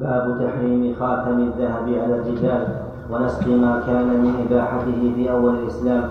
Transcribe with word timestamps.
باب 0.00 0.36
تحريم 0.40 0.94
خاتم 1.00 1.38
الذهب 1.38 1.88
على 1.88 2.14
الرجال 2.14 2.68
ونسخ 3.10 3.48
ما 3.48 3.82
كان 3.86 4.08
من 4.08 4.32
إباحته 4.46 5.12
في 5.14 5.30
أول 5.32 5.54
الإسلام. 5.54 6.02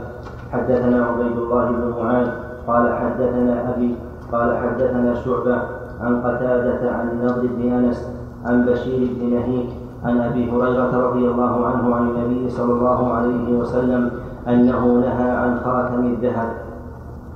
حدثنا 0.51 1.05
عبيد 1.05 1.38
الله 1.38 1.65
بن 1.65 1.93
معاذ 2.01 2.27
قال 2.67 2.93
حدثنا 2.93 3.74
أبي 3.75 3.95
قال 4.32 4.58
حدثنا 4.58 5.16
شعبة 5.16 5.61
عن 6.01 6.21
قتادة 6.21 6.92
عن 6.92 7.09
النضر 7.09 7.48
بن 7.58 7.71
أنس 7.71 8.09
عن 8.45 8.66
بشير 8.66 9.09
بن 9.20 9.34
نهيك 9.34 9.70
عن 10.06 10.22
أبي 10.22 10.52
هريرة 10.52 11.08
رضي 11.10 11.28
الله 11.28 11.66
عنه 11.66 11.96
عن 11.96 12.10
النبي 12.10 12.50
صلى 12.50 12.74
الله 12.74 13.14
عليه 13.14 13.58
وسلم 13.58 14.12
أنه 14.48 14.86
نهى 14.86 15.30
عن 15.32 15.60
خاتم 15.66 16.06
الذهب. 16.06 16.50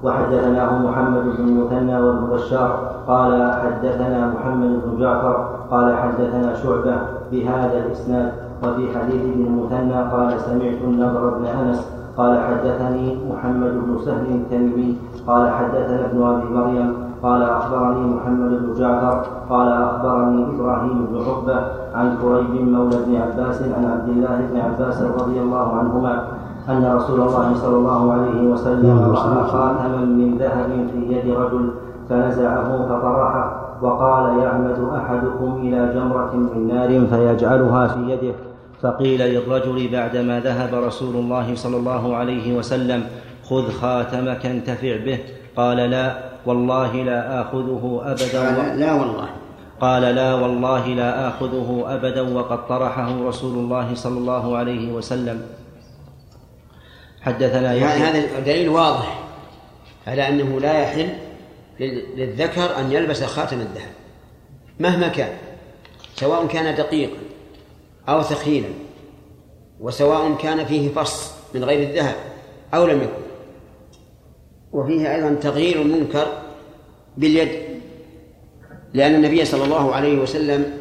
وحدثناه 0.04 0.78
محمد 0.78 1.24
بن 1.24 1.48
المثنى 1.48 2.02
وابن 2.02 2.26
بشار 2.34 2.92
قال 3.08 3.52
حدثنا 3.52 4.28
محمد 4.28 4.82
بن 4.86 5.00
جعفر 5.00 5.59
قال 5.72 5.98
حدثنا 5.98 6.56
شعبة 6.56 6.98
بهذا 7.32 7.78
الإسناد 7.86 8.32
وفي 8.64 9.00
حديث 9.00 9.22
ابن 9.22 9.46
المثنى 9.46 9.94
قال 9.94 10.40
سمعت 10.40 10.82
النضر 10.84 11.30
بن 11.30 11.46
أنس 11.46 11.88
قال 12.18 12.40
حدثني 12.40 13.18
محمد 13.32 13.72
بن 13.72 13.98
سهل 14.06 14.26
التميمي 14.36 14.98
قال 15.28 15.50
حدثنا 15.50 16.06
ابن 16.06 16.24
أبي 16.24 16.54
مريم 16.54 16.94
قال 17.24 17.42
أخبرني 17.44 18.16
محمد 18.16 18.50
بن 18.50 18.74
جعفر 18.80 19.22
قال 19.50 19.68
أخبرني 19.68 20.46
إبراهيم 20.56 21.06
بن 21.12 21.18
عقبة 21.18 21.62
عن 21.96 22.18
كريب 22.22 22.68
مولى 22.68 22.98
بن 23.08 23.16
عباس 23.16 23.62
عن 23.62 23.86
عبد 23.86 24.10
الله 24.10 24.48
بن 24.52 24.60
عباس 24.60 25.02
رضي 25.02 25.40
الله 25.42 25.78
عنهما 25.78 26.24
أن 26.70 26.96
رسول 26.96 27.22
الله 27.22 27.54
صلى 27.54 27.76
الله 27.76 28.14
عليه 28.14 28.52
وسلم 28.52 29.00
رأى 29.00 29.44
خاتما 29.44 29.98
من 30.06 30.38
ذهب 30.40 30.88
في 30.92 31.14
يد 31.14 31.38
رجل 31.38 31.72
فنزعه 32.10 32.86
فطرحه 32.90 33.59
وقال 33.82 34.40
يعمد 34.40 34.90
أحدكم 34.96 35.62
إلى 35.64 35.94
جمرة 35.94 36.36
من 36.36 36.68
نار 36.68 37.08
فيجعلها 37.10 37.88
في 37.88 38.00
يده. 38.12 38.34
فقيل 38.82 39.22
للرجل 39.22 39.88
بعدما 39.92 40.40
ذهب 40.40 40.84
رسول 40.84 41.16
الله 41.16 41.56
صلى 41.56 41.78
الله 41.78 42.16
عليه 42.16 42.58
وسلم 42.58 43.04
خذ 43.44 43.72
خاتمك 43.72 44.46
انتفع 44.46 44.98
به. 45.06 45.20
قال 45.58 45.78
لا 45.78 46.18
والله 46.46 47.04
لا 47.04 47.42
آخذه 47.42 48.02
أبدا. 48.04 48.40
قال 48.56 48.80
لا 48.80 48.94
والله. 48.94 49.30
قال 49.82 50.02
لا 50.02 50.34
والله 50.34 50.88
لا 50.88 51.28
آخذه 51.28 51.84
أبدا. 51.88 52.34
وقد 52.36 52.68
طرحه 52.68 53.28
رسول 53.28 53.58
الله 53.58 53.96
صلى 53.96 54.18
الله 54.18 54.58
عليه 54.58 54.94
وسلم. 54.94 55.42
حدثنا 57.22 57.74
يعني 57.74 58.02
هذا 58.04 58.40
دليل 58.40 58.70
واضح 58.70 59.20
على 60.08 60.28
أنه 60.28 60.60
لا 60.60 60.82
يحل 60.82 61.10
للذكر 61.80 62.80
أن 62.80 62.92
يلبس 62.92 63.24
خاتم 63.24 63.60
الذهب 63.60 63.92
مهما 64.80 65.08
كان 65.08 65.34
سواء 66.16 66.48
كان 66.48 66.76
دقيقا 66.76 67.18
أو 68.10 68.22
ثخينا 68.22 68.68
وسواء 69.80 70.36
كان 70.36 70.66
فيه 70.66 70.90
فص 70.90 71.32
من 71.56 71.64
غير 71.64 71.90
الذهب 71.90 72.16
أو 72.74 72.86
لم 72.86 73.02
يكن. 73.02 73.30
وفيه 74.72 75.16
أيضا 75.16 75.34
تغيير 75.42 75.82
المنكر 75.82 76.28
باليد 77.18 77.50
لأن 78.94 79.16
النبي 79.16 79.46
صلى 79.46 79.64
الله 79.64 79.96
عليه 79.96 80.20
وسلم 80.20 80.78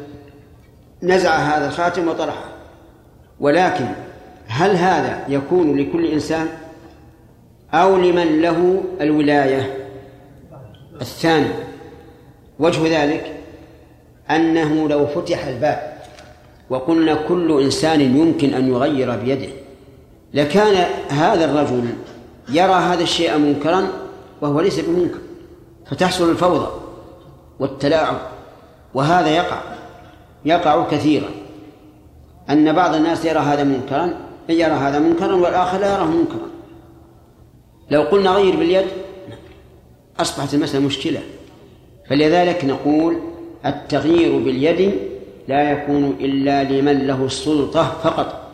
نزع 1.03 1.35
هذا 1.35 1.67
الخاتم 1.67 2.07
وطرحه. 2.07 2.45
ولكن 3.39 3.85
هل 4.47 4.75
هذا 4.75 5.25
يكون 5.27 5.77
لكل 5.77 6.05
إنسان 6.05 6.47
أو 7.73 7.97
لمن 7.97 8.41
له 8.41 8.83
الولاية؟ 9.01 9.78
الثاني 11.01 11.49
وجه 12.59 13.03
ذلك 13.03 13.39
أنه 14.29 14.87
لو 14.87 15.07
فتح 15.07 15.45
الباب 15.45 15.99
وقلنا 16.69 17.13
كل 17.13 17.61
إنسان 17.61 18.01
يمكن 18.01 18.53
أن 18.53 18.67
يغير 18.67 19.15
بيده 19.15 19.49
لكان 20.33 20.85
هذا 21.09 21.45
الرجل 21.45 21.89
يرى 22.49 22.73
هذا 22.73 23.03
الشيء 23.03 23.37
منكرا 23.37 23.87
وهو 24.41 24.61
ليس 24.61 24.79
بمنكر 24.79 25.19
فتحصل 25.85 26.29
الفوضى 26.29 26.67
والتلاعب 27.59 28.17
وهذا 28.93 29.29
يقع 29.29 29.61
يقع 30.45 30.87
كثيرا. 30.89 31.29
أن 32.49 32.73
بعض 32.73 32.95
الناس 32.95 33.25
يرى 33.25 33.39
هذا 33.39 33.63
منكرا 33.63 34.13
يرى 34.49 34.71
هذا 34.71 34.99
منكرا 34.99 35.35
والآخر 35.35 35.77
لا 35.77 35.93
يراه 35.93 36.05
منكرا. 36.05 36.49
لو 37.91 38.01
قلنا 38.01 38.29
غير 38.29 38.55
باليد 38.55 38.85
أصبحت 40.19 40.53
المسألة 40.53 40.85
مشكلة. 40.85 41.21
فلذلك 42.09 42.65
نقول 42.65 43.17
التغيير 43.65 44.39
باليد 44.39 44.93
لا 45.47 45.71
يكون 45.71 46.17
إلا 46.19 46.63
لمن 46.63 47.07
له 47.07 47.25
السلطة 47.25 47.83
فقط. 47.83 48.51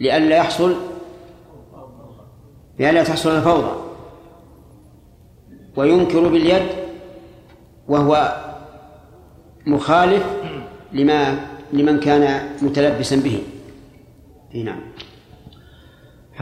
لئلا 0.00 0.36
يحصل 0.36 0.76
لئلا 2.78 3.04
تحصل 3.04 3.36
الفوضى. 3.36 3.72
وينكر 5.76 6.28
باليد 6.28 6.66
وهو 7.88 8.36
مخالف 9.66 10.26
لما 10.92 11.46
لمن 11.72 12.00
كان 12.00 12.48
متلبسا 12.62 13.16
به. 13.16 13.42
نعم. 14.54 14.80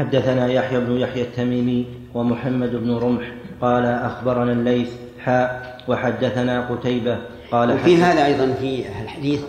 حدثنا 0.01 0.47
يحيى 0.47 0.81
بن 0.81 0.97
يحيى 0.97 1.23
التميمي 1.23 1.87
ومحمد 2.15 2.71
بن 2.71 2.97
رمح 2.97 3.33
قال 3.61 3.85
أخبرنا 3.87 4.53
الليث 4.53 4.89
حاء 5.25 5.77
وحدثنا 5.89 6.61
قتيبة 6.61 7.19
قال 7.53 7.73
وفي 7.73 7.97
هذا 7.97 8.27
أيضا 8.27 8.55
في 8.61 8.85
الحديث 9.03 9.41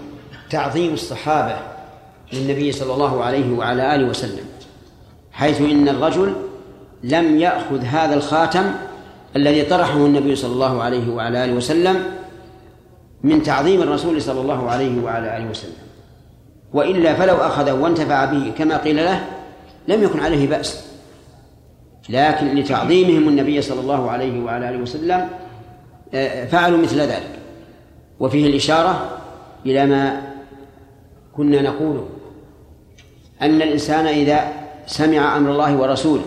تعظيم 0.49 0.93
الصحابة 0.93 1.55
للنبي 2.33 2.71
صلى 2.71 2.93
الله 2.93 3.23
عليه 3.23 3.53
وعلى 3.53 3.95
آله 3.95 4.05
وسلم 4.05 4.45
حيث 5.31 5.61
إن 5.61 5.89
الرجل 5.89 6.33
لم 7.03 7.39
يأخذ 7.39 7.81
هذا 7.83 8.13
الخاتم 8.13 8.63
الذي 9.35 9.63
طرحه 9.63 9.97
النبي 9.97 10.35
صلى 10.35 10.53
الله 10.53 10.83
عليه 10.83 11.09
وعلى 11.09 11.45
آله 11.45 11.53
وسلم 11.53 12.03
من 13.23 13.43
تعظيم 13.43 13.81
الرسول 13.81 14.21
صلى 14.21 14.41
الله 14.41 14.69
عليه 14.69 15.03
وعلى 15.03 15.37
آله 15.37 15.49
وسلم 15.49 15.73
وإلا 16.73 17.13
فلو 17.13 17.35
أخذه 17.35 17.73
وانتفع 17.73 18.25
به 18.25 18.51
كما 18.57 18.77
قيل 18.77 18.95
له 18.95 19.40
لم 19.87 20.03
يكن 20.03 20.19
عليه 20.19 20.47
بأس. 20.47 20.91
لكن 22.09 22.55
لتعظيمهم 22.55 23.27
النبي 23.27 23.61
صلى 23.61 23.79
الله 23.79 24.11
عليه 24.11 24.43
وعلى 24.43 24.69
آله 24.69 24.77
وسلم 24.77 25.29
آه، 26.13 26.45
فعلوا 26.45 26.77
مثل 26.77 26.99
ذلك. 26.99 27.39
وفيه 28.19 28.47
الإشارة 28.47 29.17
إلى 29.65 29.85
ما 29.85 30.21
كنا 31.33 31.61
نقوله 31.61 32.09
أن 33.41 33.61
الإنسان 33.61 34.05
إذا 34.05 34.53
سمع 34.87 35.37
أمر 35.37 35.51
الله 35.51 35.77
ورسوله 35.77 36.25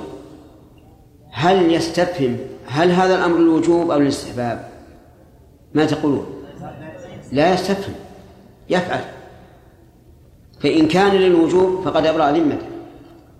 هل 1.31 1.73
يستفهم؟ 1.73 2.37
هل 2.67 2.91
هذا 2.91 3.15
الأمر 3.15 3.37
الوجوب 3.37 3.91
أو 3.91 3.99
الاستحباب؟ 3.99 4.69
ما 5.75 5.85
تقولون؟ 5.85 6.27
لا 7.33 7.55
يستفهم 7.55 7.95
يفعل. 8.71 9.05
فإن 10.61 10.89
كان 10.89 11.13
للوجوب 11.13 11.85
فقد 11.85 12.07
أبرأ 12.07 12.31
ذمته. 12.31 12.67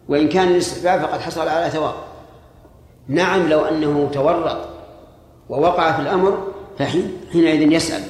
وإن 0.09 0.29
كان 0.29 0.49
للاستحباب 0.49 1.01
فقد 1.01 1.21
حصل 1.21 1.49
على 1.49 1.71
ثواب. 1.71 1.95
نعم 3.09 3.49
لو 3.49 3.61
أنه 3.61 4.11
تورط 4.13 4.69
ووقع 5.49 5.93
في 5.93 6.03
الأمر 6.03 6.53
فحينئذ 6.79 7.73
يسأل. 7.73 8.03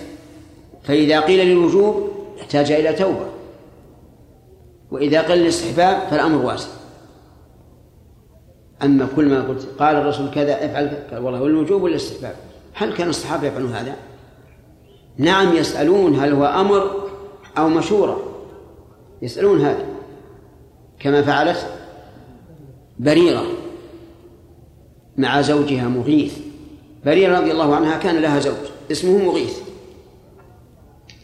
فإذا 0.83 1.21
قيل 1.21 1.47
للوجوب 1.47 2.11
احتاج 2.41 2.73
إلى 2.73 2.93
توبة. 2.93 3.27
وإذا 4.91 5.23
قيل 5.23 5.39
للاستحباب 5.39 6.09
فالأمر 6.11 6.47
واسع. 6.47 6.69
أما 8.83 9.09
كل 9.17 9.29
ما 9.29 9.43
قلت 9.43 9.69
قال 9.79 9.97
الرسول 9.97 10.31
كذا 10.31 10.67
افعل 10.67 11.07
قال 11.11 11.25
والله 11.25 11.43
والوجوب 11.43 11.83
والاستحباب 11.83 12.35
هل 12.75 12.95
كان 12.95 13.09
الصحابة 13.09 13.47
يفعلون 13.47 13.73
هذا؟ 13.73 13.97
نعم 15.17 15.57
يسألون 15.57 16.15
هل 16.15 16.33
هو 16.33 16.45
أمر 16.45 17.09
أو 17.59 17.69
مشورة. 17.69 18.23
يسألون 19.23 19.61
هذا. 19.61 19.87
كما 20.99 21.23
فعلت 21.23 21.74
بريرة 22.99 23.45
مع 25.17 25.41
زوجها 25.41 25.89
مغيث. 25.89 26.39
بريرة 27.05 27.41
رضي 27.41 27.53
الله 27.53 27.77
عنها 27.77 27.99
كان 27.99 28.17
لها 28.17 28.39
زوج 28.39 28.55
اسمه 28.91 29.19
مغيث. 29.19 29.59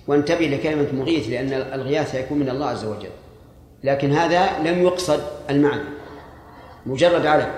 وانتبه 0.07 0.47
لكلمة 0.47 0.89
مغيث 0.93 1.29
لأن 1.29 1.53
الغياث 1.53 2.15
يكون 2.15 2.39
من 2.39 2.49
الله 2.49 2.67
عز 2.67 2.85
وجل. 2.85 3.11
لكن 3.85 4.13
هذا 4.13 4.59
لم 4.59 4.83
يقصد 4.83 5.21
المعنى. 5.51 5.89
مجرد 6.87 7.27
علم 7.27 7.53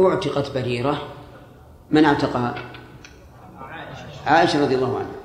أعتقت 0.00 0.54
بريرة 0.54 1.02
من 1.90 2.04
أعتقها؟ 2.04 2.54
عائشة 4.26 4.62
رضي 4.62 4.74
الله 4.74 4.98
عنها. 4.98 5.24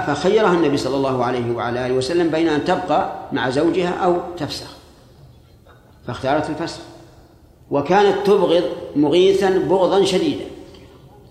فخيرها 0.00 0.52
النبي 0.52 0.76
صلى 0.76 0.96
الله 0.96 1.24
عليه 1.24 1.52
وعلى 1.52 1.86
آله 1.86 1.94
وسلم 1.94 2.30
بين 2.30 2.48
أن 2.48 2.64
تبقى 2.64 3.28
مع 3.32 3.50
زوجها 3.50 3.90
أو 3.90 4.16
تفسخ. 4.36 4.79
فاختارت 6.12 6.50
الفسخ. 6.50 6.80
وكانت 7.70 8.26
تبغض 8.26 8.64
مغيثا 8.96 9.50
بغضا 9.58 10.04
شديدا 10.04 10.44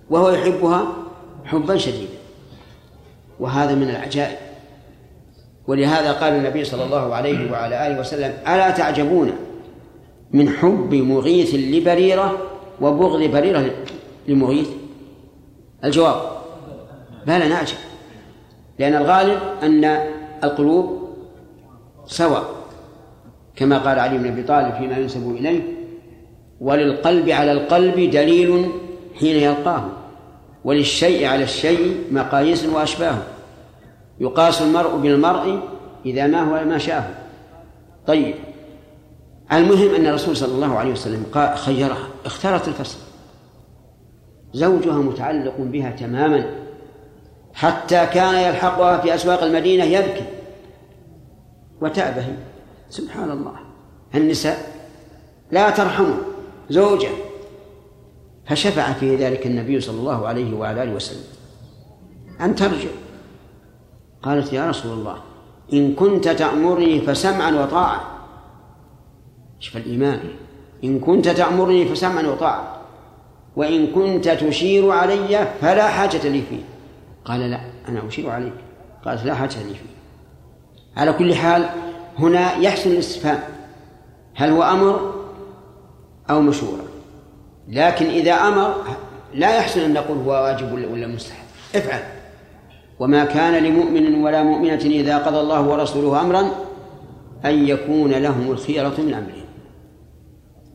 وهو 0.09 0.29
يحبها 0.29 0.87
حبا 1.45 1.77
شديدا. 1.77 2.17
وهذا 3.39 3.75
من 3.75 3.89
العجائب. 3.89 4.37
ولهذا 5.67 6.11
قال 6.11 6.33
النبي 6.33 6.63
صلى 6.63 6.83
الله 6.83 7.15
عليه 7.15 7.51
وعلى 7.51 7.87
آله 7.87 7.99
وسلم 7.99 8.37
ألا 8.47 8.69
تعجبون 8.69 9.31
من 10.31 10.49
حب 10.49 10.93
مغيث 10.93 11.55
لبريرة 11.55 12.37
وبغض 12.81 13.23
بريرة 13.23 13.71
لمغيث؟ 14.27 14.67
الجواب 15.83 16.21
بلى 17.27 17.47
نعجب 17.47 17.77
لأن 18.79 18.95
الغالب 18.95 19.39
أن 19.63 19.85
القلوب 20.43 21.09
سواء 22.05 22.58
كما 23.59 23.77
قال 23.77 23.99
علي 23.99 24.17
بن 24.17 24.27
أبي 24.27 24.43
طالب 24.43 24.73
فيما 24.75 24.97
ينسب 24.97 25.35
إليه 25.35 25.61
وللقلب 26.61 27.29
على 27.29 27.51
القلب 27.51 27.95
دليل 27.95 28.71
حين 29.19 29.35
يلقاه 29.35 29.85
وللشيء 30.63 31.25
على 31.25 31.43
الشيء 31.43 32.03
مقاييس 32.11 32.65
وأشباه. 32.65 33.17
يقاس 34.19 34.61
المرء 34.61 34.97
بالمرء 34.97 35.59
إذا 36.05 36.27
ما 36.27 36.41
هو 36.41 36.65
ما 36.65 36.77
شاءه. 36.77 37.09
طيب 38.07 38.35
المهم 39.51 39.95
أن 39.95 40.05
الرسول 40.05 40.37
صلى 40.37 40.51
الله 40.51 40.77
عليه 40.77 40.91
وسلم 40.91 41.25
خيرها 41.55 42.07
اختارت 42.25 42.67
الفصل. 42.67 42.99
زوجها 44.53 44.97
متعلق 44.97 45.55
بها 45.59 45.91
تماما 45.91 46.45
حتى 47.53 48.05
كان 48.05 48.35
يلحقها 48.35 48.97
في 48.97 49.15
أسواق 49.15 49.43
المدينة 49.43 49.83
يبكي 49.83 50.23
وتأبه 51.81 52.25
سبحان 52.89 53.31
الله. 53.31 53.55
النساء 54.15 54.57
لا 55.51 55.69
ترحم 55.69 56.11
زوجة. 56.69 57.09
فشفع 58.45 58.93
في 58.93 59.15
ذلك 59.15 59.47
النبي 59.47 59.81
صلى 59.81 59.99
الله 59.99 60.27
عليه 60.27 60.57
وعلى 60.57 60.83
آله 60.83 60.93
وسلم. 60.93 61.23
أن 62.41 62.55
ترجع. 62.55 62.89
قالت 64.23 64.53
يا 64.53 64.69
رسول 64.69 64.91
الله 64.91 65.17
إن 65.73 65.95
كنت 65.95 66.27
تأمرني 66.27 67.01
فسمعا 67.01 67.51
وطاعة. 67.51 68.01
شوف 69.59 69.77
الإيمان. 69.77 70.19
إن 70.83 70.99
كنت 70.99 71.29
تأمرني 71.29 71.85
فسمعا 71.85 72.27
وطاعة. 72.27 72.81
وإن 73.55 73.87
كنت 73.87 74.29
تشير 74.29 74.91
علي 74.91 75.47
فلا 75.61 75.87
حاجة 75.87 76.27
لي 76.27 76.41
فيه. 76.41 76.63
قال 77.25 77.39
لا 77.39 77.59
أنا 77.87 78.07
أشير 78.07 78.29
عليك. 78.29 78.53
قالت 79.05 79.25
لا 79.25 79.35
حاجة 79.35 79.63
لي 79.63 79.73
فيه. 79.73 79.89
على 80.97 81.13
كل 81.13 81.35
حال 81.35 81.69
هنا 82.19 82.55
يحسن 82.55 82.91
الاستفهام. 82.91 83.39
هل 84.35 84.49
هو 84.49 84.63
أمر 84.63 85.15
أو 86.29 86.41
مشورة؟ 86.41 86.83
لكن 87.67 88.05
إذا 88.05 88.33
أمر 88.33 88.75
لا 89.33 89.57
يحسن 89.57 89.81
أن 89.81 89.93
نقول 89.93 90.17
هو 90.17 90.31
واجب 90.31 90.71
ولا 90.71 91.07
مستحب. 91.07 91.45
افعل. 91.75 92.03
وما 92.99 93.25
كان 93.25 93.63
لمؤمن 93.63 94.23
ولا 94.23 94.43
مؤمنة 94.43 94.73
إذا 94.73 95.17
قضى 95.17 95.39
الله 95.39 95.61
ورسوله 95.67 96.21
أمرا 96.21 96.41
أن 97.45 97.67
يكون 97.67 98.11
لهم 98.11 98.51
الخيرة 98.51 99.01
من 99.01 99.13
أمرهم. 99.13 99.45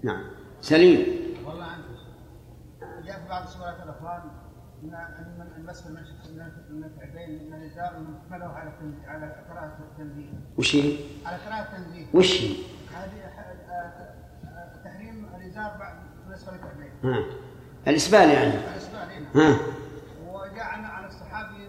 نعم. 0.03 0.25
سليم. 0.61 1.07
والله 1.47 1.67
جاء 3.07 3.17
في 3.17 3.29
بعض 3.29 3.47
سورات 3.47 3.77
الأخوان 3.85 4.21
أن 4.85 5.49
المسح 5.57 5.87
المتعبين 6.71 7.51
من 7.51 8.43
على 8.43 8.73
على 9.07 9.33
قراءة 9.51 9.79
التنزيل. 9.91 10.31
وش 10.59 10.77
هي؟ 10.77 10.97
على 11.27 11.37
قراءة 11.37 11.63
التنزيل 11.63 12.07
وش؟ 12.15 12.41
هي؟ 12.43 12.57
هذه 12.95 13.31
تحريم 14.85 15.27
الإزار 15.37 15.77
بعد 15.79 15.95
للكعبين 16.29 16.93
ها. 17.05 17.25
الإسبال 17.89 18.29
يعني. 18.31 18.55
الإسبال 18.55 19.27
ها. 19.35 19.59
وجاء 20.29 20.65
عن 20.65 21.05
الصحابي 21.05 21.69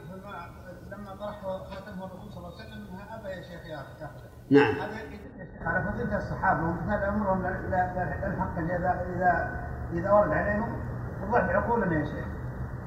لما 0.92 1.16
طرح 1.16 1.42
خاتمه 1.42 2.06
الرسول 2.06 2.32
صلى 2.32 2.38
الله 2.48 2.60
عليه 2.62 2.70
وسلم 2.70 2.86
ابى 3.12 3.30
يا 3.30 3.42
شيخ 3.42 3.66
ياخذ 3.66 4.16
نعم. 4.50 4.76
هذا 4.76 5.00
على 5.62 5.92
فضيلة 5.92 6.18
الصحابة 6.18 6.64
وامتثال 6.64 7.04
أمرهم 7.04 7.48
للحق 7.48 8.58
إذا 8.58 9.06
إذا 9.16 9.62
إذا 9.94 10.12
ورد 10.12 10.32
عليهم 10.32 10.82
وضع 11.28 11.40
بعقولنا 11.48 12.00
يا 12.00 12.06
شيخ. 12.06 12.26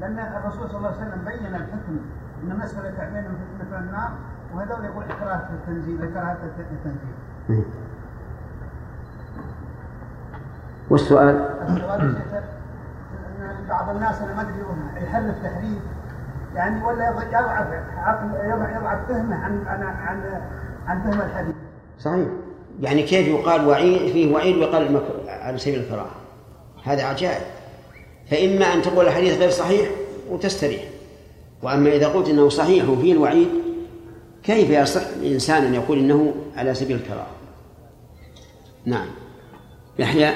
لأن 0.00 0.18
الرسول 0.18 0.68
صلى 0.68 0.76
الله 0.78 0.88
عليه 0.88 0.98
وسلم 0.98 1.24
بين 1.24 1.54
الحكم 1.54 2.00
أن 2.42 2.58
مسألة 2.58 2.88
الكعبين 2.88 3.24
مثل 3.60 3.78
النار 3.78 4.18
وهذول 4.54 4.84
يقول 4.84 5.04
إكراه 5.04 5.48
التنزيل 5.54 6.02
إكراه 6.02 6.36
التنزيل. 6.58 7.64
والسؤال؟ 10.90 11.48
السؤال 11.68 12.14
بعض 13.68 13.88
الناس 13.88 14.22
أنا 14.22 14.34
ما 14.34 14.42
أدري 14.42 15.04
يحل 15.04 15.28
التحريف 15.30 15.78
يعني 16.54 16.84
ولا 16.84 17.08
يضعف 17.08 17.66
عقل 17.96 18.28
يضعف 18.76 19.08
فهمه 19.08 19.36
عن 19.44 19.66
عن 19.66 19.82
عن 19.82 20.42
عن 20.86 21.02
فهم 21.02 21.20
الحديث. 21.20 21.54
صحيح. 22.00 22.28
يعني 22.80 23.02
كيف 23.02 23.28
يقال 23.28 23.68
وعيد 23.68 24.12
فيه 24.12 24.34
وعيد 24.34 24.56
ويقال 24.56 25.02
على 25.28 25.58
سبيل 25.58 25.80
الكراهه 25.80 26.16
هذا 26.84 27.04
عجائب. 27.04 27.42
فإما 28.30 28.64
أن 28.64 28.82
تقول 28.82 29.06
الحديث 29.06 29.38
غير 29.38 29.50
صحيح 29.50 29.88
وتستريح. 30.30 30.82
وأما 31.62 31.90
إذا 31.90 32.08
قلت 32.08 32.28
أنه 32.28 32.48
صحيح 32.48 32.88
وفيه 32.88 33.12
الوعيد 33.12 33.48
كيف 34.48 34.70
يصح 34.70 35.00
الإنسان 35.00 35.64
أن 35.64 35.74
يقول 35.74 35.98
إنه 35.98 36.34
على 36.56 36.74
سبيل 36.74 36.96
الكراهة؟ 36.96 37.30
نعم. 38.84 39.08
يحيى؟ 39.98 40.32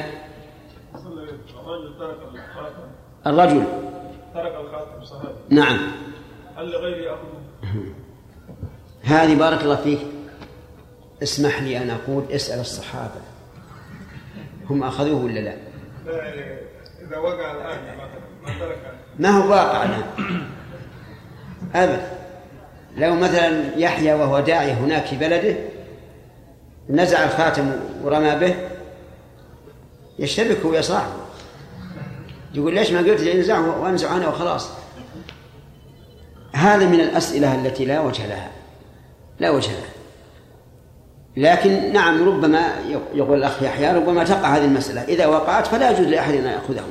الرجل. 0.95 1.99
ترك 1.99 2.19
الخاتم 2.35 2.89
الرجل 3.27 3.65
ترك 4.35 4.55
الخاتم 4.61 5.05
صحيح. 5.05 5.31
نعم. 5.51 5.79
هل 6.57 6.73
لغيره 6.73 6.97
يأخذه؟ 6.97 7.95
هذه 9.03 9.39
بارك 9.39 9.63
الله 9.63 9.77
فيك. 9.77 10.01
اسمح 11.23 11.63
لي 11.63 11.79
أن 11.79 11.91
أقول 11.91 12.25
اسأل 12.31 12.61
الصحابة. 12.61 13.21
هم 14.71 14.83
أخذوه 14.83 15.25
ولا 15.25 15.41
لا؟ 15.41 15.57
لا 16.07 16.35
إذا 17.03 17.19
وقع 17.19 17.53
الآن 17.53 17.99
ما 18.43 18.59
ترك. 18.59 18.95
ما 19.19 19.29
هو 19.29 19.51
واقع 19.51 19.85
الآن؟ 19.85 20.03
أبدا 21.75 22.22
لو 22.97 23.15
مثلا 23.15 23.79
يحيى 23.79 24.15
وهو 24.15 24.41
داعي 24.41 24.73
هناك 24.73 25.07
في 25.07 25.17
بلده 25.17 25.55
نزع 26.91 27.25
الخاتم 27.25 27.73
ورمى 28.05 28.37
به 28.37 28.55
يشتبك 30.19 30.61
هو 30.61 30.75
يا 30.75 30.81
صاحبه. 30.81 31.13
يقول 32.55 32.75
ليش 32.75 32.91
ما 32.91 32.99
قلت 32.99 33.21
لي 33.21 33.33
انزعه 33.33 33.83
وانزع 33.83 34.17
أنا 34.17 34.29
وخلاص؟ 34.29 34.69
هذا 36.53 36.87
من 36.87 37.01
الأسئلة 37.01 37.55
التي 37.55 37.85
لا 37.85 38.01
وجه 38.01 38.27
لها. 38.27 38.51
لا 39.41 39.51
وجه 39.51 39.71
لها. 39.71 39.93
لكن 41.37 41.93
نعم 41.93 42.29
ربما 42.29 42.69
يقول 43.15 43.39
الأخ 43.39 43.63
يحيى 43.63 43.93
ربما 43.93 44.25
تقع 44.25 44.57
هذه 44.57 44.65
المسألة. 44.65 45.03
إذا 45.03 45.27
وقعت 45.27 45.67
فلا 45.67 45.91
يجوز 45.91 46.07
لأحد 46.07 46.35
أن 46.35 46.45
يأخذه. 46.45 46.85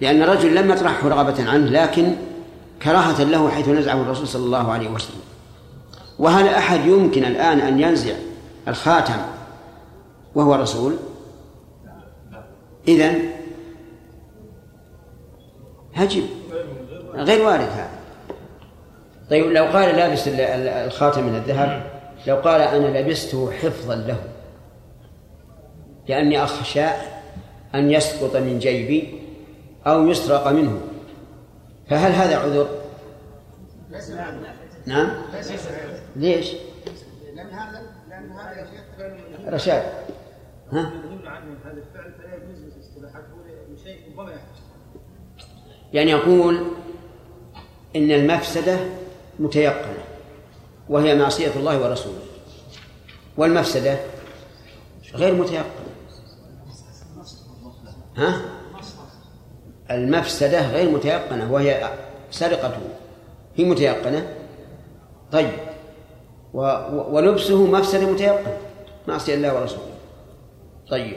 لأن 0.00 0.22
الرجل 0.22 0.54
لم 0.54 0.70
يطرحه 0.70 1.08
رغبة 1.08 1.50
عنه 1.50 1.70
لكن 1.70 2.14
كراهة 2.82 3.22
له 3.24 3.50
حيث 3.50 3.68
نزعه 3.68 4.02
الرسول 4.02 4.28
صلى 4.28 4.44
الله 4.44 4.72
عليه 4.72 4.88
وسلم. 4.88 5.20
وهل 6.18 6.48
أحد 6.48 6.86
يمكن 6.86 7.24
الآن 7.24 7.60
أن 7.60 7.80
ينزع 7.80 8.14
الخاتم 8.68 9.16
وهو 10.34 10.54
رسول؟ 10.54 10.96
إذن 12.88 13.30
هجب 15.94 16.22
غير 17.14 17.46
وارد 17.46 17.60
هذا. 17.60 17.90
طيب 19.30 19.46
لو 19.46 19.64
قال 19.64 19.96
لابس 19.96 20.28
الخاتم 20.28 21.24
من 21.24 21.34
الذهب 21.34 21.82
لو 22.26 22.36
قال 22.36 22.60
أنا 22.60 22.98
لبسته 22.98 23.50
حفظا 23.50 23.94
له 23.94 24.16
لأني 26.08 26.44
أخشى 26.44 26.86
أن 27.74 27.90
يسقط 27.90 28.36
من 28.36 28.58
جيبي 28.58 29.22
أو 29.86 30.08
يسرق 30.08 30.48
منه 30.48 30.80
فهل 31.90 32.12
هذا 32.12 32.36
عذر؟ 32.36 32.68
نعم 34.86 35.10
ليش؟ 36.16 36.52
لأن 37.34 37.50
هذا 37.50 37.82
لأن 38.08 38.32
هذا 38.32 38.66
رشاد 39.46 39.82
ها؟ 40.72 40.80
هذا 40.80 41.82
يعني 45.92 46.10
يقول 46.10 46.66
إن 47.96 48.10
المفسدة 48.10 48.78
متيقنة 49.38 50.04
وهي 50.88 51.14
معصية 51.14 51.52
الله 51.56 51.82
ورسوله 51.82 52.22
والمفسدة 53.36 53.98
غير 55.14 55.34
متيقنة 55.34 55.88
ها؟ 58.16 58.57
المفسدة 59.90 60.70
غير 60.70 60.90
متيقنة 60.90 61.52
وهي 61.52 61.90
سرقته 62.30 62.80
هي 63.56 63.64
متيقنة؟ 63.64 64.28
طيب. 65.32 65.50
و... 66.54 66.60
ولبسه 67.10 67.66
مفسدة 67.66 68.12
متيقنة 68.12 68.56
معصية 69.08 69.34
الله 69.34 69.60
ورسوله. 69.60 69.82
طيب. 70.90 71.16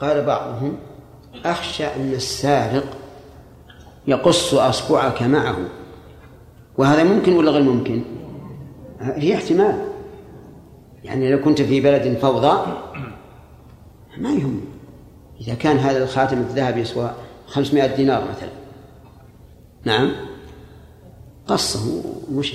قال 0.00 0.24
بعضهم 0.24 0.78
أخشى 1.44 1.86
أن 1.86 2.12
السارق 2.12 2.84
يقص 4.06 4.54
أصبعك 4.54 5.22
معه. 5.22 5.56
وهذا 6.78 7.04
ممكن 7.04 7.32
ولا 7.32 7.50
غير 7.50 7.62
ممكن؟ 7.62 8.02
في 9.20 9.34
احتمال. 9.34 9.88
يعني 11.04 11.32
لو 11.32 11.40
كنت 11.40 11.62
في 11.62 11.80
بلد 11.80 12.18
فوضى 12.18 12.76
ما 14.18 14.30
يهم. 14.30 14.60
إذا 15.40 15.54
كان 15.54 15.76
هذا 15.76 16.04
الخاتم 16.04 16.38
الذهب 16.38 16.78
يسوى 16.78 17.10
500 17.48 17.96
دينار 17.96 18.28
مثلا. 18.30 18.50
نعم. 19.84 20.12
قصة 21.46 22.02
وش 22.32 22.54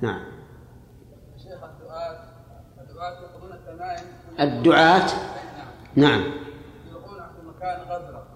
نعم. 0.00 0.20
الدعاة. 4.40 5.10
نعم. 5.96 6.20
يلقون 6.88 7.18
في 7.18 7.46
مكان 7.48 7.80
غزرة 7.80 8.26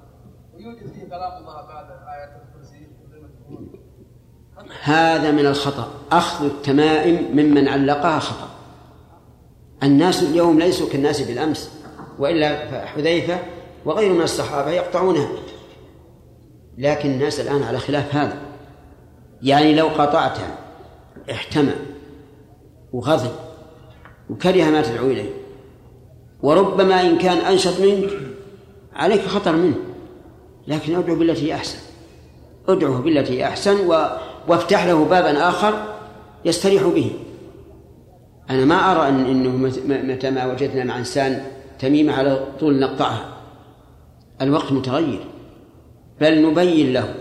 ويوجد 0.55 0.93
فيه 0.93 1.09
كلام 1.09 1.43
الله 1.43 1.67
بعد 1.67 1.91
هذا 4.83 5.31
من 5.31 5.47
الخطأ. 5.47 5.89
أخذ 6.13 6.45
التمائم 6.45 7.37
ممن 7.37 7.69
علقها 7.69 8.19
خطأ. 8.19 8.49
الناس 9.83 10.23
اليوم 10.23 10.59
ليسوا 10.59 10.89
كالناس 10.89 11.21
بالأمس 11.21 11.71
وإلا 12.19 12.71
فحذيفة 12.71 13.39
وغيره 13.85 14.13
من 14.13 14.23
الصحابة 14.23 14.71
يقطعونها. 14.71 15.29
لكن 16.79 17.11
الناس 17.11 17.41
الآن 17.41 17.63
على 17.63 17.79
خلاف 17.79 18.15
هذا. 18.15 18.39
يعني 19.43 19.75
لو 19.75 19.87
قطعت 19.89 20.39
احتمى 21.31 21.73
وغضب 22.93 23.33
وكره 24.31 24.65
ما 24.65 24.83
تدعو 24.83 25.07
إليه. 25.07 25.31
وربما 26.43 27.01
إن 27.01 27.19
كان 27.19 27.39
أنشط 27.39 27.81
منك 27.81 28.11
عليك 28.93 29.21
خطر 29.21 29.57
منه. 29.57 29.77
لكن 30.67 30.97
ادعو 30.97 31.17
بالتي 31.17 31.55
أحسن. 31.55 31.79
ادعه 32.69 33.01
بالتي 33.01 33.45
أحسن 33.45 33.87
و... 33.87 34.07
وافتح 34.49 34.87
له 34.87 35.05
بابا 35.05 35.49
آخر 35.49 35.95
يستريح 36.45 36.83
به. 36.83 37.11
أنا 38.51 38.65
ما 38.65 38.93
أرى 38.93 39.09
أن 39.09 39.25
أنه 39.25 39.73
متى 40.13 40.31
ما 40.31 40.47
وجدنا 40.47 40.85
مع 40.85 40.99
إنسان 40.99 41.43
تميمة 41.79 42.13
على 42.13 42.47
طول 42.61 42.81
نقطعها. 42.81 43.30
الوقت 44.43 44.73
متغير. 44.73 45.27
بل 46.21 46.51
نبين 46.51 46.93
له 46.93 47.15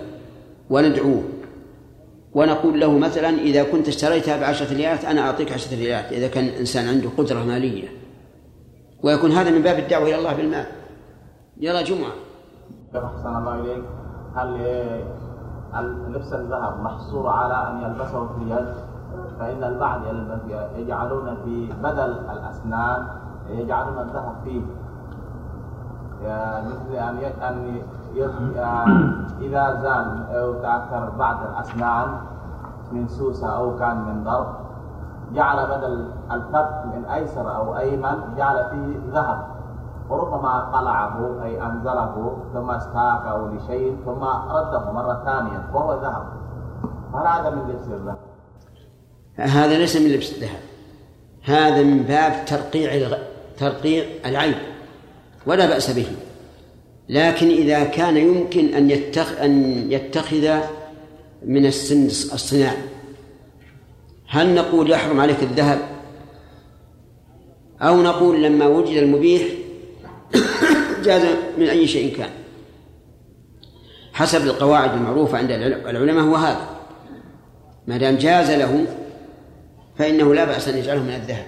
وندعوه 0.70 1.24
ونقول 2.34 2.80
له 2.80 2.98
مثلا 2.98 3.30
إذا 3.30 3.64
كنت 3.64 3.88
اشتريتها 3.88 4.40
بعشرة 4.40 4.74
ريالات 4.74 5.06
أنا 5.06 5.22
أعطيك 5.22 5.52
عشرة 5.52 5.78
ريالات 5.78 6.12
إذا 6.12 6.28
كان 6.28 6.46
الإنسان 6.46 6.88
عنده 6.88 7.10
قدرة 7.18 7.44
مالية. 7.44 7.88
ويكون 9.04 9.32
هذا 9.32 9.52
من 9.52 9.62
باب 9.62 9.80
الدعوة 9.80 10.08
إلى 10.08 10.16
الله 10.16 10.34
بالمال. 10.34 10.66
يلا 11.58 11.82
جمعة. 11.82 12.12
أحسن 12.96 13.36
الله 13.38 13.56
إليك؟ 13.60 13.84
هل 14.36 16.12
لبس 16.14 16.34
الذهب 16.34 16.84
محصور 16.84 17.28
على 17.28 17.70
أن 17.70 17.82
يلبسه 17.84 18.28
في 18.28 18.44
اليد؟ 18.44 18.74
فإن 19.40 19.64
البعض 19.64 20.02
يجعلون 20.78 21.36
في 21.46 21.74
بدل 21.84 22.12
الأسنان 22.32 23.08
يجعلون 23.50 23.98
الذهب 24.00 24.36
فيه. 24.44 24.62
مثل 26.24 26.96
أن 26.96 27.18
أن 27.42 27.82
إذا 29.42 29.80
زال 29.82 30.36
أو 30.36 30.54
تأثر 30.54 31.10
بعض 31.10 31.38
الأسنان 31.44 32.18
من 32.92 33.08
سوسة 33.08 33.48
أو 33.58 33.80
كان 33.80 33.98
من 33.98 34.24
ضرب 34.24 34.48
جعل 35.34 35.68
بدل 35.68 36.06
الفك 36.32 36.84
من 36.86 37.06
أيسر 37.06 37.56
أو 37.56 37.78
أيمن 37.78 38.36
جعل 38.38 38.70
فيه 38.70 39.00
ذهب 39.14 39.48
وربما 40.10 40.60
قلعه 40.60 41.44
أي 41.44 41.62
أنزله 41.62 42.38
ثم 42.54 42.72
استاكه 42.72 43.52
لشيء 43.54 43.98
ثم 44.06 44.24
رده 44.50 44.92
مرة 44.92 45.22
ثانية 45.26 45.70
وهو 45.74 45.94
ذهب 45.94 46.26
هل 47.14 47.28
هذا 47.28 47.50
من 47.50 47.70
لبس 47.70 47.88
الذهب؟ 47.88 48.18
هذا 49.38 49.78
ليس 49.78 49.96
من 49.96 50.08
لبس 50.08 50.34
الذهب 50.34 50.60
هذا 51.44 51.84
من 51.84 52.04
باب 52.04 52.46
ترقيع 52.46 52.94
الغ... 52.94 53.18
ترقيع 53.58 54.06
العين 54.26 54.56
ولا 55.46 55.66
بأس 55.66 55.92
به. 55.92 56.08
لكن 57.10 57.50
إذا 57.50 57.84
كان 57.84 58.18
يمكن 58.18 58.74
أن 58.74 58.92
يتخ... 58.92 59.40
أن 59.42 59.86
يتخذ 59.92 60.58
من 61.46 61.66
السن 61.66 62.06
الصناع 62.06 62.74
هل 64.28 64.56
نقول 64.56 64.92
يحرم 64.92 65.20
عليك 65.20 65.44
الذهب؟ 65.44 65.80
أو 67.82 68.02
نقول 68.02 68.44
لما 68.44 68.68
وجد 68.68 68.98
المبيح 68.98 69.42
جاز 71.06 71.22
من 71.58 71.68
أي 71.68 71.88
شيء 71.88 72.18
كان. 72.18 72.30
حسب 74.14 74.44
القواعد 74.44 74.94
المعروفة 74.94 75.38
عند 75.38 75.52
العلماء 75.52 76.24
هو 76.24 76.36
هذا. 76.36 76.70
ما 77.88 77.98
دام 77.98 78.16
جاز 78.16 78.52
له 78.52 78.86
فإنه 79.98 80.36
لا 80.36 80.46
بأس 80.46 80.68
أن 80.68 80.78
يجعله 80.78 81.04
من 81.04 81.14
الذهب. 81.14 81.46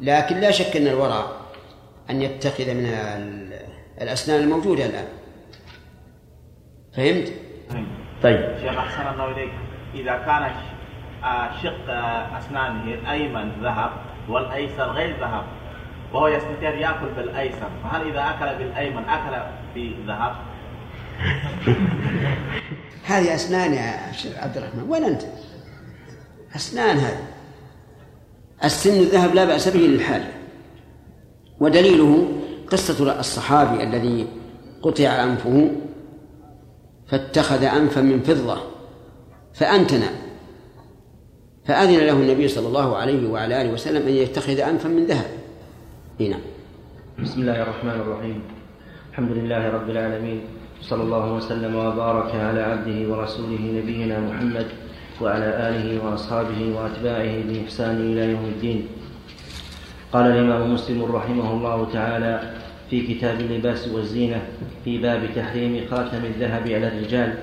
لكن 0.00 0.36
لا 0.40 0.50
شك 0.50 0.76
أن 0.76 0.86
الورع 0.86 1.41
أن 2.10 2.22
يتخذ 2.22 2.74
من 2.74 2.86
الأسنان 4.00 4.40
الموجودة 4.40 4.86
الآن. 4.86 5.08
فهمت؟ 6.96 7.32
طيب. 8.22 8.58
شيخ 8.60 8.78
أحسن 8.78 9.08
الله 9.12 9.32
إليك. 9.32 9.52
إذا 9.94 10.12
كان 10.12 10.50
شق 11.62 11.90
أسنانه 12.38 12.94
الأيمن 12.94 13.62
ذهب 13.62 13.90
والأيسر 14.28 14.92
غير 14.92 15.20
ذهب 15.20 15.44
وهو 16.12 16.28
يستطيع 16.28 16.74
أن 16.74 16.78
يأكل 16.78 17.06
بالأيسر 17.16 17.68
فهل 17.84 18.08
إذا 18.08 18.30
أكل 18.30 18.58
بالأيمن 18.58 19.04
أكل 19.08 19.42
بذهب؟ 19.74 20.36
هذه 23.06 23.34
أسنان 23.34 23.74
يا 23.74 24.12
شيخ 24.12 24.38
عبد 24.38 24.56
الرحمن. 24.56 24.82
وين 24.88 25.04
أنت؟ 25.04 25.22
أسنان 26.56 26.96
هذه. 26.96 27.26
السن 28.64 29.00
الذهب 29.00 29.34
لا 29.34 29.44
بأس 29.44 29.68
به 29.68 29.80
للحاجة 29.80 30.41
ودليله 31.62 32.28
قصة 32.70 33.20
الصحابي 33.20 33.82
الذي 33.82 34.26
قطع 34.82 35.04
أنفه 35.04 35.70
فاتخذ 37.06 37.64
أنفا 37.64 38.00
من 38.00 38.20
فضة 38.20 38.58
فأنتن 39.54 40.02
فأذن 41.64 42.06
له 42.06 42.12
النبي 42.12 42.48
صلى 42.48 42.66
الله 42.66 42.96
عليه 42.96 43.30
وعلى 43.30 43.62
آله 43.62 43.72
وسلم 43.72 44.02
أن 44.08 44.14
يتخذ 44.14 44.60
أنفا 44.60 44.88
من 44.88 45.06
ذهب. 45.06 45.30
هنا 46.20 46.38
بسم 47.22 47.40
الله 47.40 47.62
الرحمن 47.62 47.90
الرحيم. 47.90 48.42
الحمد 49.10 49.30
لله 49.30 49.70
رب 49.70 49.90
العالمين. 49.90 50.40
صلى 50.82 51.02
الله 51.02 51.32
وسلم 51.32 51.74
وبارك 51.74 52.34
على 52.34 52.60
عبده 52.62 52.98
ورسوله 53.10 53.62
نبينا 53.78 54.20
محمد 54.20 54.66
وعلى 55.20 55.48
آله 55.68 56.04
وأصحابه 56.04 56.60
وأتباعه 56.76 57.42
بإحسان 57.48 57.96
إلى 57.96 58.30
يوم 58.30 58.44
الدين. 58.44 58.86
قال 60.12 60.26
الإمام 60.26 60.74
مسلم 60.74 61.04
رحمه 61.04 61.52
الله 61.52 61.86
تعالى 61.92 62.40
في 62.90 63.14
كتاب 63.14 63.40
اللباس 63.40 63.88
والزينة 63.88 64.42
في 64.84 64.98
باب 64.98 65.20
تحريم 65.36 65.80
خاتم 65.90 66.24
الذهب 66.24 66.62
على 66.62 66.88
الرجال. 66.88 67.34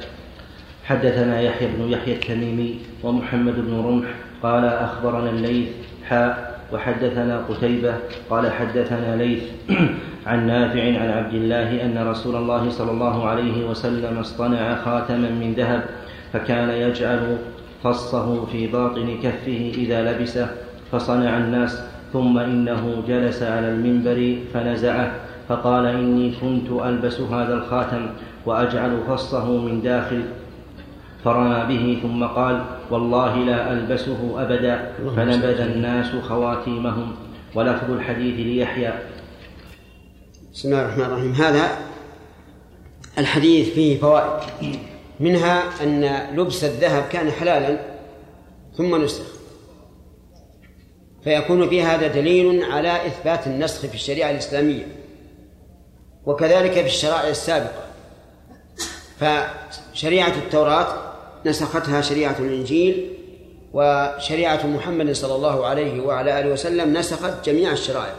حدثنا 0.84 1.42
يحيى 1.42 1.68
بن 1.68 1.92
يحيى 1.92 2.14
التميمي 2.16 2.80
ومحمد 3.04 3.56
بن 3.56 3.74
رمح 3.74 4.08
قال 4.44 4.66
أخبرنا 4.66 5.30
الليث 5.30 5.68
حاء 6.10 6.60
وحدثنا 6.74 7.46
قتيبة 7.50 7.94
قال 8.30 8.52
حدثنا 8.52 9.16
ليث 9.16 9.44
عن 10.28 10.48
نافع 10.48 10.84
عن 10.84 11.10
عبد 11.10 11.34
الله 11.34 11.86
أن 11.86 12.08
رسول 12.08 12.36
الله 12.36 12.70
صلى 12.70 12.92
الله 12.92 13.28
عليه 13.28 13.70
وسلم 13.70 14.18
اصطنع 14.18 14.76
خاتما 14.76 15.30
من 15.30 15.54
ذهب 15.58 15.84
فكان 16.34 16.70
يجعل 16.70 17.38
فصه 17.84 18.46
في 18.46 18.68
باطن 18.68 19.18
كفه 19.24 19.72
إذا 19.78 20.12
لبسه 20.12 20.50
فصنع 20.92 21.38
الناس 21.38 21.84
ثم 22.14 22.38
إنه 22.38 23.04
جلس 23.08 23.44
على 23.44 23.70
المنبر 23.70 24.38
فنزعه 24.54 25.12
فقال 25.50 25.86
إني 25.86 26.32
كنت 26.42 26.72
ألبس 26.72 27.22
هذا 27.22 27.54
الخاتم 27.54 28.10
وأجعل 28.46 29.04
فصه 29.08 29.46
من 29.46 29.82
داخل. 29.82 30.24
فرمى 31.24 31.66
به 31.68 32.00
ثم 32.02 32.24
قال 32.24 32.66
والله 32.92 33.36
لا 33.38 33.74
ألبسه 33.74 34.44
أبدا. 34.44 34.92
فنبذ 35.16 35.62
الناس 35.62 36.16
خواتيمهم. 36.30 37.16
ولفظ 37.56 37.92
الحديث 37.92 38.36
ليحيى. 38.36 38.94
بسم 40.54 40.70
الله 40.70 40.86
الرحمن 40.86 41.06
الرحيم. 41.06 41.32
هذا 41.32 41.68
الحديث 43.18 43.70
فيه 43.70 44.00
فوائد. 44.00 44.76
منها 45.20 45.64
أن 45.84 46.10
لبس 46.38 46.64
الذهب 46.64 47.04
كان 47.12 47.32
حلالا 47.32 47.78
ثم 48.78 49.04
نسخ. 49.04 49.39
فيكون 51.24 51.70
في 51.70 51.84
هذا 51.84 52.08
دليل 52.08 52.64
على 52.64 53.08
إثبات 53.08 53.48
النسخ 53.48 53.80
في 53.86 53.96
الشريعة 53.96 54.32
الإسلامية 54.32 54.88
وكذلك 56.26 56.72
في 56.72 56.86
الشرائع 56.86 57.30
السابقة. 57.30 57.84
فشريعة 59.20 60.34
التوراة 60.38 60.88
نسختها 61.46 62.02
شريعة 62.02 62.36
الإنجيل 62.40 63.14
وشريعة 63.74 64.68
محمد 64.68 65.12
صلى 65.12 65.36
الله 65.36 65.66
عليه 65.66 66.02
وعلى 66.02 66.40
آله 66.40 66.52
وسلم 66.52 66.98
نسخت 66.98 67.46
جميع 67.46 67.72
الشرائع. 67.72 68.16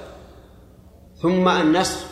ثم 1.22 1.48
النسخ 1.48 2.06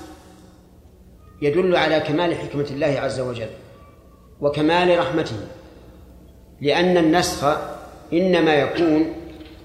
يدل 1.42 1.76
على 1.76 2.00
كمال 2.00 2.34
حكمة 2.34 2.66
الله 2.70 2.86
عز 2.86 3.20
وجل 3.20 3.50
وكمال 4.40 4.98
رحمته 4.98 5.36
لأن 6.60 6.96
النسخ 6.96 7.56
إنما 8.12 8.54
يكون 8.54 9.14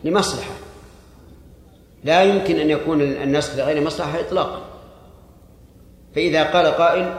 لمصلحة. 0.04 0.63
لا 2.04 2.24
يمكن 2.24 2.60
أن 2.60 2.70
يكون 2.70 3.02
النسخ 3.02 3.58
لغير 3.58 3.82
مصلحة 3.82 4.20
إطلاقا 4.20 4.62
فإذا 6.16 6.44
قال 6.44 6.66
قائل 6.66 7.14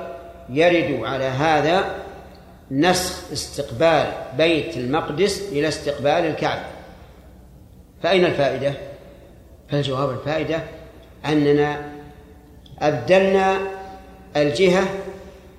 يرد 0.48 1.04
على 1.04 1.24
هذا 1.24 1.94
نسخ 2.70 3.32
استقبال 3.32 4.12
بيت 4.36 4.76
المقدس 4.76 5.52
إلى 5.52 5.68
استقبال 5.68 6.08
الكعبة. 6.08 6.64
فأين 8.02 8.24
الفائدة؟ 8.24 8.74
فالجواب 9.68 10.10
الفائدة 10.10 10.62
أننا 11.26 11.92
أبدلنا 12.78 13.58
الجهة 14.36 14.84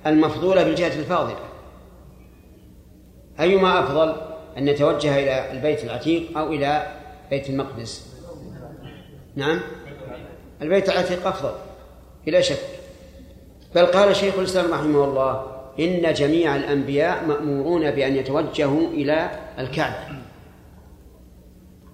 المفضولة 0.06 0.62
بالجهة 0.62 0.98
الفاضلة. 0.98 1.38
أيما 3.40 3.80
أفضل 3.80 4.16
أن 4.58 4.64
نتوجه 4.64 5.18
إلى 5.18 5.52
البيت 5.52 5.84
العتيق 5.84 6.38
أو 6.38 6.52
إلى 6.52 6.86
بيت 7.30 7.50
المقدس؟ 7.50 8.15
نعم. 9.36 9.60
البيت 10.62 10.88
العتيق 10.88 11.26
أفضل 11.26 11.52
بلا 12.26 12.40
شك. 12.40 12.58
بل 13.74 13.86
قال 13.86 14.16
شيخ 14.16 14.38
الإسلام 14.38 14.72
رحمه 14.72 15.04
الله 15.04 15.46
إن 15.80 16.14
جميع 16.14 16.56
الأنبياء 16.56 17.24
مأمورون 17.26 17.90
بأن 17.90 18.16
يتوجهوا 18.16 18.88
إلى 18.88 19.30
الكعبة. 19.58 20.16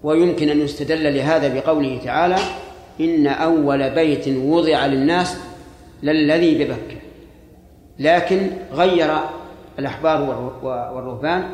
ويمكن 0.02 0.48
أن 0.48 0.60
يستدل 0.60 1.16
لهذا 1.16 1.60
بقوله 1.60 2.00
تعالى 2.04 2.36
إن 3.00 3.26
أول 3.26 3.90
بيت 3.90 4.28
وضع 4.28 4.86
للناس 4.86 5.36
للذي 6.02 6.64
ببكة. 6.64 6.96
لكن 7.98 8.50
غير 8.72 9.16
الأحبار 9.78 10.50
والرهبان 10.62 11.48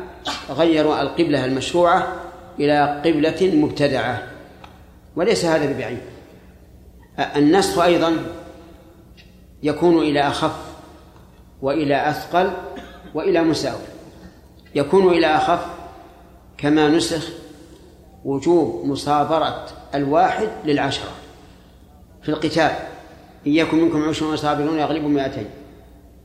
غيروا 0.49 1.01
القبلة 1.01 1.45
المشروعة 1.45 2.15
إلى 2.59 3.01
قبلة 3.05 3.51
مبتدعة. 3.55 4.23
وليس 5.19 5.45
هذا 5.45 5.73
ببعيد. 5.73 5.99
النسخ 7.35 7.79
أيضا 7.79 8.17
يكون 9.63 9.97
إلى 9.97 10.27
أخف 10.27 10.55
وإلى 11.61 12.09
أثقل 12.09 12.51
وإلى 13.13 13.43
مساوي. 13.43 13.81
يكون 14.75 15.07
إلى 15.07 15.27
أخف 15.27 15.65
كما 16.57 16.87
نسخ 16.87 17.29
وجوب 18.25 18.85
مصابرة 18.85 19.65
الواحد 19.95 20.47
للعشرة. 20.65 21.11
في 22.21 22.29
القتال 22.29 22.71
إن 23.47 23.51
يكن 23.51 23.77
منكم 23.77 24.09
عشرون 24.09 24.35
صابرون 24.35 24.79
يغلبوا 24.79 25.09
مئتين 25.09 25.49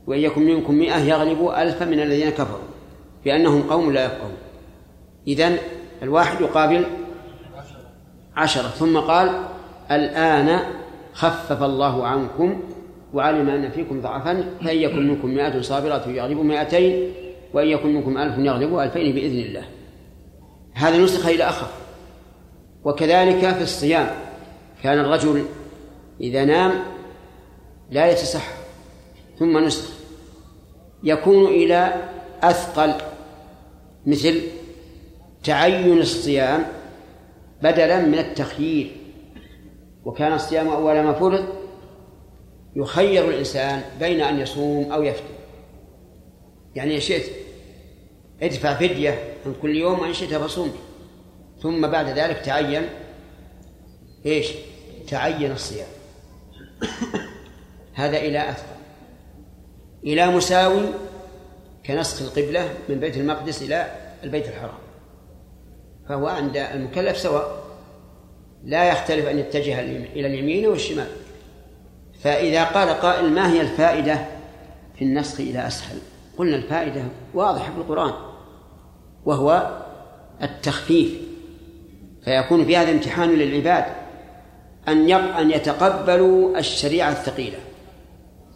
وإن 0.07 0.19
يكن 0.19 0.41
منكم 0.41 0.75
مئة 0.75 0.97
يغلبوا 0.97 1.61
ألفا 1.63 1.85
من 1.85 1.99
الذين 1.99 2.29
كفروا 2.29 2.67
بأنهم 3.25 3.61
قوم 3.61 3.91
لا 3.91 4.05
يفقهون. 4.05 4.37
إذن 5.27 5.57
الواحد 6.03 6.41
يقابل 6.41 6.85
عشرة. 8.35 8.67
ثم 8.67 8.97
قال 8.97 9.43
الآن 9.91 10.59
خفف 11.13 11.63
الله 11.63 12.07
عنكم 12.07 12.61
وعلم 13.13 13.49
أن 13.49 13.69
فيكم 13.69 14.01
ضعفا 14.01 14.45
فإن 14.65 14.77
يكن 14.77 15.07
منكم 15.07 15.29
مئة 15.29 15.61
صابرة 15.61 16.03
يغلبوا 16.07 16.43
مئتين 16.43 17.13
وإن 17.53 17.67
يكن 17.67 17.93
منكم 17.93 18.17
ألف 18.17 18.37
يغلبوا 18.37 18.83
ألفين 18.83 19.15
بإذن 19.15 19.39
الله. 19.39 19.63
هذا 20.73 20.97
نسخ 20.97 21.27
إلى 21.27 21.43
أخف 21.43 21.71
وكذلك 22.83 23.53
في 23.53 23.63
الصيام 23.63 24.07
كان 24.83 24.99
الرجل 24.99 25.45
إذا 26.21 26.45
نام 26.45 26.71
لا 27.91 28.11
يتسحر 28.11 28.55
ثم 29.39 29.57
نسخ. 29.57 29.89
يكون 31.03 31.45
إلى 31.45 31.93
أثقل 32.43 32.93
مثل 34.05 34.41
تعين 35.43 35.97
الصيام 35.97 36.65
بدلا 37.65 38.01
من 38.01 38.19
التخيير 38.19 38.91
وكان 40.05 40.33
الصيام 40.33 40.67
أول 40.67 41.01
ما 41.01 41.13
فرض 41.13 41.45
يخير 42.75 43.29
الإنسان 43.29 43.83
بين 43.99 44.21
أن 44.21 44.39
يصوم 44.39 44.91
أو 44.91 45.03
يفطر. 45.03 45.35
يعني 46.75 46.95
إن 46.95 46.99
شئت 46.99 47.31
ادفع 48.41 48.73
فدية 48.73 49.19
عن 49.45 49.55
كل 49.61 49.75
يوم 49.75 49.99
وإن 49.99 50.13
شئت 50.13 50.33
فصوم. 50.33 50.71
ثم 51.61 51.87
بعد 51.87 52.05
ذلك 52.05 52.37
تعين 52.37 52.89
إيش؟ 54.25 54.47
تعين 55.07 55.51
الصيام. 55.51 55.87
هذا 57.93 58.17
إلى 58.17 58.49
أثقل. 58.49 58.75
إلى 60.03 60.27
مساوي 60.27 60.85
كنسخ 61.85 62.21
القبلة 62.21 62.73
من 62.89 62.99
بيت 62.99 63.17
المقدس 63.17 63.61
إلى 63.61 63.91
البيت 64.23 64.47
الحرام. 64.47 64.84
فهو 66.09 66.27
عند 66.27 66.57
المكلف 66.57 67.17
سواء 67.17 67.65
لا 68.63 68.89
يختلف 68.89 69.27
أن 69.27 69.39
يتجه 69.39 69.79
إلى 69.79 70.27
اليمين 70.27 70.67
والشمال 70.67 71.07
فإذا 72.21 72.63
قال 72.63 72.89
قائل 72.89 73.31
ما 73.31 73.51
هي 73.51 73.61
الفائدة 73.61 74.25
في 74.95 75.05
النسخ 75.05 75.39
إلى 75.39 75.67
أسهل؟ 75.67 75.97
قلنا 76.37 76.55
الفائدة 76.55 77.01
واضحة 77.33 77.71
في 77.71 77.77
القرآن 77.77 78.13
وهو 79.25 79.81
التخفيف. 80.41 81.11
فيكون 82.25 82.65
في 82.65 82.77
هذا 82.77 82.91
امتحان 82.91 83.29
للعباد 83.29 83.85
أن 84.87 85.11
أن 85.11 85.51
يتقبلوا 85.51 86.59
الشريعة 86.59 87.11
الثقيلة 87.11 87.57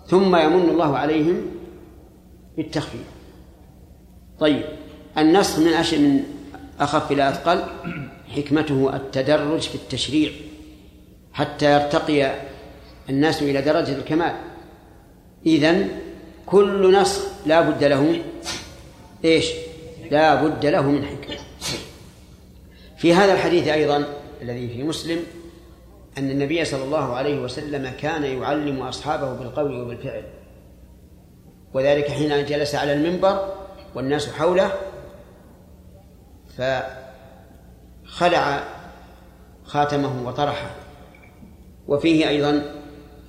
ثم 0.07 0.35
يمن 0.35 0.69
الله 0.69 0.97
عليهم 0.97 1.41
بالتخفيف. 2.57 3.05
طيب 4.39 4.63
النسخ 5.17 5.59
من 5.59 5.67
أشياء 5.67 6.01
من 6.01 6.23
أخف 6.79 7.11
إلى 7.11 7.29
أثقل 7.29 7.63
حكمته 8.35 8.95
التدرج 8.95 9.61
في 9.61 9.75
التشريع 9.75 10.31
حتى 11.33 11.73
يرتقي 11.73 12.33
الناس 13.09 13.41
إلى 13.41 13.61
درجة 13.61 13.95
الكمال. 13.95 14.35
إذن 15.45 15.89
كل 16.45 17.01
نسخ 17.01 17.21
لا 17.45 17.61
بد 17.61 17.83
له 17.83 18.21
إيش؟ 19.25 19.45
لا 20.11 20.35
بد 20.35 20.65
له 20.65 20.81
من 20.81 21.05
حكمة. 21.05 21.37
في 22.97 23.13
هذا 23.13 23.33
الحديث 23.33 23.67
أيضا 23.67 24.05
الذي 24.41 24.67
في 24.67 24.83
مسلم 24.83 25.19
أن 26.17 26.31
النبي 26.31 26.65
صلى 26.65 26.83
الله 26.83 27.15
عليه 27.15 27.39
وسلم 27.39 27.91
كان 27.99 28.23
يعلم 28.23 28.81
أصحابه 28.81 29.33
بالقول 29.33 29.81
وبالفعل. 29.81 30.23
وذلك 31.73 32.07
حين 32.07 32.45
جلس 32.45 32.75
على 32.75 32.93
المنبر 32.93 33.53
والناس 33.95 34.29
حوله 34.29 34.71
فخلع 36.59 38.63
خاتمه 39.63 40.27
وطرحه. 40.27 40.71
وفيه 41.87 42.29
أيضا 42.29 42.75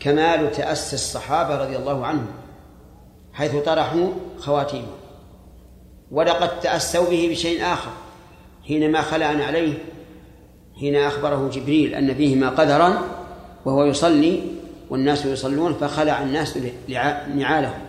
كمال 0.01 0.53
تأسي 0.53 0.97
الصحابة 0.97 1.57
رضي 1.57 1.77
الله 1.77 2.07
عنهم 2.07 2.27
حيث 3.33 3.57
طرحوا 3.57 4.09
خواتيمه. 4.39 4.93
ولقد 6.11 6.61
تأسوا 6.61 7.11
به 7.11 7.29
بشيء 7.31 7.65
آخر 7.65 7.91
حينما 8.67 9.03
خلع 9.03 9.27
عليه 9.27 9.75
حين 10.81 10.97
أخبره 10.97 11.51
جبريل 11.53 11.95
أن 11.95 12.15
فيهما 12.15 12.49
قدرا 12.49 12.99
وهو 13.65 13.85
يصلي 13.85 14.43
والناس 14.91 15.27
يصلون 15.27 15.75
فخلع 15.75 16.23
الناس 16.23 16.59
نعالهم 17.35 17.81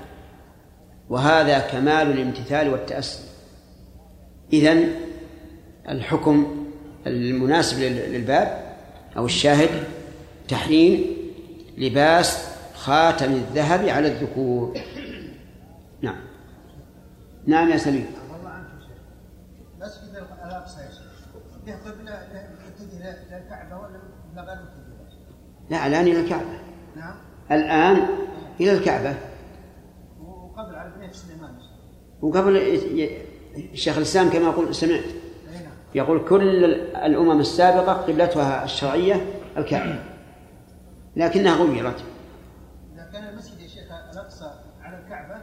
وهذا 1.10 1.60
كمال 1.60 2.12
الامتثال 2.12 2.70
والتأسي. 2.70 3.20
إذن 4.54 5.11
الحكم 5.90 6.66
المناسب 7.08 7.80
للباب 7.80 8.76
أو 9.18 9.26
الشاهد 9.26 9.84
تحريم 10.48 11.06
لباس 11.78 12.48
خاتم 12.76 13.32
الذهب 13.32 13.90
على 13.90 14.08
الذكور. 14.08 14.78
نعم. 16.02 16.22
نعم 17.46 17.70
يا 17.70 17.78
سليم. 17.78 18.06
والله 18.32 18.64
شيخ 18.80 18.90
مسجد 19.82 20.16
الأقصى 20.46 20.82
يا 20.82 20.90
شيخ. 20.90 21.12
ولا 24.38 24.60
لا 25.70 25.88
الآن 25.88 26.08
إلى 26.08 26.20
الكعبة. 26.20 26.60
نعم. 26.96 27.16
الآن 27.52 28.08
إلى 28.60 28.72
الكعبة. 28.72 29.16
وقبل 30.22 30.76
على 30.76 30.92
بنيه 30.98 31.12
سليمان 31.12 31.52
شيخ. 31.60 31.72
وقبل 32.22 32.58
الشيخ 33.74 33.98
الإسلام 33.98 34.30
كما 34.30 34.44
يقول 34.44 34.76
سمعت. 34.76 35.04
يقول 35.96 36.26
كل 36.30 36.66
الأمم 37.06 37.40
السابقة 37.40 37.94
قبلتها 37.94 38.64
الشرعية 38.64 39.26
الكعبة 39.58 40.00
لكنها 41.16 41.56
غيرت. 41.56 42.04
إذا 42.94 43.10
كان 43.14 43.30
المسجد 43.30 43.60
يا 43.62 43.68
شيخ 43.68 43.92
الأقصى 44.14 44.52
على 44.82 44.98
الكعبة 44.98 45.42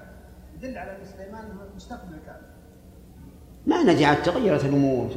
يدل 0.57 0.79
على 0.79 0.91
أن 0.91 1.05
سليمان 1.05 1.45
مستقبل 1.77 2.15
الكعبة. 2.15 2.47
ما 3.67 3.83
ندري 3.83 4.05
عاد 4.05 4.23
تغيرت 4.23 4.65
الأمور 4.65 5.09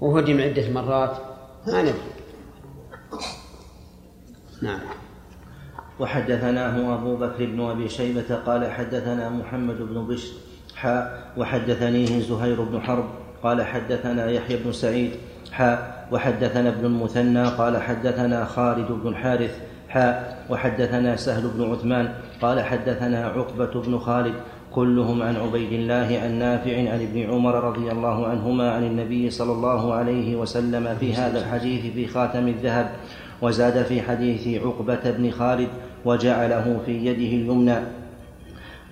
وهدم 0.00 0.40
عدة 0.40 0.70
مرات. 0.70 1.16
ما 1.66 1.82
ندري. 1.82 1.94
نعم. 4.62 4.80
وحدثناه 6.00 6.94
أبو 6.94 7.16
بكر 7.16 7.46
بن 7.46 7.60
أبي 7.60 7.88
شيبة 7.88 8.34
قال 8.34 8.72
حدثنا 8.72 9.30
محمد 9.30 9.78
بن 9.78 10.06
بشر 10.06 10.32
حاء 10.74 11.32
وحدثنيه 11.36 12.20
زهير 12.20 12.62
بن 12.62 12.80
حرب 12.80 13.23
قال 13.44 13.62
حدثنا 13.62 14.30
يحيى 14.30 14.56
بن 14.56 14.72
سعيد 14.72 15.10
حاء 15.52 16.06
وحدثنا 16.12 16.68
ابن 16.68 16.86
المثنى 16.86 17.44
قال 17.44 17.82
حدثنا 17.82 18.44
خالد 18.44 18.92
بن 18.92 19.08
الحارث 19.08 19.58
حاء 19.88 20.44
وحدثنا 20.50 21.16
سهل 21.16 21.48
بن 21.48 21.72
عثمان 21.72 22.08
قال 22.42 22.60
حدثنا 22.60 23.26
عقبة 23.26 23.82
بن 23.82 23.98
خالد 23.98 24.34
كلهم 24.72 25.22
عن 25.22 25.36
عبيد 25.36 25.72
الله 25.72 26.20
عن 26.22 26.38
نافع 26.38 26.76
عن 26.76 27.02
ابن 27.02 27.30
عمر 27.30 27.54
رضي 27.64 27.90
الله 27.90 28.26
عنهما 28.26 28.70
عن 28.72 28.84
النبي 28.84 29.30
صلى 29.30 29.52
الله 29.52 29.94
عليه 29.94 30.36
وسلم 30.36 30.96
في 31.00 31.14
هذا 31.14 31.38
الحديث 31.38 31.94
في 31.94 32.06
خاتم 32.06 32.48
الذهب 32.48 32.90
وزاد 33.42 33.82
في 33.82 34.02
حديث 34.02 34.62
عقبة 34.62 35.10
بن 35.10 35.30
خالد 35.30 35.68
وجعله 36.04 36.80
في 36.86 37.06
يده 37.06 37.36
اليمنى. 37.36 37.76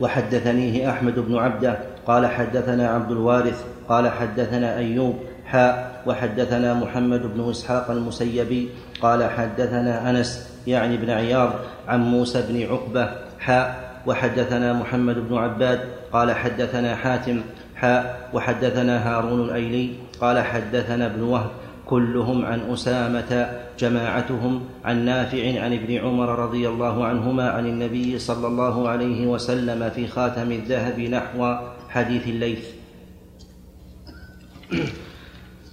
وحدثنيه 0.00 0.90
أحمد 0.90 1.18
بن 1.18 1.36
عبدة 1.36 1.91
قال 2.06 2.26
حدثنا 2.26 2.88
عبد 2.88 3.10
الوارث 3.10 3.64
قال 3.88 4.08
حدثنا 4.08 4.76
أيوب 4.76 5.16
حاء 5.46 6.02
وحدثنا 6.06 6.74
محمد 6.74 7.22
بن 7.34 7.50
إسحاق 7.50 7.90
المسيبي 7.90 8.68
قال 9.02 9.30
حدثنا 9.30 10.10
أنس 10.10 10.48
يعني 10.66 10.96
بن 10.96 11.10
عياض 11.10 11.52
عن 11.88 12.00
موسى 12.00 12.44
بن 12.48 12.62
عقبة 12.62 13.08
حاء 13.38 13.92
وحدثنا 14.06 14.72
محمد 14.72 15.28
بن 15.28 15.36
عباد 15.36 15.80
قال 16.12 16.32
حدثنا 16.32 16.96
حاتم 16.96 17.40
حاء 17.76 18.28
وحدثنا 18.34 19.08
هارون 19.08 19.40
الأيلي 19.40 19.90
قال 20.20 20.40
حدثنا 20.40 21.06
ابن 21.06 21.22
وهب 21.22 21.50
كلهم 21.86 22.44
عن 22.44 22.60
أسامة 22.72 23.50
جماعتهم 23.78 24.60
عن 24.84 25.04
نافع 25.04 25.62
عن 25.62 25.72
ابن 25.72 25.96
عمر 25.96 26.38
رضي 26.38 26.68
الله 26.68 27.04
عنهما 27.04 27.50
عن 27.50 27.66
النبي 27.66 28.18
صلى 28.18 28.46
الله 28.46 28.88
عليه 28.88 29.26
وسلم 29.26 29.90
في 29.90 30.06
خاتم 30.06 30.52
الذهب 30.52 31.00
نحو 31.00 31.56
حديث 31.92 32.28
الليث 32.28 32.64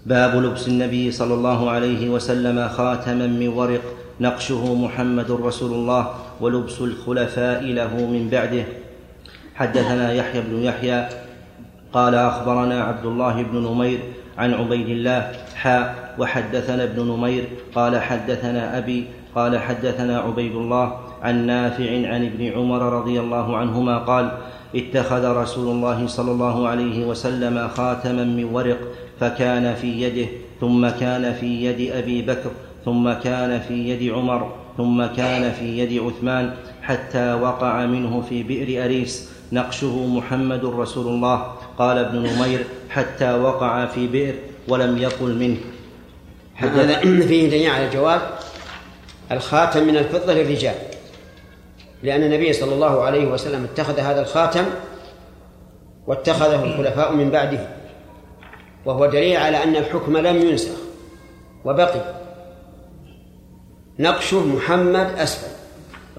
باب 0.06 0.36
لبس 0.36 0.68
النبي 0.68 1.12
صلى 1.12 1.34
الله 1.34 1.70
عليه 1.70 2.10
وسلم 2.10 2.68
خاتما 2.68 3.28
من 3.28 3.48
ورق 3.48 3.82
نقشه 4.20 4.76
محمد 4.76 5.32
رسول 5.32 5.72
الله 5.72 6.04
ولبس 6.42 6.82
الخلفاء 6.82 7.64
له 7.64 7.94
من 7.96 8.30
بعده. 8.32 8.66
حدثنا 9.56 10.14
يحيى 10.14 10.42
بن 10.42 10.64
يحيى 10.64 11.08
قال 11.94 12.16
أخبرنا 12.16 12.84
عبد 12.84 13.06
الله 13.06 13.44
بن 13.44 13.58
نمير 13.58 14.00
عن 14.38 14.54
عبيد 14.54 14.90
الله 14.90 15.32
حاء 15.56 16.16
وحدثنا 16.20 16.84
ابن 16.84 17.00
نمير 17.08 17.44
قال 17.76 18.02
حدثنا 18.02 18.78
أبي 18.78 19.06
قال 19.36 19.60
حدثنا 19.60 20.20
عبيد 20.20 20.56
الله 20.56 21.00
عن 21.22 21.46
نافع 21.46 21.90
عن 22.08 22.26
ابن 22.26 22.52
عمر 22.52 22.82
رضي 22.82 23.20
الله 23.20 23.58
عنهما 23.58 23.98
قال 23.98 24.32
اتخذ 24.76 25.26
رسول 25.26 25.68
الله 25.76 26.08
صلى 26.08 26.32
الله 26.32 26.68
عليه 26.68 27.06
وسلم 27.06 27.68
خاتما 27.68 28.24
من 28.24 28.44
ورق 28.44 28.78
فكان 29.20 29.76
في 29.76 30.02
يده 30.02 30.28
ثم 30.62 30.90
كان 30.90 31.34
في 31.34 31.66
يد 31.66 31.92
أبي 31.92 32.22
بكر 32.22 32.52
ثم 32.86 33.14
كان 33.14 33.60
في 33.60 33.90
يد 33.90 34.14
عمر 34.14 34.52
ثم 34.78 35.06
كان 35.06 35.52
في 35.52 35.80
يد 35.80 36.02
عثمان 36.02 36.54
حتى 36.82 37.34
وقع 37.34 37.86
منه 37.86 38.22
في 38.30 38.44
بئر 38.44 38.86
أريس. 38.86 39.30
نقشه 39.52 40.08
محمد 40.08 40.66
رسول 40.66 41.08
الله. 41.08 41.54
قال 41.78 41.98
ابن 41.98 42.18
نمير 42.18 42.66
حتى 42.90 43.34
وقع 43.34 43.86
في 43.86 44.08
بئر 44.08 44.34
ولم 44.68 44.98
يقل 44.98 45.36
منه. 45.36 45.58
هذا 46.56 47.00
فيه 47.02 47.50
دليل 47.50 47.70
على 47.70 47.90
جواب 47.90 48.22
الخاتم 49.32 49.88
من 49.88 49.98
الفضة 49.98 50.34
للرجال. 50.34 50.76
لأن 52.04 52.24
النبي 52.24 52.54
صلى 52.54 52.74
الله 52.74 53.04
عليه 53.04 53.28
وسلم 53.28 53.64
اتخذ 53.64 54.00
هذا 54.00 54.22
الخاتم 54.22 54.66
واتخذه 56.08 56.64
الخلفاء 56.64 57.14
من 57.14 57.30
بعده. 57.30 57.68
وهو 58.86 59.06
دليل 59.06 59.38
على 59.38 59.64
أن 59.64 59.76
الحكم 59.76 60.18
لم 60.18 60.36
ينسخ 60.36 60.78
وبقي. 61.66 62.02
نقشه 64.00 64.46
محمد 64.46 65.20
أسفل 65.20 65.52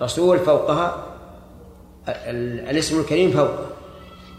رسول 0.03 0.39
فوقها 0.39 1.07
الاسم 2.71 3.01
الكريم 3.01 3.31
فوقه 3.31 3.67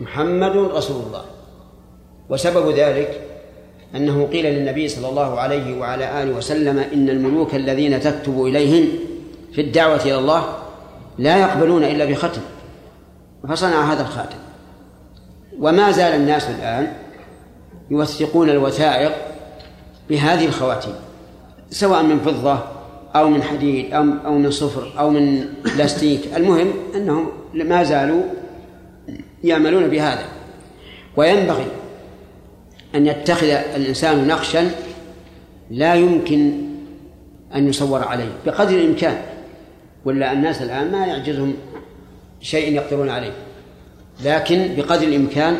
محمد 0.01 0.56
رسول 0.58 1.04
الله. 1.08 1.25
وسبب 2.30 2.71
ذلك 2.71 3.21
أنه 3.95 4.27
قيل 4.27 4.45
للنبي 4.45 4.88
صلى 4.88 5.10
الله 5.10 5.39
عليه 5.39 5.80
وعلى 5.80 6.23
آله 6.23 6.38
وسلم 6.38 6.80
إن 6.80 7.10
الملوك 7.10 7.56
الذين 7.56 7.99
تكتب 7.99 8.45
إليهم 8.45 8.88
في 9.54 9.62
الدعوة 9.62 10.01
إلى 10.01 10.17
الله 10.17 10.61
لا 11.17 11.38
يقبلون 11.38 11.84
إلا 11.84 12.06
بختم. 12.06 12.41
فصنع 13.50 13.93
هذا 13.93 14.02
الخاتم. 14.02 14.38
وما 15.60 15.91
زال 15.91 16.15
الناس 16.15 16.50
الآن 16.50 16.93
يوثقون 17.91 18.50
الوثائق 18.50 19.12
بهذه 20.10 20.45
الخواتيم 20.45 20.93
سواء 21.69 22.04
من 22.04 22.19
فضة 22.19 22.60
أو 23.15 23.30
من 23.30 23.43
حديد 23.43 23.93
أو 23.93 24.04
أو 24.26 24.38
من 24.38 24.52
صفر 24.52 24.93
أو 25.00 25.10
من 25.10 25.45
بلاستيك. 25.76 26.21
المهم 26.36 26.74
أنهم 26.95 27.30
ما 27.54 27.84
زالوا 27.84 28.24
يعملون 29.43 29.88
بهذا. 29.88 30.26
وينبغي 31.17 31.67
أن 32.95 33.08
يتخذ 33.08 33.47
الإنسان 33.47 34.28
نقشا 34.28 34.71
لا 35.71 35.95
يمكن 35.95 36.52
أن 37.56 37.67
يصور 37.67 38.04
عليه 38.04 38.30
بقدر 38.45 38.76
الإمكان. 38.76 39.21
ولا 40.06 40.34
الناس 40.34 40.62
الآن 40.62 40.92
ما 40.92 41.06
يعجزهم 41.06 41.54
شيء 42.42 42.74
يقدرون 42.74 43.10
عليه. 43.10 43.34
لكن 44.24 44.76
بقدر 44.78 45.08
الإمكان 45.08 45.58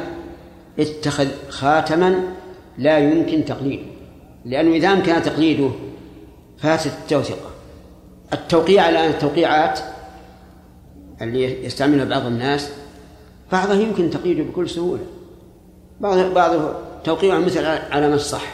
اتخذ 0.80 1.28
خاتما 1.50 2.24
لا 2.78 2.98
يمكن 2.98 3.46
تقليده. 3.46 3.86
لأنه 4.46 4.76
إذا 4.76 4.92
أمكن 4.92 5.22
تقليده 5.22 5.70
فاتت 6.58 6.92
التوثقة 7.02 7.52
التوقيع 8.34 8.90
الآن 8.90 9.10
التوقيعات 9.10 9.80
اللي 11.22 11.66
يستعملها 11.66 12.06
بعض 12.06 12.26
الناس 12.26 12.70
بعضها 13.52 13.76
يمكن 13.76 14.10
تقييده 14.10 14.44
بكل 14.44 14.70
سهولة. 14.70 15.04
بعض 16.00 16.34
بعضه 16.34 16.74
توقيعه 17.04 17.40
مثل 17.40 17.66
علامة 17.66 18.16
الصح. 18.16 18.54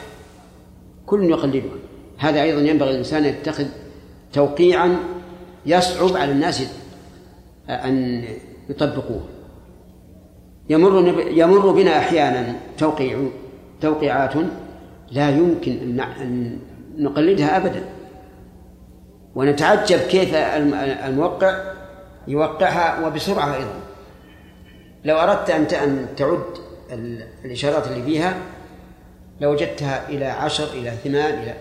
كل 1.05 1.23
يقلده 1.23 1.69
هذا 2.17 2.41
أيضا 2.41 2.61
ينبغي 2.61 2.91
الإنسان 2.91 3.25
يتخذ 3.25 3.65
توقيعا 4.33 4.97
يصعب 5.67 6.17
على 6.17 6.31
الناس 6.31 6.63
أن 7.69 8.25
يطبقوه. 8.69 9.23
يمر 10.69 11.21
يمر 11.31 11.71
بنا 11.71 11.97
أحيانا 11.97 12.55
توقيع 12.77 13.19
توقيعات 13.81 14.33
لا 15.11 15.29
يمكن 15.29 15.99
أن 15.99 16.59
نقلدها 16.97 17.57
أبدا. 17.57 17.83
ونتعجب 19.35 19.97
كيف 19.99 20.35
الموقع 21.05 21.73
يوقعها 22.27 23.07
وبسرعة 23.07 23.55
أيضا. 23.55 23.79
لو 25.05 25.17
أردت 25.17 25.49
أن 25.49 25.63
أن 25.63 26.07
تعد 26.17 26.43
الإشارات 27.45 27.87
اللي 27.87 28.03
فيها 28.03 28.37
لوجدتها 29.41 30.09
إلى 30.09 30.25
عشر 30.25 30.67
إلى 30.73 30.91
ثمان 31.03 31.33
إلى 31.33 31.53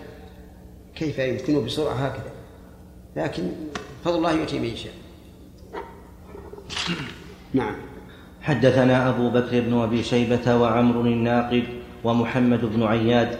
كيف 0.95 1.19
يمكنه 1.19 1.61
بسرعة 1.61 1.93
هكذا؟ 1.93 2.31
لكن 3.15 3.43
فضل 4.07 4.17
الله 4.17 4.31
يؤتي 4.31 4.59
من 4.59 4.65
يشاء. 4.65 4.93
نعم. 7.59 7.75
حدثنا 8.41 9.09
أبو 9.09 9.29
بكر 9.29 9.61
بن 9.61 9.73
أبي 9.73 10.03
شيبة 10.03 10.55
وعمر 10.55 11.01
الناقد 11.01 11.63
ومحمد 12.03 12.65
بن 12.65 12.83
عياد 12.83 13.37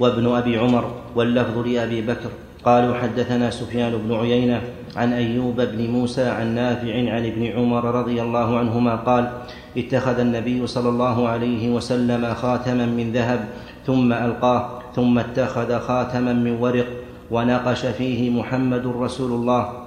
وابن 0.00 0.26
أبي 0.26 0.58
عمر 0.58 0.94
واللفظ 1.14 1.58
لأبي 1.58 2.00
بكر. 2.00 2.30
قالوا 2.64 2.94
حدثنا 2.94 3.50
سفيان 3.50 3.92
بن 4.08 4.14
عيينة 4.14 4.62
عن 4.96 5.12
أيوب 5.12 5.60
بن 5.60 5.90
موسى 5.90 6.24
عن 6.24 6.54
نافع 6.54 6.94
عن 7.12 7.26
ابن 7.26 7.46
عمر 7.46 7.84
رضي 7.84 8.22
الله 8.22 8.58
عنهما 8.58 8.96
قال 8.96 9.32
اتخذ 9.76 10.18
النبي 10.18 10.66
صلى 10.66 10.88
الله 10.88 11.28
عليه 11.28 11.70
وسلم 11.70 12.34
خاتما 12.34 12.86
من 12.86 13.12
ذهب 13.12 13.48
ثم 13.86 14.12
ألقاه 14.12 14.82
ثم 14.96 15.18
اتخذ 15.18 15.78
خاتما 15.78 16.32
من 16.32 16.56
ورق 16.60 16.86
ونقش 17.30 17.86
فيه 17.86 18.30
محمد 18.30 18.86
رسول 18.86 19.32
الله. 19.32 19.81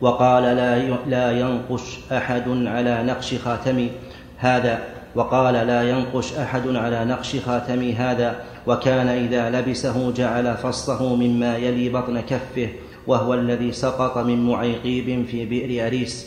وقال 0.00 0.42
لا 0.42 0.78
لا 1.06 1.40
ينقش 1.40 1.98
أحد 2.12 2.48
على 2.48 3.02
نقش 3.02 3.34
خاتمي 3.34 3.90
هذا. 4.38 4.84
وقال 5.14 5.54
لا 5.54 5.90
ينقش 5.90 6.32
أحد 6.32 6.68
على 6.76 7.04
نقش 7.04 7.36
خاتمي 7.36 7.92
هذا. 7.92 8.44
وكان 8.66 9.08
إذا 9.08 9.50
لبسه 9.50 10.12
جعل 10.12 10.56
فصه 10.56 11.16
مما 11.16 11.56
يلي 11.56 11.88
بطن 11.88 12.20
كفه 12.20 12.68
وهو 13.06 13.34
الذي 13.34 13.72
سقط 13.72 14.18
من 14.18 14.46
معيقيب 14.46 15.26
في 15.26 15.44
بئر 15.44 15.86
أريس. 15.86 16.26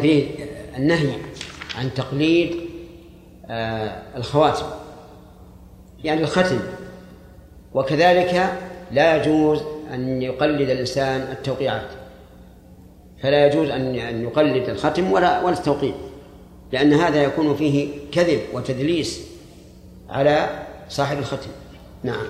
فيه 0.00 0.26
النهي 0.78 1.12
عن 1.78 1.94
تقليد 1.94 2.56
آه، 3.50 4.02
الخواتم؟ 4.16 4.66
يعني 6.04 6.20
الختم. 6.22 6.58
وكذلك 7.74 8.58
لا 8.92 9.16
يجوز 9.16 9.73
أن 9.92 10.22
يقلد 10.22 10.70
الإنسان 10.70 11.20
التوقيعات. 11.20 11.90
فلا 13.22 13.46
يجوز 13.46 13.68
أن 13.70 13.94
يقلد 14.22 14.68
الختم 14.68 15.12
ولا 15.12 15.42
ولا 15.42 15.58
التوقيع 15.58 15.94
لأن 16.72 16.92
هذا 16.92 17.22
يكون 17.22 17.54
فيه 17.56 18.10
كذب 18.12 18.40
وتدليس 18.52 19.28
على 20.08 20.66
صاحب 20.88 21.18
الختم. 21.18 21.50
نعم. 22.02 22.26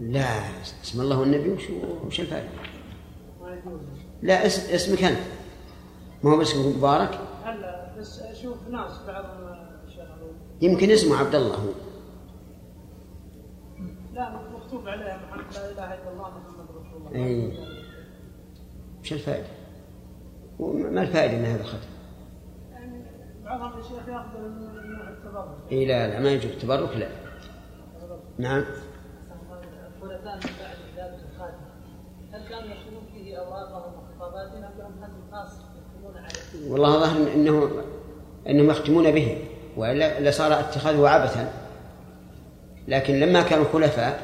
لا 0.00 0.26
اسم 0.82 1.00
الله 1.00 1.20
والنبي 1.20 1.50
وش 1.50 1.62
وش 2.06 2.20
يجوز. 2.20 2.42
لا 4.22 4.46
اسم 4.46 4.74
اسمك 4.74 5.04
أنت. 5.04 5.18
ما 6.22 6.30
هو 6.30 6.42
اسمك 6.42 6.76
مبارك؟ 6.76 7.18
هلا. 7.44 7.81
بس 7.98 8.22
أشوف 8.22 8.68
ناس 8.68 9.02
بعضهم 9.06 9.66
شغلوا. 9.88 10.32
يمكن 10.62 10.90
اسمه 10.90 11.16
عبد 11.16 11.34
الله 11.34 11.54
هو. 11.54 11.72
لا 14.12 14.50
مكتوب 14.50 14.88
عليه 14.88 15.16
محمد 15.16 15.54
لا 15.54 15.70
إله 15.70 15.94
إلا 15.94 16.12
الله 16.12 16.30
محمد 16.30 16.66
رسول 16.70 17.06
الله. 17.06 17.26
أي. 17.26 17.58
وش 19.00 19.12
الفائدة؟ 19.12 19.48
ما 20.60 21.02
الفائدة 21.02 21.38
من 21.38 21.44
هذا 21.44 21.60
الختم؟ 21.60 21.78
يعني 22.70 23.04
بعضهم 23.44 23.78
يا 23.78 23.82
شيخ 23.82 24.08
يأخذ 24.08 24.38
من 24.38 25.08
التبرك. 25.08 25.72
اي 25.72 25.86
لا 25.86 26.08
لا 26.08 26.20
ما 26.20 26.32
يجوز. 26.32 26.52
التبرك 26.52 26.96
لا. 26.96 27.08
نعم. 28.38 28.64
الخلفاء 29.96 30.36
من 30.36 30.52
بعد 30.60 30.76
ذلك 30.96 31.20
الخاتم. 31.32 31.64
هل 32.32 32.48
كانوا 32.48 32.74
يكتبون 32.74 33.04
فيه 33.12 33.36
اوراقهم 33.36 33.92
وخطاباتهم 33.94 34.64
ام 34.64 34.78
لهم 34.78 35.02
حد 35.02 35.10
خاص؟ 35.32 35.71
والله 36.68 36.98
ظاهر 36.98 37.32
انه 37.34 37.70
إنهم 38.48 38.70
يختمون 38.70 39.10
به 39.10 39.38
والا 39.76 40.20
لصار 40.20 40.60
اتخاذه 40.60 41.08
عبثا. 41.08 41.52
لكن 42.88 43.20
لما 43.20 43.42
كانوا 43.42 43.64
خلفاء 43.72 44.20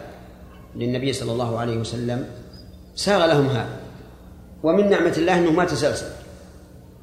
للنبي 0.76 1.12
صلى 1.12 1.32
الله 1.32 1.58
عليه 1.58 1.76
وسلم 1.76 2.26
ساغ 2.94 3.26
لهم 3.26 3.46
هذا. 3.46 3.80
ومن 4.62 4.90
نعمة 4.90 5.14
الله 5.18 5.38
أنه 5.38 5.50
ما 5.50 5.64
تسلسل 5.64 6.10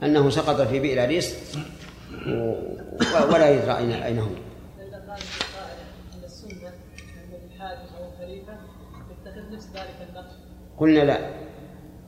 أنه 0.03 0.29
سقط 0.29 0.61
في 0.61 0.79
بئر 0.79 1.03
أريس 1.03 1.35
ولا 3.31 3.49
يدرى 3.49 3.77
أين 3.77 3.91
أين 3.91 4.19
هو 4.19 4.27
قلنا 10.77 10.99
لا. 10.99 11.44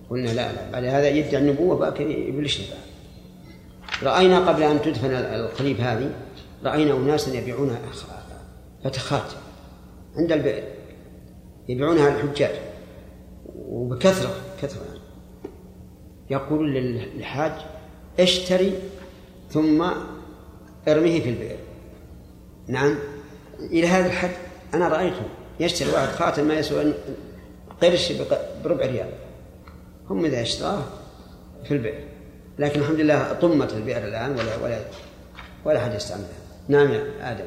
قلنا 0.09 0.29
لا 0.29 0.53
لا. 0.53 0.71
بعد 0.71 0.83
هذا 0.83 1.09
يدعي 1.09 1.37
النبوة 1.37 1.75
باكر 1.75 2.09
يبلشنا 2.09 2.65
بعد 2.71 2.87
رأينا 4.03 4.49
قبل 4.49 4.63
أن 4.63 4.81
تدفن 4.81 5.11
القليب 5.11 5.79
هذه 5.79 6.11
رأينا 6.63 6.93
أناسا 6.93 7.37
يبيعون 7.37 7.77
فتخات. 8.83 9.31
عند 10.15 10.31
البئر 10.31 10.63
يبيعونها 11.69 12.09
للحجاج 12.09 12.55
وبكثرة 13.55 14.35
كثرة. 14.61 14.85
يعني. 14.85 14.99
يقول 16.29 16.73
للحاج 16.73 17.51
اشتري 18.19 18.73
ثم 19.49 19.89
ارميه 20.87 21.21
في 21.21 21.29
البئر. 21.29 21.57
نعم. 22.67 22.95
إلى 23.59 23.87
هذا 23.87 24.05
الحد 24.05 24.31
أنا 24.73 24.87
رأيته 24.87 25.23
يشتري 25.59 25.91
واحد 25.91 26.07
خاتم 26.07 26.47
ما 26.47 26.53
يسوى 26.53 26.93
قرش 27.81 28.13
بربع 28.63 28.85
ريال. 28.85 29.09
هم 30.09 30.25
إذا 30.25 30.41
اشتراه 30.41 30.83
في 31.63 31.73
البئر. 31.73 32.03
لكن 32.59 32.79
الحمد 32.79 32.99
لله 32.99 33.33
طمت 33.33 33.73
البئر 33.73 34.07
الآن 34.07 34.31
ولا 34.31 34.55
ولا 34.63 34.79
ولا 35.65 35.77
أحد 35.77 35.95
يستعملها. 35.95 36.27
نعم 36.67 36.91
يا 36.91 37.31
آدم. 37.31 37.45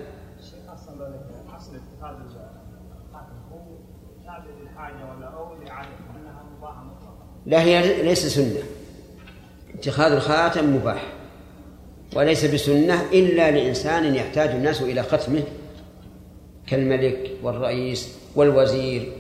لا 7.46 7.62
هي 7.62 8.02
ليس 8.02 8.26
سنة. 8.26 8.62
اتخاذ 9.74 10.12
الخاتم 10.12 10.76
مباح. 10.76 11.12
وليس 12.16 12.44
بسنة 12.44 13.02
إلا 13.12 13.50
لإنسان 13.50 14.14
يحتاج 14.14 14.48
الناس 14.48 14.82
إلى 14.82 15.02
ختمه. 15.02 15.42
كالملك 16.66 17.30
والرئيس 17.42 18.18
والوزير 18.36 19.12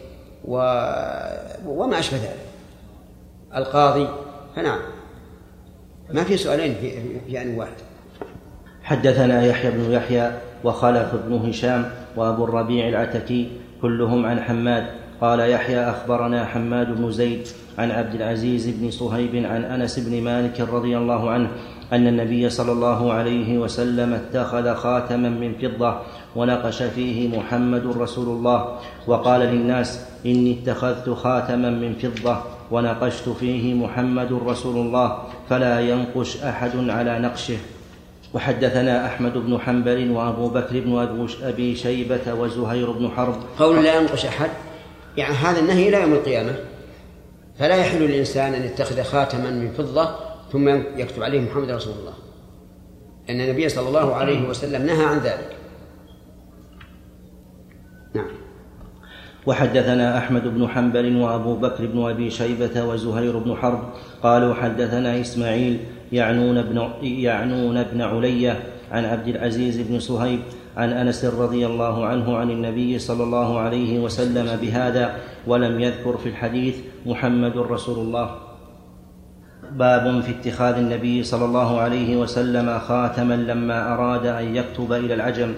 و... 0.44 0.54
وما 1.66 1.98
أشبه 1.98 2.16
ذلك. 2.16 2.49
القاضي. 3.56 4.08
فنعم. 4.56 4.78
ما 6.10 6.24
في 6.24 6.36
سؤالين 6.36 6.74
في, 6.74 7.20
في 7.26 7.42
آن 7.42 7.54
واحد. 7.54 7.72
حدثنا 8.82 9.44
يحيى 9.46 9.70
بن 9.70 9.92
يحيى 9.92 10.30
وخلف 10.64 11.14
بن 11.14 11.48
هشام 11.48 11.90
وأبو 12.16 12.44
الربيع 12.44 12.88
العتكي 12.88 13.48
كلهم 13.82 14.26
عن 14.26 14.40
حماد. 14.40 14.86
قال 15.20 15.40
يحيى 15.40 15.90
أخبرنا 15.90 16.44
حماد 16.44 16.96
بن 16.96 17.10
زيد 17.10 17.48
عن 17.78 17.90
عبد 17.90 18.14
العزيز 18.14 18.68
بن 18.68 18.90
صهيب 18.90 19.36
عن 19.46 19.64
أنس 19.64 19.98
بن 19.98 20.22
مالك 20.22 20.60
رضي 20.60 20.98
الله 20.98 21.30
عنه 21.30 21.50
أن 21.92 22.06
النبي 22.06 22.50
صلى 22.50 22.72
الله 22.72 23.12
عليه 23.12 23.58
وسلم 23.58 24.12
اتخذ 24.12 24.74
خاتما 24.74 25.28
من 25.28 25.54
فضة 25.62 26.00
ونقش 26.36 26.82
فيه 26.82 27.38
محمد 27.38 27.86
رسول 27.86 28.28
الله 28.28 28.78
وقال 29.06 29.40
للناس 29.40 30.06
إني 30.26 30.58
اتخذت 30.62 31.10
خاتما 31.10 31.70
من 31.70 31.94
فضة. 31.94 32.59
ونقشت 32.70 33.28
فيه 33.28 33.74
محمد 33.74 34.32
رسول 34.32 34.76
الله 34.76 35.18
فلا 35.50 35.80
ينقش 35.80 36.36
أحد 36.36 36.88
على 36.88 37.18
نقشه. 37.18 37.56
وحدثنا 38.34 39.06
أحمد 39.06 39.32
بن 39.32 39.58
حنبل 39.60 40.10
وأبو 40.10 40.48
بكر 40.48 40.80
بن 40.80 41.08
أبي 41.42 41.76
شيبة 41.76 42.34
وزهير 42.34 42.90
بن 42.90 43.10
حرب. 43.10 43.36
قول 43.58 43.84
لا 43.84 44.00
ينقش 44.00 44.26
أحد. 44.26 44.50
يعني 45.16 45.34
هذا 45.34 45.60
النهي 45.60 45.88
إلى 45.88 46.00
يوم 46.00 46.12
القيامة. 46.12 46.54
فلا 47.58 47.76
يحل 47.76 47.98
للإنسان 47.98 48.54
أن 48.54 48.64
يتخذ 48.64 49.02
خاتما 49.02 49.50
من 49.50 49.72
فضة 49.72 50.10
ثم 50.52 50.68
يكتب 50.96 51.22
عليه 51.22 51.40
محمد 51.40 51.70
رسول 51.70 51.94
الله. 52.00 52.12
لأن 53.28 53.40
النبي 53.40 53.68
صلى 53.68 53.88
الله 53.88 54.14
عليه 54.14 54.48
وسلم 54.48 54.86
نهى 54.86 55.04
عن 55.04 55.18
ذلك. 55.18 55.56
وحدثنا 59.46 60.18
أحمد 60.18 60.54
بن 60.54 60.68
حنبل 60.68 61.16
وأبو 61.16 61.56
بكر 61.56 61.86
بن 61.86 62.10
أبي 62.10 62.30
شيبة 62.30 62.84
وزهير 62.84 63.38
بن 63.38 63.56
حرب 63.56 63.80
قالوا 64.22 64.54
حدثنا 64.54 65.20
إسماعيل 65.20 65.78
يعنون 66.12 66.62
بن 66.62 66.88
يعنون 67.02 67.82
بن 67.82 68.02
علية 68.02 68.56
عن 68.92 69.04
عبد 69.04 69.28
العزيز 69.28 69.80
بن 69.80 69.98
صهيب 69.98 70.40
عن 70.76 70.92
أنس 70.92 71.24
رضي 71.24 71.66
الله 71.66 72.06
عنه 72.06 72.36
عن 72.36 72.50
النبي 72.50 72.98
صلى 72.98 73.22
الله 73.24 73.58
عليه 73.58 74.00
وسلم 74.00 74.58
بهذا 74.62 75.16
ولم 75.46 75.80
يذكر 75.80 76.16
في 76.16 76.28
الحديث 76.28 76.76
محمد 77.06 77.56
رسول 77.56 77.98
الله. 77.98 78.30
باب 79.72 80.20
في 80.20 80.30
اتخاذ 80.30 80.74
النبي 80.74 81.22
صلى 81.22 81.44
الله 81.44 81.80
عليه 81.80 82.16
وسلم 82.16 82.78
خاتما 82.78 83.34
لما 83.34 83.94
أراد 83.94 84.26
أن 84.26 84.56
يكتب 84.56 84.92
إلى 84.92 85.14
العجم. 85.14 85.54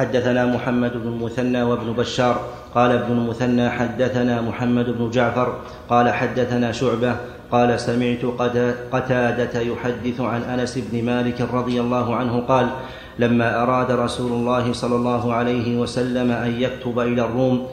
حدثنا 0.00 0.46
محمد 0.46 0.92
بن 0.92 1.08
المثنى 1.08 1.62
وابن 1.62 1.92
بشار 1.92 2.40
قال 2.74 2.90
ابن 2.90 3.12
المثنى 3.12 3.70
حدثنا 3.70 4.40
محمد 4.40 4.86
بن 4.98 5.10
جعفر 5.10 5.54
قال 5.88 6.08
حدثنا 6.08 6.72
شعبة 6.72 7.16
قال 7.52 7.80
سمعت 7.80 8.24
قتادة 8.92 9.60
يحدث 9.60 10.20
عن 10.20 10.42
أنس 10.42 10.78
بن 10.78 11.04
مالك 11.04 11.40
رضي 11.40 11.80
الله 11.80 12.16
عنه 12.16 12.40
قال 12.40 12.66
لما 13.18 13.62
أراد 13.62 13.90
رسول 13.90 14.32
الله 14.32 14.72
صلى 14.72 14.96
الله 14.96 15.34
عليه 15.34 15.78
وسلم 15.80 16.30
أن 16.30 16.60
يكتب 16.60 16.98
إلى 16.98 17.24
الروم 17.24 17.66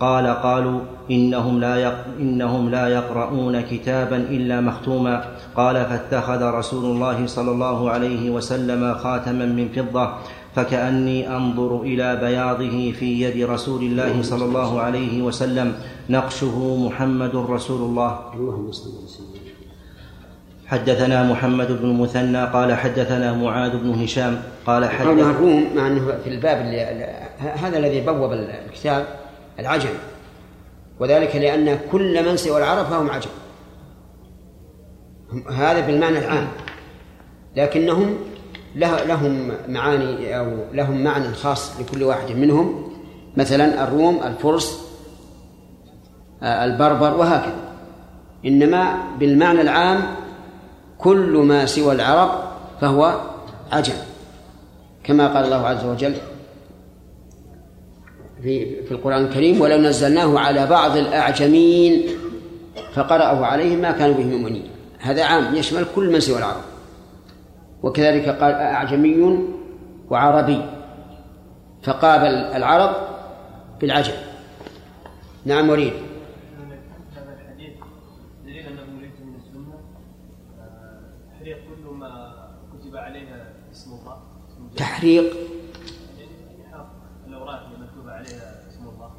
قال 0.00 0.26
قالوا 0.26 0.80
إنهم 1.10 1.60
لا. 1.60 1.92
إنهم 2.20 2.70
لا 2.70 2.88
يقرؤون 2.88 3.60
كتابا 3.60 4.16
إلا 4.16 4.60
مختوما 4.60 5.24
قال 5.56 5.76
فاتخذ 5.76 6.42
رسول 6.42 6.84
الله 6.84 7.26
صلى 7.26 7.50
الله 7.50 7.90
عليه 7.90 8.30
وسلم 8.30 8.94
خاتما 8.94 9.46
من 9.46 9.68
فضة 9.68 10.14
فكأني 10.54 11.36
أنظر 11.36 11.82
إلى 11.82 12.16
بياضه 12.16 12.92
في 12.92 13.20
يد 13.20 13.50
رسول 13.50 13.82
الله 13.82 14.22
صلى 14.22 14.44
الله 14.44 14.80
عليه 14.80 15.22
وسلم 15.22 15.74
نقشه 16.10 16.76
محمد 16.86 17.36
رسول 17.36 17.80
الله. 17.82 18.34
اللهم 18.34 18.72
صل 18.72 18.90
وسلم 19.04 19.34
حدثنا 20.66 21.22
محمد 21.22 21.72
بن 21.72 21.84
المثنى 21.90 22.44
قال 22.44 22.74
حدثنا 22.74 23.32
معاذ 23.32 23.78
بن 23.78 23.90
هشام 23.90 24.42
قال 24.66 24.84
قولها 24.84 25.24
حدث 25.24 25.36
الروم 25.36 25.76
مع 25.76 25.86
أنه 25.86 26.18
في 26.24 26.30
الباب 26.30 26.60
اللي 26.60 26.80
هذا 27.38 27.78
الذي 27.78 28.00
بوب 28.00 28.32
الكتاب 28.32 29.06
العجم 29.58 29.90
وذلك 31.00 31.36
لأن 31.36 31.78
كل 31.92 32.28
من 32.28 32.36
سوى 32.36 32.58
العرب 32.58 32.86
فهم 32.86 33.10
عجم 33.10 33.30
هذا 35.52 35.86
بالمعنى 35.86 36.18
العام. 36.18 36.48
لكنهم 37.56 38.16
له- 38.74 39.04
لهم 39.04 39.50
معاني 39.68 40.38
أو 40.38 40.46
لهم 40.72 41.04
معنى 41.04 41.34
خاص 41.34 41.80
لكل 41.80 42.02
واحد 42.02 42.30
منهم. 42.36 42.88
مثلا 43.36 43.84
الروم 43.84 44.20
الفرس 44.24 44.80
آه، 46.42 46.64
البربر 46.64 47.14
وهكذا. 47.16 47.56
إنما 48.46 48.94
بالمعنى 49.18 49.60
العام 49.60 50.00
كل 50.98 51.36
ما 51.36 51.66
سوى 51.66 51.94
العرب 51.94 52.30
فهو 52.80 53.20
عجم 53.72 53.94
كما 55.04 55.26
قال 55.34 55.44
الله 55.44 55.66
عز 55.66 55.84
وجل 55.84 56.14
في 58.42 58.82
في 58.82 58.92
القرآن 58.92 59.24
الكريم 59.24 59.60
ولو 59.60 59.76
نزلناه 59.78 60.38
على 60.38 60.66
بعض 60.66 60.96
الأعجمين 60.96 62.02
فقرأه 62.94 63.44
عليهم 63.46 63.78
ما 63.78 63.92
كانوا 63.92 64.14
به 64.14 64.24
مؤمنين 64.24 64.70
هذا 64.98 65.24
عام 65.24 65.54
يشمل 65.54 65.86
كل 65.94 66.12
من 66.12 66.20
سوى 66.20 66.38
العرب. 66.38 66.60
وكذلك 67.84 68.28
قال 68.28 68.52
أعجمي 68.52 69.38
وعربي 70.10 70.62
فقابل 71.82 72.34
العرب 72.56 72.96
بالعجم 73.80 74.12
نعم 75.44 75.70
آه، 75.70 75.92
تحريق 84.76 85.36
الاوراق 87.26 87.64
اللي 87.64 87.86
مكتوب 87.86 88.08
عليها 88.08 88.68
اسم 88.68 88.88
الله. 88.88 89.10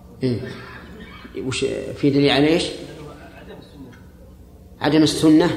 وش 1.48 1.66
في 1.96 2.10
دليل 2.10 2.30
على 2.30 2.48
إيش؟ 2.48 2.72
عدم 3.42 3.58
السنة 3.58 3.92
عدم 4.82 5.04
السنة 5.04 5.50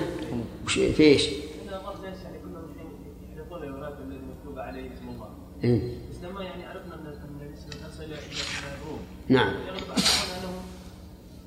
وش 0.64 0.78
في 0.78 1.02
إيش؟ 1.02 1.28
اذا 1.28 1.76
قصد 1.76 2.04
إيش 2.04 2.16
يعني 2.24 2.38
كلهم 2.38 2.64
الحين 2.64 2.86
يحرقون 3.32 3.62
الاوراق 3.62 3.98
التي 3.98 4.26
مكتوب 4.26 4.58
عليه 4.58 4.94
اسم 4.94 5.08
الله 5.08 5.26
إيه. 5.26 5.47
بس 5.58 6.22
لما 6.22 6.42
يعني 6.44 6.64
عرفنا 6.64 6.94
ان 6.94 7.06
أن 7.06 7.48
الاسم 7.48 7.70
تصل 7.70 8.02
إلى 8.02 8.14
إلى 8.14 8.74
الروم 8.82 9.00
نعم. 9.28 9.54
يغلب 9.66 9.90
على 9.90 10.38
انهم 10.38 10.62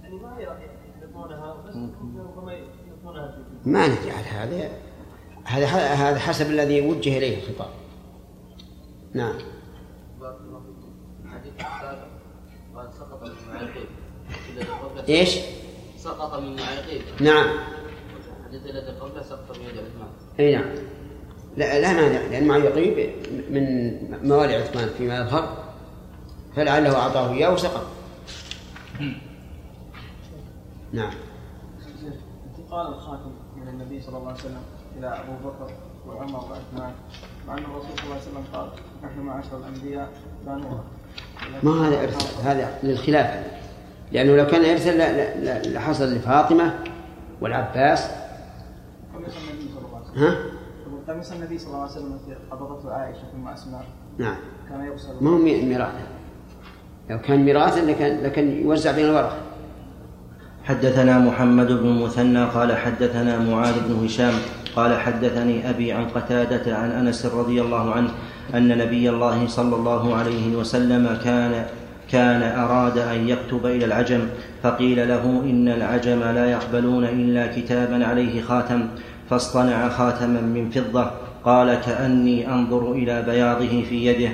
يعني 0.03 0.15
ما 0.15 0.39
يحرقونها 0.39 1.63
بس 1.67 1.75
ربما 1.75 2.53
يحرقونها 2.53 3.31
في 3.31 3.69
ما 3.69 3.87
نجعل 3.87 4.23
هذا. 4.23 4.71
هذا 5.43 5.67
هذا 5.67 6.19
حسب 6.19 6.49
الذي 6.49 6.81
وجه 6.81 7.17
إليه 7.17 7.37
الخطاب. 7.37 7.69
نعم. 9.13 9.35
الحديث 11.25 11.53
السابق 11.53 12.07
قال 12.75 12.93
سقط 12.93 13.23
من 13.23 15.03
إيش؟ 15.09 15.39
سقط 15.97 16.39
من 16.39 16.55
معيقين 16.55 17.01
نعم. 17.19 17.59
الحديث 18.39 18.75
الذي 18.75 18.99
قبله 18.99 19.23
سقط 19.23 19.57
من 19.57 19.65
يد 19.65 19.77
عثمان. 19.77 20.09
اي 20.39 20.55
نعم. 20.55 20.75
لا 21.57 21.79
لا 21.79 21.93
مانع 21.93 22.21
لأن 22.31 22.47
معه 22.47 22.57
يقيب 22.57 23.09
من 23.49 23.93
موالي 24.29 24.55
عثمان 24.55 24.89
فيما 24.97 25.17
يظهر 25.17 25.57
فلعله 26.55 26.95
أعطاه 26.95 27.33
إياه 27.33 27.53
وسقط. 27.53 27.87
نعم. 30.93 31.13
انتقال 32.45 32.87
الخاتم 32.87 33.31
من 33.57 33.67
النبي 33.67 34.01
صلى 34.01 34.17
الله 34.17 34.27
عليه 34.27 34.39
وسلم 34.39 34.61
إلى 34.97 35.07
أبو 35.07 35.49
بكر 35.49 35.73
وعمر 36.07 36.39
وعثمان 36.39 36.93
مع 37.47 37.57
أن 37.57 37.63
الرسول 37.63 37.89
صلى 37.97 38.03
الله 38.03 38.15
عليه 38.15 38.23
وسلم 38.23 38.43
قال 38.53 38.69
نحن 39.03 39.19
معاشر 39.19 39.57
الأنبياء 39.57 40.09
لا 40.45 40.55
نورث 40.55 40.83
ما 41.63 41.87
هذا 41.87 42.03
ارث 42.03 42.45
هذا 42.45 42.79
للخلافه 42.83 43.43
لأنه 44.11 44.35
لو 44.35 44.47
كان 44.47 44.65
ارثا 44.65 44.91
لحصل 45.69 46.13
لفاطمة 46.13 46.79
والعباس. 47.41 48.09
ها؟ 50.15 50.50
قميص 51.07 51.31
النبي 51.31 51.57
صلى 51.57 51.67
الله 51.67 51.81
عليه 51.81 51.91
وسلم 51.91 52.13
التي 52.13 52.35
قبضته 52.51 52.91
عائشة 52.93 53.19
ثم 53.33 53.47
اسماء 53.47 53.85
نعم. 54.17 54.35
كان 54.69 54.85
يغسل. 54.85 55.07
ما 55.21 55.29
هو 55.29 55.37
مي- 55.37 55.61
ميراث. 55.61 55.91
لو 57.09 57.19
كان 57.21 57.45
ميراثا 57.45 57.79
لكان 57.79 58.23
لكان 58.23 58.51
يوزع 58.61 58.91
بين 58.91 59.05
الورثة. 59.05 59.37
حدثنا 60.63 61.19
محمد 61.19 61.67
بن 61.67 61.87
المثنى 61.87 62.45
قال 62.45 62.77
حدثنا 62.77 63.39
معاذ 63.39 63.73
بن 63.87 64.05
هشام 64.05 64.33
قال 64.75 64.99
حدثني 64.99 65.69
أبي 65.69 65.91
عن 65.91 66.05
قتادة 66.07 66.77
عن 66.77 66.91
أنس 66.91 67.25
رضي 67.25 67.61
الله 67.61 67.91
عنه 67.93 68.09
أن 68.55 68.77
نبي 68.77 69.09
الله 69.09 69.47
صلى 69.47 69.75
الله 69.75 70.15
عليه 70.15 70.55
وسلم 70.55 71.17
كان 71.23 71.65
كان 72.11 72.59
أراد 72.59 72.97
أن 72.97 73.27
يكتب 73.29 73.65
إلى 73.65 73.85
العجم 73.85 74.21
فقيل 74.63 75.07
له 75.07 75.23
إن 75.43 75.67
العجم 75.67 76.19
لا 76.19 76.51
يقبلون 76.51 77.03
إلا 77.03 77.47
كتابا 77.55 78.05
عليه 78.05 78.41
خاتم 78.41 78.87
فاصطنع 79.31 79.89
خاتما 79.89 80.41
من 80.41 80.69
فضة 80.69 81.11
قال 81.45 81.75
كأني 81.75 82.53
أنظر 82.53 82.91
إلى 82.91 83.21
بياضه 83.21 83.83
في 83.89 84.05
يده. 84.05 84.31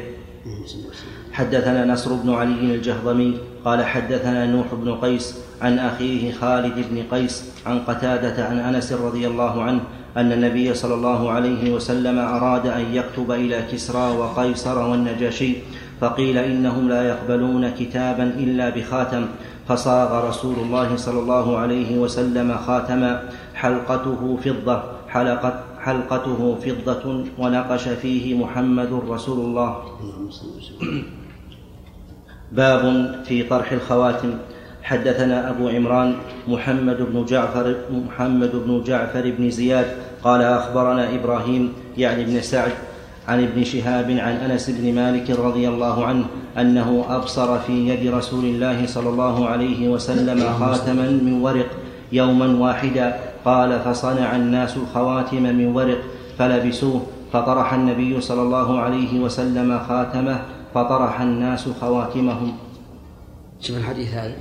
حدثنا 1.31 1.85
نصر 1.85 2.13
بن 2.13 2.33
علي 2.33 2.75
الجهضمي 2.75 3.37
قال 3.65 3.85
حدثنا 3.85 4.45
نوح 4.45 4.65
بن 4.73 4.95
قيس 4.95 5.37
عن 5.61 5.79
أخيه 5.79 6.31
خالد 6.31 6.73
بن 6.89 7.03
قيس 7.11 7.43
عن 7.65 7.79
قتادة 7.79 8.45
عن 8.45 8.59
أنس 8.59 8.93
رضي 8.93 9.27
الله 9.27 9.63
عنه 9.63 9.79
أن 10.17 10.31
النبي 10.31 10.73
صلى 10.73 10.93
الله 10.93 11.31
عليه 11.31 11.73
وسلم 11.73 12.19
أراد 12.19 12.67
أن 12.67 12.85
يكتب 12.93 13.31
إلى 13.31 13.63
كسرى 13.71 14.17
وقيصر 14.17 14.79
والنجاشي 14.79 15.55
فقيل 16.01 16.37
إنهم 16.37 16.89
لا 16.89 17.03
يقبلون 17.03 17.69
كتابا 17.69 18.23
إلا 18.23 18.69
بخاتم 18.69 19.25
فصاغ 19.67 20.29
رسول 20.29 20.55
الله 20.55 20.95
صلى 20.95 21.19
الله 21.19 21.57
عليه 21.57 21.97
وسلم 21.97 22.57
خاتما 22.67 23.23
حلقته 23.57 24.37
فضة 24.45 24.77
حلقت 25.09 25.57
حلقته 25.85 26.39
فضة 26.65 27.05
ونقش 27.39 27.85
فيه 28.01 28.37
محمد 28.37 28.91
رسول 29.09 29.39
الله. 29.39 29.71
باب 32.51 32.83
في 33.25 33.43
طرح 33.43 33.71
الخواتم. 33.71 34.33
حدثنا 34.83 35.49
أبو 35.49 35.67
عمران 35.69 36.15
محمد 36.47 36.97
بن 37.11 37.25
جعفر 37.25 37.75
محمد 37.91 38.51
بن 38.55 38.83
جعفر 38.87 39.33
بن 39.37 39.49
زياد 39.49 39.85
قال 40.23 40.41
أخبرنا 40.41 41.15
إبراهيم 41.15 41.73
يعني 41.97 42.23
بن 42.25 42.41
سعد 42.41 42.71
عن 43.27 43.43
ابن 43.43 43.63
شهاب 43.63 44.11
عن 44.11 44.35
أنس 44.47 44.69
بن 44.69 44.95
مالك 44.95 45.29
رضي 45.29 45.67
الله 45.67 46.05
عنه 46.05 46.25
أنه 46.57 47.05
أبصر 47.09 47.59
في 47.59 47.89
يد 47.89 48.13
رسول 48.13 48.45
الله 48.45 48.87
صلى 48.87 49.09
الله 49.09 49.47
عليه 49.49 49.89
وسلم 49.89 50.39
خاتما 50.59 51.09
من 51.09 51.41
ورق 51.41 51.67
يوما 52.11 52.47
واحدا. 52.47 53.26
قال 53.47 53.79
فصنع 53.79 54.35
الناس 54.35 54.77
الخواتم 54.77 55.43
من 55.43 55.67
ورق 55.75 55.97
فلبسوه 56.37 57.01
فطرح 57.33 57.73
النبي 57.73 58.21
صلى 58.21 58.41
الله 58.41 58.79
عليه 58.79 59.19
وسلم 59.19 59.79
خاتمه 59.87 60.41
فطرح 60.75 61.21
الناس 61.21 61.69
خواتمهم. 61.81 62.53
شوف 63.61 63.77
الحديث 63.77 64.13
هذا. 64.13 64.35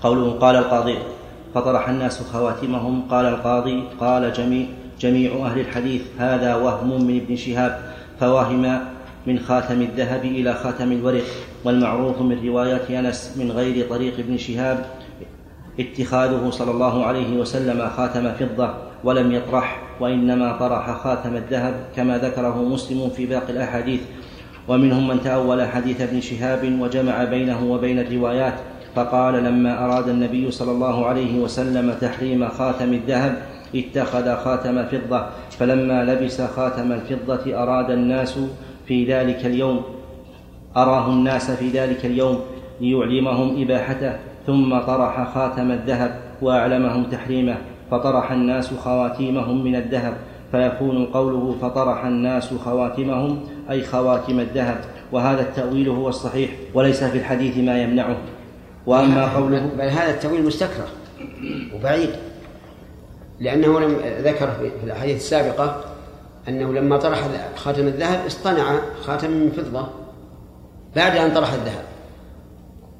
قوله 0.00 0.30
قال 0.30 0.56
القاضي. 0.56 0.98
فطرح 1.54 1.88
الناس 1.88 2.22
خواتمهم 2.32 3.02
قال 3.10 3.26
القاضي. 3.26 3.84
قال 4.00 4.32
جميع 4.32 4.66
جميع 5.00 5.46
أهل 5.46 5.60
الحديث 5.60 6.02
هذا 6.18 6.54
وهم 6.54 7.04
من 7.04 7.16
ابن 7.20 7.36
شهاب 7.36 7.92
فوهم 8.20 8.80
من 9.26 9.38
خاتم 9.38 9.82
الذهب 9.82 10.24
إلى 10.24 10.54
خاتم 10.54 10.92
الورق 10.92 11.24
والمعروف 11.64 12.20
من 12.20 12.46
روايات 12.48 12.90
أنس 12.90 13.36
من 13.36 13.50
غير 13.52 13.88
طريق 13.88 14.18
ابن 14.18 14.36
شهاب 14.36 14.99
اتخاذه 15.80 16.50
صلى 16.50 16.70
الله 16.70 17.04
عليه 17.04 17.36
وسلم 17.36 17.88
خاتم 17.96 18.32
فضة 18.32 18.74
ولم 19.04 19.32
يطرح 19.32 19.82
وإنما 20.00 20.52
طرح 20.52 20.90
خاتم 20.90 21.36
الذهب 21.36 21.74
كما 21.96 22.18
ذكره 22.18 22.62
مسلم 22.62 23.10
في 23.10 23.26
باقي 23.26 23.52
الأحاديث. 23.52 24.00
ومنهم 24.68 25.08
من 25.08 25.20
تأول 25.20 25.68
حديث 25.68 26.00
ابن 26.00 26.20
شهاب 26.20 26.80
وجمع 26.80 27.24
بينه 27.24 27.72
وبين 27.72 27.98
الروايات 27.98 28.54
فقال 28.94 29.44
لما 29.44 29.84
أراد 29.84 30.08
النبي 30.08 30.50
صلى 30.50 30.70
الله 30.70 31.06
عليه 31.06 31.40
وسلم 31.40 31.94
تحريم 32.00 32.48
خاتم 32.48 32.92
الذهب 32.92 33.42
اتخذ 33.74 34.36
خاتم 34.36 34.86
فضة 34.86 35.26
فلما 35.58 36.04
لبس 36.04 36.40
خاتم 36.40 36.92
الفضة 36.92 37.62
أراد 37.62 37.90
الناس 37.90 38.38
في 38.86 39.04
ذلك 39.04 39.46
اليوم 39.46 39.82
أراه 40.76 41.08
الناس 41.08 41.50
في 41.50 41.68
ذلك 41.68 42.06
اليوم 42.06 42.40
ليعلمهم 42.80 43.62
إباحته 43.62 44.12
ثم 44.50 44.78
طرح 44.78 45.34
خاتم 45.34 45.70
الذهب 45.70 46.20
وأعلمهم 46.42 47.04
تحريمه 47.04 47.56
فطرح 47.90 48.32
الناس 48.32 48.74
خواتيمهم 48.74 49.64
من 49.64 49.76
الذهب 49.76 50.16
فيكون 50.52 51.06
قوله 51.06 51.56
فطرح 51.62 52.04
الناس 52.04 52.54
خواتمهم 52.54 53.40
أي 53.70 53.82
خواتم 53.82 54.40
الذهب 54.40 54.80
وهذا 55.12 55.40
التأويل 55.40 55.88
هو 55.88 56.08
الصحيح 56.08 56.50
وليس 56.74 57.04
في 57.04 57.18
الحديث 57.18 57.56
ما 57.56 57.82
يمنعه. 57.82 58.16
وأما 58.86 59.36
قوله 59.36 59.70
بل 59.78 59.84
هذا 59.84 60.10
التأويل 60.10 60.46
مستكره 60.46 60.86
وبعيد 61.74 62.10
لأنه 63.40 63.80
لم 63.80 63.96
ذكر 64.22 64.50
في 64.50 64.84
الأحاديث 64.84 65.16
السابقة 65.16 65.84
أنه 66.48 66.72
لما 66.72 66.96
طرح 66.96 67.28
خاتم 67.56 67.86
الذهب 67.86 68.26
اصطنع 68.26 68.78
خاتم 69.02 69.30
من 69.30 69.50
فضة 69.50 69.88
بعد 70.96 71.16
أن 71.16 71.34
طرح 71.34 71.52
الذهب. 71.52 71.89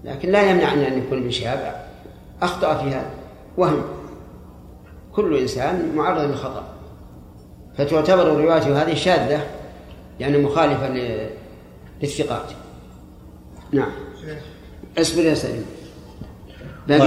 لكن 0.05 0.30
لا 0.30 0.51
يمنع 0.51 0.72
أن 0.72 0.98
يكون 0.98 1.18
ابن 1.18 1.30
شهاب. 1.30 1.86
أخطأ 2.42 2.74
في 2.74 2.88
هذا. 2.88 3.11
وهم. 3.57 3.82
كل 5.12 5.36
إنسان 5.36 5.92
معرض 5.96 6.20
للخطأ. 6.20 6.64
فتعتبر 7.78 8.40
روايته 8.40 8.82
هذه 8.82 8.94
شاذة 8.94 9.46
يعني 10.20 10.38
مخالفة 10.38 10.88
للثقات. 12.03 12.46
نعم. 13.72 13.90
اصبر 14.98 15.22
يا 15.22 15.34
سليم. 15.34 15.64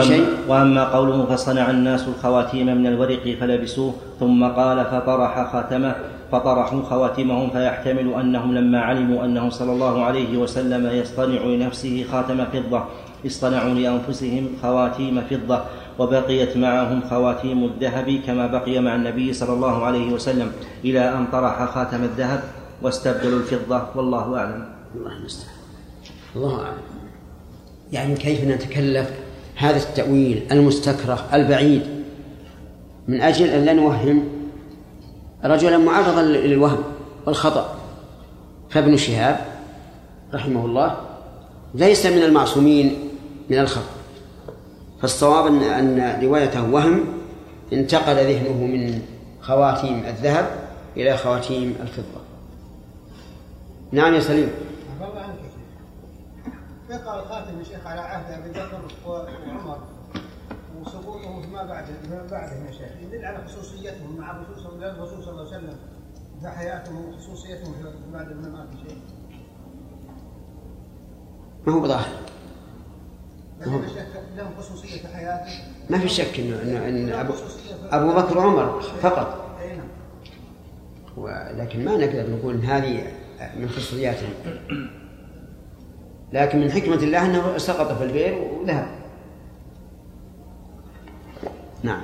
شيء 0.01 0.25
وأما 0.47 0.83
قوله 0.83 1.25
فصنع 1.25 1.69
الناس 1.69 2.07
الخواتيم 2.07 2.65
من 2.65 2.87
الورق 2.87 3.37
فلبسوه 3.39 3.93
ثم 4.19 4.47
قال 4.47 4.85
فطرح 4.85 5.51
خاتمه 5.53 5.95
فطرحوا 6.33 6.81
خواتمهم 6.89 7.49
فيحتمل 7.49 8.13
أنهم 8.13 8.55
لما 8.55 8.81
علموا 8.81 9.25
أنه 9.25 9.49
صلى 9.49 9.71
الله 9.71 10.03
عليه 10.03 10.37
وسلم 10.37 10.85
يصطنع 10.85 11.41
لنفسه 11.41 12.05
خاتم 12.11 12.45
فضة 12.45 12.83
اصطنعوا 13.25 13.73
لأنفسهم 13.73 14.47
خواتيم 14.61 15.21
فضة 15.21 15.63
وبقيت 15.99 16.57
معهم 16.57 17.01
خواتيم 17.09 17.63
الذهب 17.63 18.19
كما 18.27 18.47
بقي 18.47 18.79
مع 18.79 18.95
النبي 18.95 19.33
صلى 19.33 19.53
الله 19.53 19.85
عليه 19.85 20.13
وسلم 20.13 20.51
إلى 20.85 21.13
أن 21.13 21.27
طرح 21.31 21.65
خاتم 21.65 22.03
الذهب 22.03 22.43
واستبدلوا 22.81 23.39
الفضة. 23.39 23.83
والله 23.95 24.37
أعلم. 24.37 24.65
الله 24.95 25.17
المستعان. 25.17 25.55
الله 26.35 26.61
أعلم. 26.61 26.77
يعني 27.91 28.15
كيف 28.15 28.43
نتكلف 28.43 29.09
هذا 29.55 29.77
التأويل 29.77 30.43
المستكره 30.51 31.19
البعيد؟ 31.33 31.81
من 33.07 33.21
أجل 33.21 33.47
أن 33.47 33.65
لا 33.65 33.73
نوهم 33.73 34.42
رجلا 35.45 35.77
معرضا 35.77 36.21
للوهم 36.21 36.83
والخطأ. 37.25 37.75
فابن 38.69 38.97
شهاب 38.97 39.45
رحمه 40.33 40.65
الله 40.65 40.97
ليس 41.73 42.05
من 42.05 42.23
المعصومين 42.23 43.09
من 43.49 43.59
الخطأ. 43.59 43.93
فالصواب 45.01 45.45
أن 45.45 45.63
أن 45.63 46.23
روايته 46.23 46.69
وهم 46.69 47.05
انتقل 47.73 48.15
ذهنه 48.15 48.65
من 48.65 49.01
خواتيم 49.41 50.05
الذهب 50.05 50.45
إلى 50.97 51.17
خواتيم 51.17 51.75
الفضة. 51.81 52.21
نعم 53.91 54.13
يا 54.13 54.19
سليم. 54.19 54.51
قال 57.05 57.19
الخاتم 57.19 57.59
يا 57.59 57.63
شيخ 57.63 57.87
على 57.87 58.01
عهد 58.01 58.31
أبي 58.31 58.49
بكر 58.49 58.81
وعمر. 59.07 59.77
فيما 61.63 61.73
بعد 61.73 61.85
فيما 61.85 62.27
بعده 62.31 62.53
يا 62.53 62.71
شيخ. 62.71 62.89
يدل 63.01 63.25
على 63.25 63.47
خصوصيتهم 63.47 64.17
مع 64.17 64.31
الرسول 64.31 64.63
صلى 64.63 64.91
الرسول 64.91 65.23
صلى 65.23 65.31
الله 65.31 65.47
عليه 65.47 65.57
وسلم 65.57 65.75
في 66.41 66.49
حياتهم 66.49 67.09
وخصوصيتهم 67.09 67.73
بعد 68.13 68.31
الممات 68.31 68.67
شيخ. 68.87 68.97
ما 71.67 71.73
هو 71.73 71.79
بظاهر. 71.79 72.09
في 73.63 73.69
ما 75.89 75.99
في 75.99 76.09
شك 76.09 76.39
انه 76.39 76.61
انه 76.61 76.87
إن 76.87 77.09
ابو 77.09 77.33
أبو 77.91 78.13
بكر 78.13 78.37
وعمر 78.37 78.81
فقط. 78.81 79.57
اي 79.61 79.75
نعم. 79.75 79.87
ولكن 81.17 81.85
ما 81.85 81.97
نقدر 81.97 82.29
نقول 82.29 82.53
إن 82.53 82.65
هذه 82.65 83.07
من 83.57 83.69
خصوصياتهم. 83.69 84.33
لكن 86.33 86.59
من 86.59 86.71
حكمة 86.71 86.95
الله 86.95 87.25
أنه 87.25 87.57
سقط 87.57 87.97
في 87.97 88.03
البئر 88.03 88.33
وذهب. 88.33 89.02
نعم. 91.83 92.01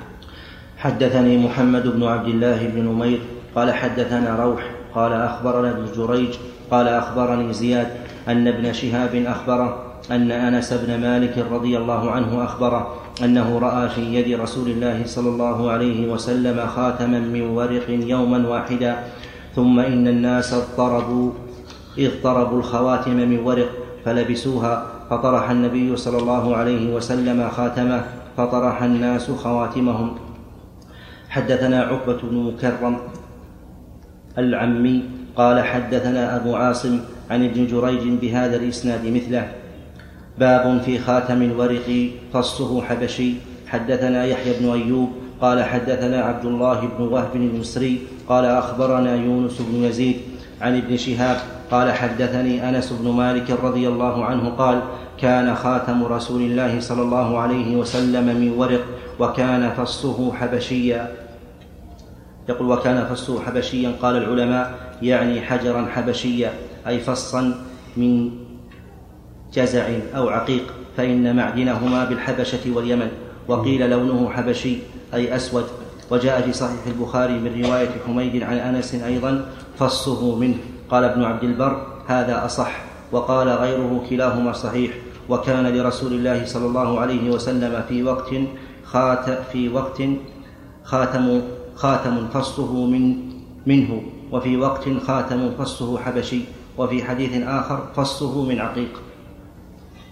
حدثني 0.77 1.38
محمد 1.38 1.88
بن 1.88 2.03
عبد 2.03 2.27
الله 2.27 2.67
بن 2.67 2.84
نمير 2.84 3.19
قال 3.55 3.73
حدثنا 3.73 4.36
روح 4.36 4.71
قال 4.95 5.13
أخبرنا 5.13 5.69
ابن 5.69 5.86
جريج 5.95 6.36
قال 6.71 6.88
أخبرني 6.88 7.53
زياد 7.53 7.88
أن 8.27 8.47
ابن 8.47 8.73
شهاب 8.73 9.15
أخبره 9.15 9.84
أن 10.11 10.32
أنس 10.32 10.73
بن 10.73 11.01
مالك 11.01 11.45
رضي 11.51 11.77
الله 11.77 12.11
عنه 12.11 12.43
أخبره 12.43 12.95
أنه 13.23 13.59
رأى 13.59 13.89
في 13.89 14.01
يد 14.01 14.39
رسول 14.39 14.69
الله 14.69 15.01
صلى 15.05 15.30
الله 15.30 15.71
عليه 15.71 16.11
وسلم 16.11 16.67
خاتما 16.67 17.19
من 17.19 17.41
ورق 17.41 17.89
يوما 17.89 18.49
واحدا 18.49 18.95
ثم 19.55 19.80
إن 19.80 20.07
الناس 20.07 20.53
اضطربوا 20.53 21.32
اضطربوا 21.99 22.57
الخواتم 22.57 23.11
من 23.15 23.39
ورق 23.39 23.69
فلبسوها 24.05 24.86
فطرح 25.09 25.49
النبي 25.49 25.95
صلى 25.95 26.17
الله 26.17 26.55
عليه 26.55 26.95
وسلم 26.95 27.49
خاتمه 27.49 28.03
فطرح 28.39 28.83
الناس 28.83 29.31
خواتمهم. 29.31 30.15
حدثنا 31.29 31.83
عقبة 31.83 32.17
بن 32.23 32.37
مكرم 32.37 32.97
العمي 34.37 35.03
قال 35.35 35.63
حدثنا 35.63 36.35
أبو 36.35 36.55
عاصم 36.55 36.99
عن 37.29 37.45
ابن 37.45 37.67
جريج 37.67 38.03
بهذا 38.21 38.55
الإسناد 38.55 39.07
مثله. 39.07 39.51
باب 40.39 40.81
في 40.81 40.99
خاتم 40.99 41.41
الورق 41.41 42.09
فصه 42.33 42.81
حبشي. 42.81 43.33
حدثنا 43.67 44.25
يحيى 44.25 44.53
بن 44.59 44.71
أيوب 44.71 45.09
قال 45.41 45.63
حدثنا 45.63 46.21
عبد 46.21 46.45
الله 46.45 46.89
بن 46.97 47.03
وهب 47.03 47.35
المصري 47.35 47.99
قال 48.27 48.45
أخبرنا 48.45 49.15
يونس 49.15 49.61
بن 49.61 49.83
يزيد 49.83 50.15
عن 50.61 50.77
ابن 50.77 50.97
شهاب 50.97 51.37
قال 51.72 51.91
حدثني 51.91 52.70
أنس 52.70 52.93
بن 52.93 53.11
مالك 53.11 53.51
رضي 53.63 53.88
الله 53.88 54.26
عنه 54.26 54.49
قال 54.49 54.82
كان 55.17 55.55
خاتم 55.55 56.03
رسول 56.03 56.41
الله 56.41 56.80
صلى 56.80 57.01
الله 57.01 57.39
عليه 57.39 57.76
وسلم 57.76 58.26
من 58.26 58.51
ورق 58.57 58.86
وكان 59.20 59.70
فصه 59.70 60.34
حبشيا. 60.34 61.11
يقول 62.49 62.72
وكان 62.72 63.05
فصه 63.05 63.41
حبشيا 63.41 63.91
قال 64.01 64.17
العلماء 64.17 64.95
يعني 65.01 65.41
حجرا 65.41 65.86
حبشيا 65.86 66.51
أي 66.88 66.99
فصا 66.99 67.55
من 67.97 68.32
جزع 69.53 69.89
أو 70.15 70.30
عقيق 70.30 70.74
فإن 70.97 71.36
معدنهما 71.36 72.05
بالحبشة 72.05 72.76
واليمن 72.76 73.07
وقيل 73.47 73.89
لونه 73.89 74.30
حبشي 74.30 74.78
أي 75.13 75.36
أسود. 75.36 75.65
وجاء 76.11 76.41
في 76.41 76.53
صحيح 76.53 76.88
البخاري 76.88 77.34
من 77.34 77.63
رواية 77.65 77.89
حميد 78.07 78.43
عن 78.43 78.57
أنس 78.57 78.95
أيضا 78.95 79.45
فصه 79.80 80.36
منه. 80.36 80.57
قال 80.91 81.03
ابن 81.03 81.23
عبد 81.23 81.43
البر 81.43 81.87
هذا 82.07 82.45
أصح 82.45 82.81
وقال 83.11 83.49
غيره 83.49 84.03
كلاهما 84.09 84.53
صحيح 84.53 84.91
وكان 85.29 85.67
لرسول 85.67 86.13
الله 86.13 86.45
صلى 86.45 86.65
الله 86.65 86.99
عليه 86.99 87.31
وسلم 87.31 87.83
في 87.87 88.03
وقت 88.03 88.29
خات 88.83 89.29
في 89.51 89.69
وقت 89.69 90.01
خاتم 90.83 91.41
خاتم 91.75 92.27
فصه 92.27 92.85
من 92.85 93.15
منه 93.65 94.01
وفي 94.31 94.57
وقت 94.57 94.83
خاتم 95.07 95.51
فصه 95.59 95.99
حبشي 95.99 96.41
وفي 96.77 97.03
حديث 97.03 97.43
آخر 97.43 97.87
فصه 97.95 98.43
من 98.43 98.59
عقيق. 98.59 99.01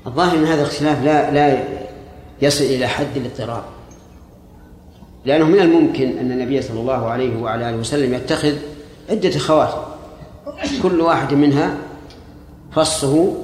الظاهر 0.07 0.37
إن 0.37 0.43
هذا 0.43 0.61
الاختلاف 0.61 1.03
لا 1.03 1.31
لا 1.31 1.63
يصل 2.41 2.63
إلى 2.63 2.87
حد 2.87 3.17
الاضطراب 3.17 3.63
لأنه 5.25 5.45
من 5.45 5.59
الممكن 5.59 6.17
أن 6.17 6.31
النبي 6.31 6.61
صلى 6.61 6.79
الله 6.79 7.09
عليه 7.09 7.41
وعلى 7.41 7.69
آله 7.69 7.77
وسلم 7.77 8.13
يتخذ 8.13 8.53
عدة 9.09 9.39
خواتم. 9.39 9.96
كل 10.83 11.01
واحد 11.01 11.33
منها 11.33 11.77
فصه 12.71 13.35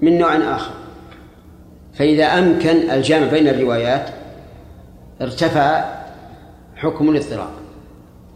من 0.00 0.18
نوع 0.18 0.36
آخر. 0.36 0.74
فإذا 1.94 2.24
أمكن 2.24 2.90
الجمع 2.90 3.26
بين 3.26 3.48
الروايات 3.48 4.10
ارتفع 5.22 5.84
حكم 6.76 7.10
الاضطراب. 7.10 7.50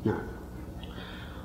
نعم. 0.04 0.22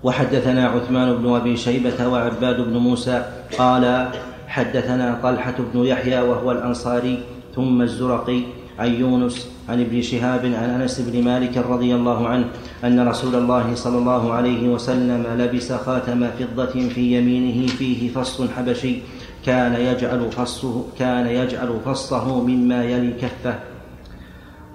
وحدثنا 0.04 0.68
عثمان 0.68 1.16
بن 1.16 1.36
أبي 1.36 1.58
شيبة 1.58 2.08
وعباد 2.08 2.62
بن 2.62 2.78
موسى 2.78 3.26
قال 3.58 4.10
حدثنا 4.48 5.20
طلحة 5.24 5.56
بن 5.74 5.86
يحيى 5.86 6.22
وهو 6.22 6.52
الأنصاري 6.52 7.24
ثم 7.56 7.82
الزرقي 7.82 8.42
عن 8.80 8.94
يونس 8.94 9.55
عن 9.70 9.82
ابن 9.82 10.02
شهاب 10.02 10.46
عن 10.46 10.82
أنس 10.82 11.00
بن 11.00 11.24
مالك 11.24 11.58
رضي 11.58 11.96
الله 11.96 12.28
عنه 12.28 12.46
أن 12.84 13.08
رسول 13.08 13.36
الله 13.36 13.76
صلى 13.76 13.98
الله 13.98 14.34
عليه 14.34 14.70
وسلم 14.70 15.26
لبس 15.38 15.74
خاتم 15.74 16.30
فضة 16.40 16.90
في 16.90 17.18
يمينه 17.18 17.68
فيه 17.68 18.10
فص 18.10 18.42
حبشي. 18.42 18.96
كان 19.46 19.74
يجعل 19.74 20.32
فصه 20.32 20.86
كان 21.00 21.28
يجعل 21.28 21.80
فصه 21.86 22.42
مما 22.42 22.84
يلي 22.84 23.12
كفه. 23.22 23.60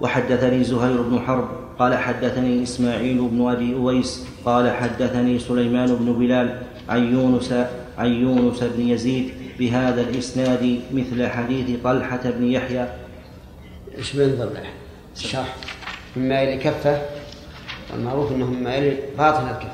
وحدثني 0.01 0.63
زهير 0.63 1.01
بن 1.01 1.19
حرب 1.19 1.47
قال 1.79 1.95
حدثني 1.95 2.63
إسماعيل 2.63 3.17
بن 3.17 3.49
أبي 3.49 3.73
أويس 3.73 4.27
قال 4.45 4.71
حدثني 4.71 5.39
سليمان 5.39 5.95
بن 5.95 6.13
بلال 6.13 6.57
عن 6.89 7.13
يونس 7.13 7.53
عن 7.97 8.11
يونس 8.13 8.63
بن 8.63 8.87
يزيد 8.87 9.31
بهذا 9.59 10.01
الإسناد 10.01 10.79
مثل 10.93 11.27
حديث 11.27 11.83
طلحة 11.83 12.21
بن 12.25 12.43
يحيى. 12.43 12.87
إيش 13.97 14.15
له؟ 14.15 14.80
الشرح 15.15 15.55
مما 16.15 16.41
يلي 16.41 16.57
كفة 16.57 17.01
والمعروف 17.91 18.31
أنه 18.31 18.45
مما 18.45 18.75
يلي 18.75 18.97
باطن 19.17 19.49
الكف. 19.49 19.71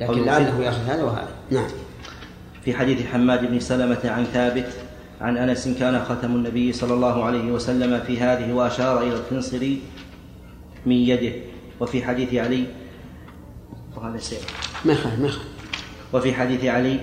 لكن 0.00 0.24
لعله 0.24 0.64
يأخذ 0.64 0.84
هذا 0.84 1.02
وهذا. 1.02 1.34
نعم. 1.50 1.68
في 2.64 2.74
حديث 2.74 3.06
حماد 3.06 3.50
بن 3.50 3.60
سلمة 3.60 4.00
عن 4.04 4.24
ثابت 4.24 4.72
عن 5.20 5.36
أنس 5.36 5.68
كان 5.68 6.04
ختم 6.04 6.34
النبي 6.34 6.72
صلى 6.72 6.94
الله 6.94 7.24
عليه 7.24 7.52
وسلم 7.52 8.00
في 8.00 8.20
هذه 8.20 8.52
وأشار 8.52 9.02
إلى 9.02 9.14
الخنصر 9.14 9.66
من 10.86 10.96
يده. 10.96 11.32
وفي 11.80 12.04
حديث 12.04 12.34
علي 12.34 12.64
وهذا 13.96 14.16
السير 14.16 14.38
ما 14.84 14.92
يخالف 14.92 15.18
ما 15.18 15.26
يخالف. 15.26 15.48
وفي 16.12 16.34
حديث 16.34 16.64
علي 16.64 17.00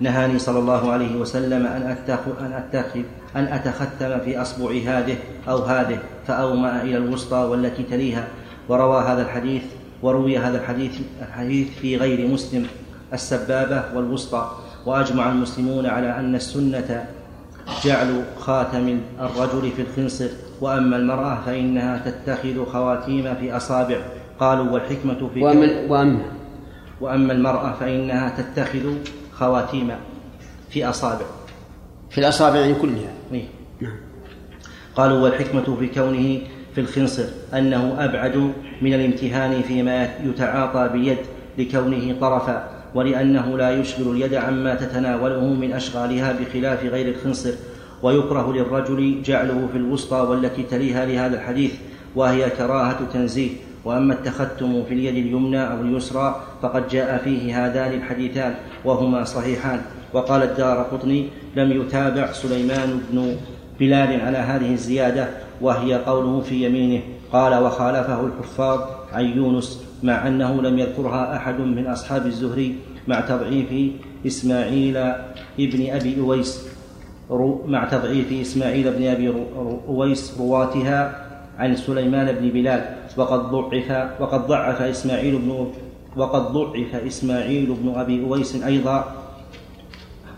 نهاني 0.00 0.38
صلى 0.38 0.58
الله 0.58 0.92
عليه 0.92 1.16
وسلم 1.16 1.66
أن 1.66 1.82
أتخذ 1.82 2.44
أن 2.44 2.52
أتخذ 2.52 3.02
أن 3.36 3.44
أتختم 3.44 4.18
في 4.24 4.42
أصبع 4.42 4.70
هذه 4.70 5.16
أو 5.48 5.58
هذه 5.58 5.98
فأومأ 6.26 6.82
إلى 6.82 6.96
الوسطى 6.96 7.36
والتي 7.36 7.82
تليها. 7.82 8.28
وروى 8.68 9.02
هذا 9.02 9.22
الحديث 9.22 9.62
وروي 10.02 10.38
هذا 10.38 10.58
الحديث 10.60 11.00
الحديث 11.22 11.68
في 11.78 11.96
غير 11.96 12.28
مسلم 12.28 12.66
السبابة 13.12 13.82
والوسطى. 13.94 14.50
وأجمع 14.86 15.32
المسلمون 15.32 15.86
على 15.86 16.18
أن 16.18 16.34
السنة 16.34 17.06
جعل 17.84 18.22
خاتم 18.38 19.00
الرجل 19.20 19.70
في 19.70 19.82
الخنصر. 19.82 20.28
وأما 20.60 20.96
المرأة 20.96 21.38
فإنها 21.46 21.98
تتخذ 21.98 22.66
خواتيم 22.66 23.34
في 23.34 23.56
أصابع. 23.56 23.96
قالوا 24.40 24.70
والحكمة 24.70 25.30
في 25.34 25.42
وأما 25.42 26.18
وأما 27.00 27.32
المرأة 27.32 27.72
فإنها 27.72 28.28
تتخذ 28.28 28.94
خواتيم 29.34 29.90
في 30.70 30.88
أصابع. 30.88 31.26
في 32.10 32.18
الأصابع 32.18 32.72
كلها. 32.82 33.12
إيه. 33.32 33.44
نعم. 33.80 33.96
قالوا 34.96 35.18
والحكمة 35.18 35.76
في 35.78 35.86
كونه 35.86 36.40
في 36.74 36.80
الخنصر 36.80 37.24
أنه 37.54 37.96
أبعد 37.98 38.52
من 38.82 38.94
الامتهان 38.94 39.62
فيما 39.62 40.08
يتعاطى 40.24 40.88
باليد 40.92 41.18
لكونه 41.58 42.16
طرفا 42.20 42.68
ولأنه 42.94 43.58
لا 43.58 43.70
يشغل 43.70 44.16
اليد 44.16 44.34
عما 44.34 44.74
تتناوله 44.74 45.44
من 45.44 45.72
أشغالها 45.72 46.32
بخلاف 46.32 46.84
غير 46.84 47.14
الخنصر 47.14 47.50
ويكره 48.02 48.52
للرجل 48.52 49.22
جعله 49.22 49.68
في 49.72 49.78
الوسطى 49.78 50.16
والتي 50.16 50.62
تليها 50.62 51.06
لهذا 51.06 51.36
الحديث 51.36 51.72
وهي 52.16 52.50
كراهة 52.50 52.98
تنزيه 53.12 53.50
وأما 53.84 54.14
التختم 54.14 54.84
في 54.88 54.94
اليد 54.94 55.16
اليمنى 55.16 55.62
أو 55.70 55.80
اليسرى 55.80 56.42
فقد 56.62 56.88
جاء 56.88 57.18
فيه 57.24 57.66
هذان 57.66 57.92
الحديثان 57.92 58.54
وهما 58.84 59.24
صحيحان. 59.24 59.80
وقال 60.12 60.42
الدار 60.42 60.82
قطني 60.82 61.28
لم 61.56 61.72
يتابع 61.72 62.32
سليمان 62.32 63.00
بن 63.10 63.36
بلال 63.80 64.20
على 64.20 64.38
هذه 64.38 64.72
الزيادة 64.72 65.28
وهي 65.60 65.94
قوله 65.94 66.40
في 66.40 66.66
يمينه. 66.66 67.02
قال 67.32 67.62
وخالفه 67.62 68.26
الحفاظ 68.26 68.80
عن 69.12 69.24
يونس 69.24 69.84
مع 70.02 70.28
أنه 70.28 70.62
لم 70.62 70.78
يذكرها 70.78 71.36
أحد 71.36 71.60
من 71.60 71.86
أصحاب 71.86 72.26
الزهري 72.26 72.74
مع 73.08 73.20
تضعيف 73.20 73.92
إسماعيل 74.26 74.96
ابن 75.60 75.90
أبي 75.90 76.20
أويس 76.20 76.68
مع 77.66 77.84
تضعيف 77.84 78.32
إسماعيل 78.32 78.92
بن 78.92 79.06
أبي 79.06 79.34
أويس 79.88 80.38
رواتها 80.38 81.26
عن 81.58 81.76
سليمان 81.76 82.32
بن 82.32 82.48
بلال. 82.48 82.84
وقد 83.16 83.40
ضعف 83.40 84.20
وقد 84.20 84.46
ضعف 84.46 84.82
إسماعيل 84.82 85.38
بن 85.38 85.72
وقد 86.16 86.42
ضعف 86.52 86.94
إسماعيل 86.94 87.66
بن 87.66 87.92
أبي 87.96 88.24
أويس 88.24 88.64
أيضا 88.64 89.04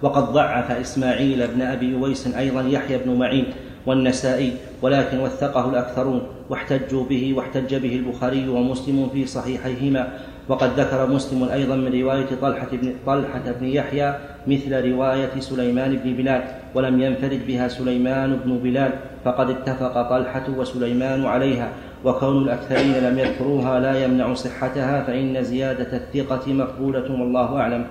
وقد 0.02 0.32
ضعف 0.32 0.70
إسماعيل 0.70 1.46
بن 1.46 1.62
أبي 1.62 1.94
أويس 1.94 2.36
أيضا 2.36 2.62
يحيى 2.62 2.98
بن 2.98 3.18
معين 3.18 3.46
والنسائي 3.86 4.52
ولكن 4.82 5.18
وثقه 5.20 5.70
الأكثرون 5.70 6.22
واحتجوا 6.50 7.04
به 7.04 7.34
واحتج 7.36 7.74
به 7.74 7.96
البخاري 7.96 8.48
ومسلم 8.48 9.08
في 9.12 9.26
صحيحيهما 9.26 10.08
وقد 10.48 10.80
ذكر 10.80 11.06
مسلم 11.06 11.44
أيضا 11.44 11.76
من 11.76 12.00
رواية 12.02 12.26
طلحة 12.42 12.68
بن, 12.72 12.94
طلحة 13.06 13.42
بن 13.60 13.66
يحيى 13.66 14.14
مثل 14.46 14.90
رواية 14.90 15.40
سليمان 15.40 15.96
بن 15.96 16.16
بلال 16.16 16.42
ولم 16.74 17.00
ينفرد 17.00 17.40
بها 17.46 17.68
سليمان 17.68 18.36
بن 18.44 18.58
بلال 18.58 18.92
فقد 19.24 19.50
اتفق 19.50 20.02
طلحة 20.10 20.44
وسليمان 20.56 21.26
عليها 21.26 21.72
وكون 22.04 22.42
الأكثرين 22.42 22.94
لم 22.94 23.18
يذكروها 23.18 23.80
لا 23.80 24.04
يمنع 24.04 24.34
صحتها 24.34 25.02
فإن 25.02 25.44
زيادة 25.44 25.96
الثقة 25.96 26.52
مقبولة 26.52 27.12
والله 27.12 27.60
أعلم. 27.60 27.86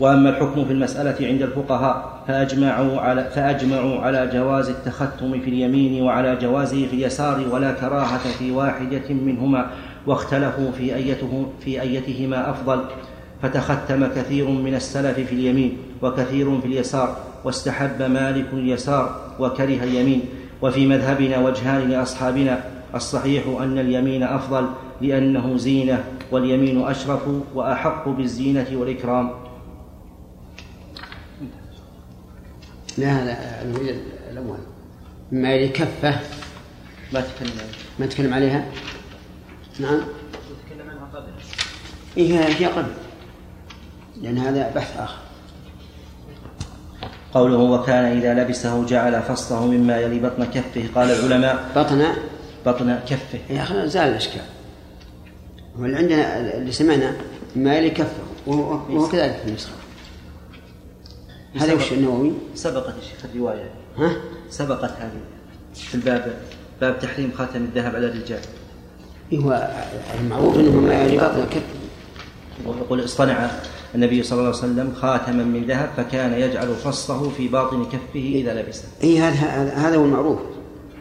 وأما 0.00 0.30
الحكم 0.30 0.64
في 0.64 0.72
المسألة 0.72 1.26
عند 1.26 1.42
الفقهاء 1.42 2.22
فأجمعوا 2.28 3.00
على 3.00 3.24
فأجمعوا 3.24 4.00
على 4.00 4.30
جواز 4.32 4.68
التختم 4.68 5.40
في 5.40 5.50
اليمين 5.50 6.02
وعلى 6.02 6.36
جوازه 6.36 6.86
في 6.86 6.94
اليسار 6.94 7.44
ولا 7.52 7.72
كراهة 7.72 8.28
في 8.38 8.50
واحدة 8.50 9.08
منهما 9.14 9.66
واختلفوا 10.06 10.70
في 10.70 10.94
ايته 10.94 11.46
في 11.60 11.80
أيتهما 11.80 12.50
أفضل. 12.50 12.80
فتختم 13.42 14.06
كثير 14.06 14.48
من 14.48 14.74
السلف 14.74 15.20
في 15.20 15.32
اليمين 15.32 15.76
وكثير 16.02 16.60
في 16.60 16.66
اليسار 16.66 17.16
واستحب 17.44 18.02
مالك 18.02 18.46
اليسار 18.52 19.16
وكره 19.40 19.84
اليمين. 19.84 20.20
وفي 20.62 20.86
مذهبنا 20.86 21.38
وجهان 21.38 21.90
لأصحابنا 21.90 22.60
الصحيح 22.94 23.46
أن 23.60 23.78
اليمين 23.78 24.22
أفضل 24.22 24.68
لأنه 25.00 25.56
زينة 25.56 26.04
واليمين 26.30 26.82
أشرف 26.82 27.22
وأحق 27.54 28.08
بالزينة 28.08 28.66
والإكرام. 28.72 29.30
لا 32.98 33.08
هذا 33.12 33.62
المريد 33.62 33.96
الأول. 34.30 34.58
مما 35.32 35.52
يلي 35.52 35.68
كفة؟ 35.68 36.20
ما 37.12 37.20
تكلم 37.20 37.52
عنه 37.58 37.70
ما 37.98 38.06
تكلم 38.06 38.34
عليها؟ 38.34 38.66
نعم. 39.80 40.00
تكلم 40.66 40.90
عنها 40.90 41.08
قبل 41.14 41.28
إيه 42.16 42.38
هي 42.38 42.66
قبل. 42.66 42.92
لأن 44.22 44.38
هذا 44.38 44.72
بحث 44.74 45.00
آخر. 45.00 45.18
قوله 47.34 47.56
وكان 47.56 48.04
إذا 48.04 48.34
لبسه 48.34 48.86
جعل 48.86 49.22
فصله 49.22 49.66
مما 49.66 49.98
يلي 49.98 50.18
بطن 50.18 50.44
كفه. 50.44 50.84
قال 50.94 51.10
العلماء 51.10 51.70
بطن 51.76 52.06
بطن 52.66 53.00
كفه. 53.08 53.38
يا 53.50 53.62
أخي 53.62 53.88
زال 53.88 54.08
الإشكال. 54.08 54.40
هو 55.78 55.84
اللي 55.84 55.96
عندنا 55.96 56.56
اللي 56.56 56.72
سمعنا 56.72 57.16
ما 57.56 57.76
يلي 57.76 57.90
كفه 57.90 58.22
وهو 58.46 59.08
كذلك 59.08 59.36
في 59.36 59.48
النسخة. 59.48 59.72
هذا 61.56 61.74
وش 61.74 61.92
النووي؟ 61.92 62.32
سبقت 62.54 62.94
يا 62.96 63.02
شيخ 63.02 63.30
الرواية. 63.34 63.70
ها؟ 63.96 64.16
سبقت 64.50 64.90
هذه 64.90 65.20
في 65.74 65.94
الباب 65.94 66.34
باب 66.80 66.98
تحريم 66.98 67.32
خاتم 67.38 67.64
الذهب 67.64 67.96
على 67.96 68.06
الرجال. 68.06 68.40
إيه 69.32 69.38
هو 69.38 69.70
المعروف 70.20 70.56
أنه 70.56 70.80
ما 70.80 71.02
يلي 71.02 71.16
بطن 71.16 71.46
كفه. 71.50 71.80
ويقول 72.66 73.04
اصطنع 73.04 73.50
النبي 73.94 74.22
صلى 74.22 74.38
الله 74.38 74.48
عليه 74.48 74.58
وسلم 74.58 74.94
خاتما 74.94 75.44
من 75.44 75.64
ذهب 75.64 75.90
فكان 75.96 76.32
يجعل 76.32 76.74
فصه 76.74 77.30
في 77.30 77.48
باطن 77.48 77.84
كفه 77.84 78.20
إذا 78.34 78.62
لبسه. 78.62 78.84
اي 79.02 79.18
هذا 79.18 79.72
هذا 79.74 79.96
هو 79.96 80.04
المعروف. 80.04 80.38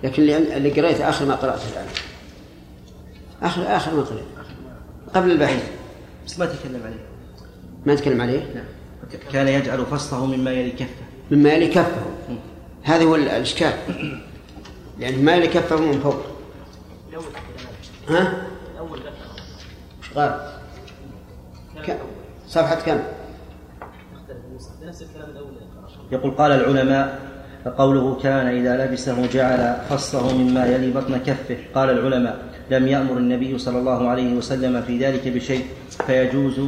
لكن 0.03 0.21
اللي 0.21 0.57
اللي 0.57 0.69
قريت 0.69 1.01
آخر 1.01 1.25
ما 1.25 1.35
قرأته 1.35 1.63
الآن. 1.73 1.85
اخر 3.41 3.75
آخر 3.75 3.95
ما 3.95 4.01
قريت 4.01 4.23
قبل 5.15 5.31
البحث. 5.31 5.71
بس 6.25 6.39
ما 6.39 6.45
تكلم 6.45 6.81
عليه. 6.85 7.05
ما 7.85 7.93
نتكلم 7.93 8.21
عليه؟ 8.21 8.53
نعم. 8.55 8.65
كان 9.33 9.47
يجعل 9.47 9.85
فصه 9.85 10.25
مما 10.25 10.51
يلي 10.51 10.71
كفه. 10.71 10.89
مما 11.31 11.49
يلي 11.49 11.67
كفه. 11.67 12.01
هذا 12.83 13.03
هو 13.03 13.15
الإشكال. 13.15 13.73
لأن 14.99 15.25
ما 15.25 15.35
يلي 15.35 15.47
كفه 15.47 15.75
من 15.75 15.99
فوق. 15.99 16.21
تكلم. 17.11 17.23
ها؟ 18.17 18.47
الأول 18.73 18.99
ك- 18.99 19.03
الأول. 21.89 22.09
صفحة 22.47 22.75
كم. 22.75 22.99
يقول 26.11 26.31
قال 26.31 26.51
العلماء 26.51 27.28
قوله 27.67 28.17
كان 28.23 28.47
إذا 28.47 28.85
لبسه 28.85 29.25
جعل 29.25 29.75
فصه 29.89 30.37
مما 30.37 30.65
يلي 30.65 30.91
بطن 30.91 31.17
كفه. 31.17 31.57
قال 31.75 31.89
العلماء 31.89 32.37
لم 32.71 32.87
يأمر 32.87 33.17
النبي 33.17 33.57
صلى 33.57 33.79
الله 33.79 34.07
عليه 34.07 34.33
وسلم 34.33 34.81
في 34.81 34.97
ذلك 34.97 35.27
بشيء 35.27 35.65
فيجوز 36.07 36.59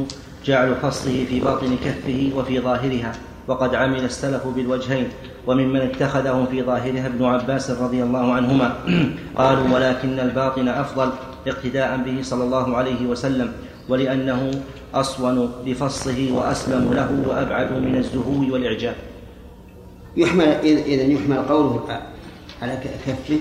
جعل 0.44 0.74
فصه 0.74 1.24
في 1.24 1.40
باطن 1.40 1.76
كفه 1.84 2.30
وفي 2.36 2.60
ظاهرها. 2.60 3.12
وقد 3.48 3.74
عمل 3.74 4.04
السلف 4.04 4.46
بالوجهين 4.46 5.08
وممن 5.46 5.80
اتخذه 5.80 6.46
في 6.50 6.62
ظاهرها 6.62 7.06
ابن 7.06 7.24
عباس 7.24 7.70
رضي 7.70 8.02
الله 8.02 8.32
عنهما. 8.32 8.74
قالوا 9.38 9.74
ولكن 9.74 10.20
الباطن 10.20 10.68
أفضل 10.68 11.10
اقتداء 11.46 11.96
به 11.96 12.18
صلى 12.22 12.44
الله 12.44 12.76
عليه 12.76 13.06
وسلم 13.06 13.52
ولأنه 13.88 14.50
أصون 14.94 15.52
لفصه 15.66 16.28
وأسلم 16.32 16.94
له 16.94 17.24
وأبعد 17.28 17.72
من 17.72 17.96
الزهو 17.96 18.52
والإعجاب. 18.52 18.94
يحمل 20.16 20.44
إذا 20.64 21.02
يحمل 21.02 21.38
قوله 21.38 22.02
على 22.62 22.80
كفه. 23.06 23.38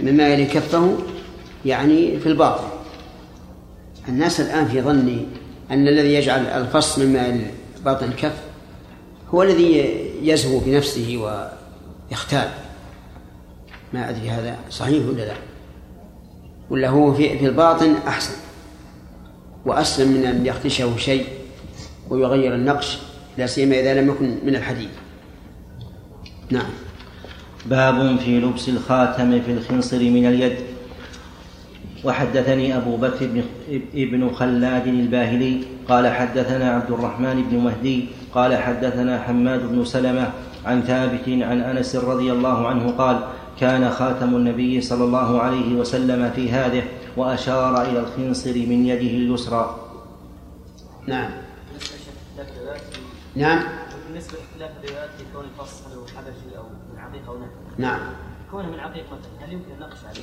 مما 0.00 0.28
يلي 0.28 0.46
كفه 0.46 0.96
يعني 1.64 2.20
في 2.20 2.26
الباطن 2.26 2.68
الناس 4.08 4.40
الآن 4.40 4.68
في 4.68 4.82
ظني 4.82 5.26
أن 5.70 5.88
الذي 5.88 6.14
يجعل 6.14 6.46
الفص 6.46 6.98
مما 6.98 7.26
يلي 7.26 7.46
باطن 7.84 8.06
الكف 8.06 8.36
هو 9.34 9.42
الذي 9.42 10.00
يزهو 10.22 10.58
بنفسه 10.58 11.16
ويختال. 12.10 12.48
ما 13.92 14.10
أدري 14.10 14.30
هذا 14.30 14.56
صحيح 14.70 15.06
ولا 15.06 15.22
لا. 15.22 15.34
ولا 16.70 16.88
هو 16.88 17.14
في 17.14 17.46
الباطن 17.46 17.94
أحسن. 18.06 18.34
وأسلم 19.66 20.12
من 20.12 20.24
أن 20.26 20.46
يخدشه 20.46 20.96
شيء 20.96 21.26
ويغير 22.10 22.54
النقش 22.54 22.98
لا 23.38 23.46
سيما 23.46 23.80
إذا 23.80 24.00
لم 24.00 24.08
يكن 24.08 24.38
من 24.44 24.56
الحديد 24.56 24.88
نعم. 26.50 26.70
باب 27.66 28.16
في 28.16 28.40
لبس 28.40 28.68
الخاتم 28.68 29.40
في 29.40 29.52
الخنصر 29.52 29.98
من 29.98 30.26
اليد. 30.26 30.56
وحدثني 32.04 32.76
أبو 32.76 32.96
بكر 32.96 33.42
بن 33.94 34.30
خلاد 34.34 34.86
الباهلي 34.86 35.60
قال 35.88 36.08
حدثنا 36.08 36.70
عبد 36.70 36.90
الرحمن 36.90 37.44
بن 37.50 37.58
مهدي 37.58 38.04
قال 38.34 38.56
حدثنا 38.56 39.22
حماد 39.22 39.72
بن 39.72 39.84
سلمة 39.84 40.30
عن 40.66 40.82
ثابت 40.82 41.28
عن 41.28 41.60
أنس 41.60 41.96
رضي 41.96 42.32
الله 42.32 42.68
عنه 42.68 42.90
قال 42.90 43.20
كان 43.60 43.90
خاتم 43.90 44.36
النبي 44.36 44.80
صلى 44.80 45.04
الله 45.04 45.40
عليه 45.40 45.74
وسلم 45.74 46.30
في 46.30 46.50
هذه 46.50 46.82
وأشار 47.16 47.82
إلى 47.82 48.00
الخنصر 48.00 48.54
من 48.54 48.86
يده 48.86 49.00
اليسرى. 49.00 49.76
نعم. 51.06 51.30
نعم. 53.36 53.62
بالنسبة 54.24 54.38
لاختلاف 54.58 54.84
الروايات 54.84 55.10
في 55.10 55.24
كون 55.34 55.44
الفصل 55.44 55.84
حبشي 56.16 56.58
أو 56.58 56.62
من 56.92 56.98
عقيقة 56.98 57.28
أو 57.28 57.38
نحو. 57.38 57.50
نعم. 57.78 58.00
كونه 58.50 58.70
من 58.70 58.80
عقيقة 58.80 59.18
هل 59.40 59.52
يمكن 59.52 59.72
النقش 59.72 60.04
عليه؟ 60.04 60.22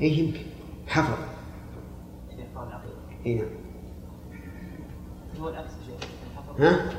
اي 0.00 0.18
يمكن. 0.18 0.40
حفر 0.86 1.18
العقيدة 2.56 2.94
اي 3.26 3.34
نعم. 3.34 3.48
هو 5.40 5.48
العكس 5.48 5.70
ها؟ 6.58 6.90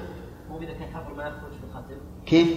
مو 0.50 0.58
إذا 0.58 0.74
كان 0.74 0.88
حفر 0.94 1.14
ما 1.14 1.24
يخرج 1.24 1.52
في 1.52 1.64
الختم 1.70 1.96
كيف؟ 2.26 2.48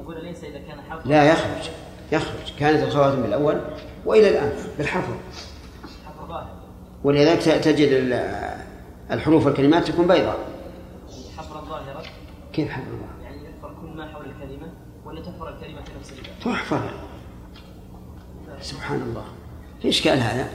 أقول 0.00 0.24
ليس 0.24 0.44
إذا 0.44 0.58
كان 0.58 0.80
حفر 0.80 1.08
لا 1.08 1.32
يخرج. 1.32 1.70
يخرج. 2.12 2.52
كانت 2.58 2.82
الخواتم 2.82 3.22
بالأول 3.22 3.60
وإلى 4.06 4.28
الآن 4.28 4.52
بالحفر 4.78 5.14
ولذلك 7.04 7.42
تجد 7.42 7.88
ال- 7.92 8.60
الحروف 9.10 9.46
والكلمات 9.46 9.88
تكون 9.88 10.06
بيضاء. 10.06 10.38
كيف 12.52 12.78
الله؟ 12.78 13.24
يعني 13.24 13.44
يحفر 13.44 13.74
كل 13.80 13.96
ما 13.96 14.12
حول 14.12 14.24
الكلمة 14.24 14.72
ولا 15.04 15.20
تحفر 15.20 15.48
الكلمة 15.48 15.82
في 15.82 15.90
نفس 15.98 16.12
الوقت 16.12 16.30
تحفر 16.44 16.90
سبحان 18.60 19.02
الله 19.02 19.24
في 19.82 19.88
إشكال 19.88 20.18
هذا؟ 20.18 20.50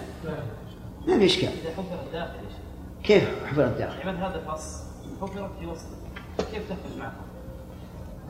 ما 1.08 1.20
في 1.20 1.26
إشكال 1.26 1.50
إذا 1.50 1.72
حفر 1.78 2.06
الداخل 2.08 2.40
كيف 3.04 3.46
حفر 3.46 3.66
الداخل؟ 3.66 4.00
يعني 4.00 4.18
هذا 4.18 4.36
الفص 4.36 4.84
حفرت 5.22 5.52
في 5.60 5.66
وسطه 5.66 5.98
كيف 6.52 6.64
تخرج 6.70 7.00
معه؟ 7.00 7.14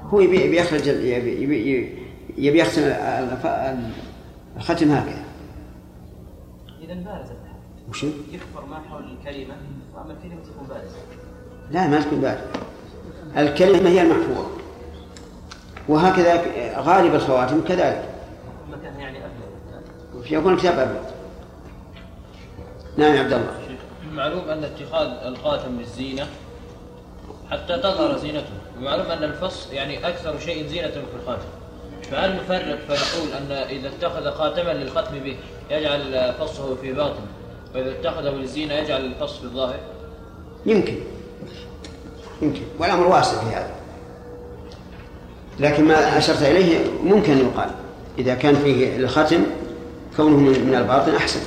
هو 0.02 0.20
يبي 0.20 0.46
يبي 0.46 0.58
يخرج 0.58 0.88
يبي 0.88 1.44
يبي, 1.44 2.08
يبي 2.38 2.60
يختم 2.60 2.82
الختم 4.58 4.92
هكذا 4.92 5.26
إذا 6.82 6.94
بارزة 6.94 7.32
الحرف 7.32 7.90
وشو؟ 7.90 8.08
يحفر 8.32 8.66
ما 8.66 8.80
حول 8.90 9.04
الكلمة 9.04 9.56
وأما 9.96 10.14
الكلمة 10.14 10.42
تكون 10.44 10.68
بارزة 10.68 10.98
لا 11.72 11.88
ما 11.88 12.02
تكون 12.02 12.22
بارد 12.22 12.48
الكلمة 13.38 13.90
هي 13.90 14.02
المحفوظة. 14.02 14.48
وهكذا 15.88 16.42
غالب 16.80 17.16
الخواتم 17.16 17.62
كذلك. 17.62 18.10
يعني 19.00 19.18
أبلغ. 19.18 20.32
يكون 20.32 20.54
الكتاب 20.54 20.80
أبيض 20.80 21.06
نعم 22.98 23.16
يا 23.16 23.20
عبد 23.20 23.34
الله. 23.34 23.52
معلوم 24.14 24.50
أن 24.50 24.64
اتخاذ 24.64 25.08
الخاتم 25.08 25.80
للزينة 25.80 26.28
حتى 27.52 27.78
تظهر 27.78 28.18
زينته. 28.18 28.54
ومعلوم 28.78 29.06
أن 29.06 29.24
الفص 29.24 29.72
يعني 29.72 30.08
أكثر 30.08 30.40
شيء 30.40 30.68
زينة 30.68 30.88
في 30.88 31.16
الخاتم. 31.22 31.48
فهل 32.12 32.36
نفرق 32.36 32.78
فنقول 32.88 33.34
أن 33.34 33.52
إذا 33.52 33.88
اتخذ 33.88 34.32
خاتما 34.32 34.74
للختم 34.74 35.20
به 35.20 35.38
يجعل 35.72 36.34
فصه 36.40 36.76
في 36.76 36.94
باطن 36.94 37.26
وإذا 37.76 37.92
اتخذه 37.92 38.30
للزينة 38.30 38.74
يجعل 38.74 39.06
الفص 39.06 39.38
في 39.38 39.44
الظاهر؟ 39.44 39.80
يمكن. 40.66 40.98
يمكن. 42.42 42.62
والأمر 42.80 43.08
واسع 43.08 43.40
في 43.40 43.56
هذا. 43.56 43.76
لكن 45.60 45.86
ما 45.86 46.18
أشرت 46.18 46.42
إليه 46.42 46.80
ممكن 47.04 47.38
يقال. 47.38 47.70
إذا 48.18 48.36
كان 48.36 48.56
فيه 48.56 48.98
الختم 48.98 49.44
كونه 50.18 50.38
من 50.38 50.76
الباطن 50.76 51.16
أحسن. 51.16 51.40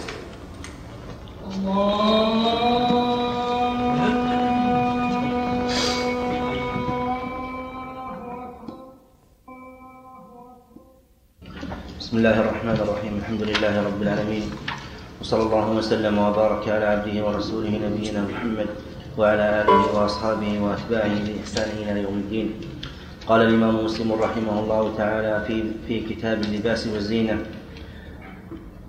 بسم 12.00 12.16
الله 12.16 12.40
الرحمن 12.40 12.76
الرحيم. 12.80 13.16
الحمد 13.18 13.42
لله 13.42 13.82
رب 13.82 14.02
العالمين. 14.02 14.50
وصلى 15.20 15.42
الله 15.42 15.70
وسلم 15.70 16.18
وبارك 16.18 16.68
على 16.68 16.84
عبده 16.84 17.26
ورسوله 17.26 17.70
نبينا 17.70 18.20
محمد 18.32 18.66
وعلى 19.18 19.66
آله 19.66 19.82
وأصحابه 19.98 20.62
وأتباعه 20.62 21.14
بإحسان 21.26 21.68
إلى 21.82 22.02
يوم 22.02 22.14
الدين. 22.14 22.54
قال 23.26 23.40
الإمام 23.42 23.84
مسلم 23.84 24.12
رحمه 24.12 24.60
الله 24.60 24.94
تعالى 24.96 25.44
في 25.46 25.56
في 25.88 26.00
كتاب 26.00 26.40
اللباس 26.44 26.86
والزينة. 26.86 27.36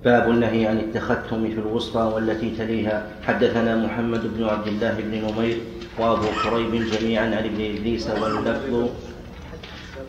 باب 0.06 0.30
النهي 0.30 0.68
عن 0.68 0.78
التختم 0.80 1.50
في 1.50 1.60
الوسطى 1.60 2.04
والتي 2.14 2.50
تليها. 2.58 3.06
حدثنا 3.28 3.76
محمد 3.76 4.38
بن 4.38 4.44
عبد 4.44 4.68
الله 4.68 4.94
بن 5.02 5.14
نمير 5.18 5.58
وأبو 6.00 6.30
كريب 6.44 6.74
جميعا 6.94 7.26
عن 7.26 7.44
ابن 7.50 7.62
إدريس 7.62 8.10
واللفظ. 8.22 8.90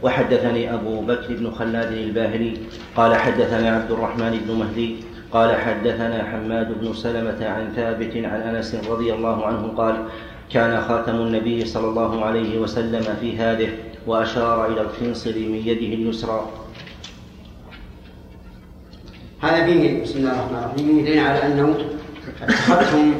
وحدثني 0.02 0.74
أبو 0.74 1.00
بكر 1.00 1.28
بن 1.34 1.50
خلاد 1.50 1.92
الباهلي. 1.92 2.52
قال 2.96 3.14
حدثنا 3.14 3.76
عبد 3.76 3.90
الرحمن 3.90 4.32
بن 4.44 4.54
مهدي. 4.54 4.96
قال 5.32 5.56
حدثنا 5.56 6.24
حماد 6.24 6.80
بن 6.80 6.94
سلمة 6.94 7.46
عن 7.46 7.72
ثابت 7.76 8.16
عن 8.16 8.40
أنس 8.54 8.74
رضي 8.88 9.14
الله 9.14 9.46
عنه 9.46 9.72
قال 9.76 10.04
كان 10.52 10.80
خاتم 10.80 11.14
النبي 11.14 11.64
صلى 11.64 11.88
الله 11.88 12.24
عليه 12.24 12.58
وسلم 12.58 13.16
في 13.20 13.38
هذه 13.38 13.68
وأشار 14.06 14.66
إلى 14.66 14.80
الخنصر 14.80 15.30
من 15.30 15.62
يده 15.64 15.94
اليسرى. 15.94 16.50
هذا 19.40 19.64
فيه 19.64 20.02
بسم 20.02 20.18
الله 20.18 20.32
الرحمن 20.32 20.58
الرحيم 20.58 21.04
دليل 21.04 21.18
على 21.18 21.46
أنه 21.46 21.76
التختم 22.42 23.14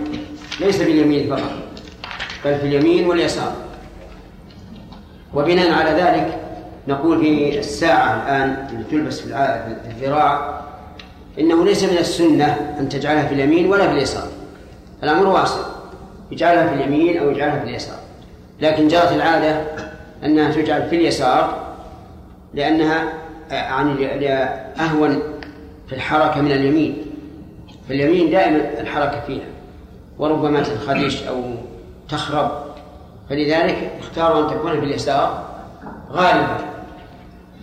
ليس 0.61 0.83
باليمين 0.83 1.37
فقط 1.37 1.53
بل 2.45 2.55
في 2.59 2.67
اليمين 2.67 3.07
واليسار. 3.07 3.53
وبناء 5.35 5.73
على 5.73 5.91
ذلك 5.91 6.41
نقول 6.89 7.21
في 7.21 7.59
الساعة 7.59 8.23
الآن 8.23 8.67
اللي 8.73 8.85
تلبس 8.91 9.21
في 9.21 9.27
الذراع 9.87 10.61
إنه 11.39 11.65
ليس 11.65 11.85
من 11.85 11.99
السنة 11.99 12.75
أن 12.81 12.89
تجعلها 12.89 13.27
في 13.27 13.35
اليمين 13.35 13.71
ولا 13.71 13.87
في 13.87 13.93
اليسار. 13.93 14.29
الأمر 15.03 15.27
واسع 15.27 15.61
يجعلها 16.31 16.67
في 16.67 16.75
اليمين 16.75 17.19
أو 17.19 17.31
يجعلها 17.31 17.59
في 17.59 17.65
اليسار. 17.65 17.99
لكن 18.61 18.89
جرت 18.89 19.13
العادة 19.13 19.65
أنها 20.25 20.53
تجعل 20.53 20.89
في 20.89 20.97
اليسار 20.97 21.75
لأنها 22.55 23.13
آه، 23.51 23.55
يعني 24.01 24.35
أهون 24.81 25.23
في 25.89 25.95
الحركة 25.95 26.41
من 26.41 26.53
اليمين. 26.53 26.97
في 27.89 27.95
اليمين 27.95 28.31
دائما 28.31 28.81
الحركة 28.81 29.21
فيها. 29.27 29.47
وربما 30.19 30.63
تنخدش 30.63 31.23
أو 31.23 31.43
تخرب. 32.09 32.51
فلذلك 33.31 33.91
اختاروا 34.01 34.43
أن 34.43 34.57
تكون 34.57 34.81
في 34.81 34.87
اليسار 34.87 35.45
غالبا. 36.13 36.70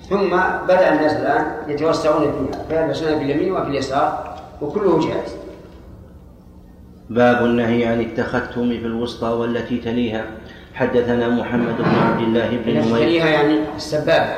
ثم 0.09 0.29
بدأ 0.63 0.93
الناس 0.93 1.13
الآن 1.13 1.45
يتوسعون 1.67 2.21
فيها 2.21 2.63
فيلبسونها 2.69 3.19
في 3.19 3.23
اليمين 3.23 3.51
وفي 3.51 3.67
اليسار 3.67 4.37
وكله 4.61 4.99
جائز. 4.99 5.35
باب 7.09 7.45
النهي 7.45 7.85
عن 7.85 8.01
التختم 8.01 8.69
في 8.69 8.85
الوسطى 8.85 9.27
والتي 9.27 9.77
تليها. 9.77 10.25
حدثنا 10.73 11.29
محمد 11.29 11.77
بن 11.77 11.95
عبد 11.95 12.21
الله 12.21 12.49
بن 12.65 12.71
نمير. 12.71 12.97
تليها 12.97 13.27
يعني 13.27 13.59
السبابة. 13.75 14.37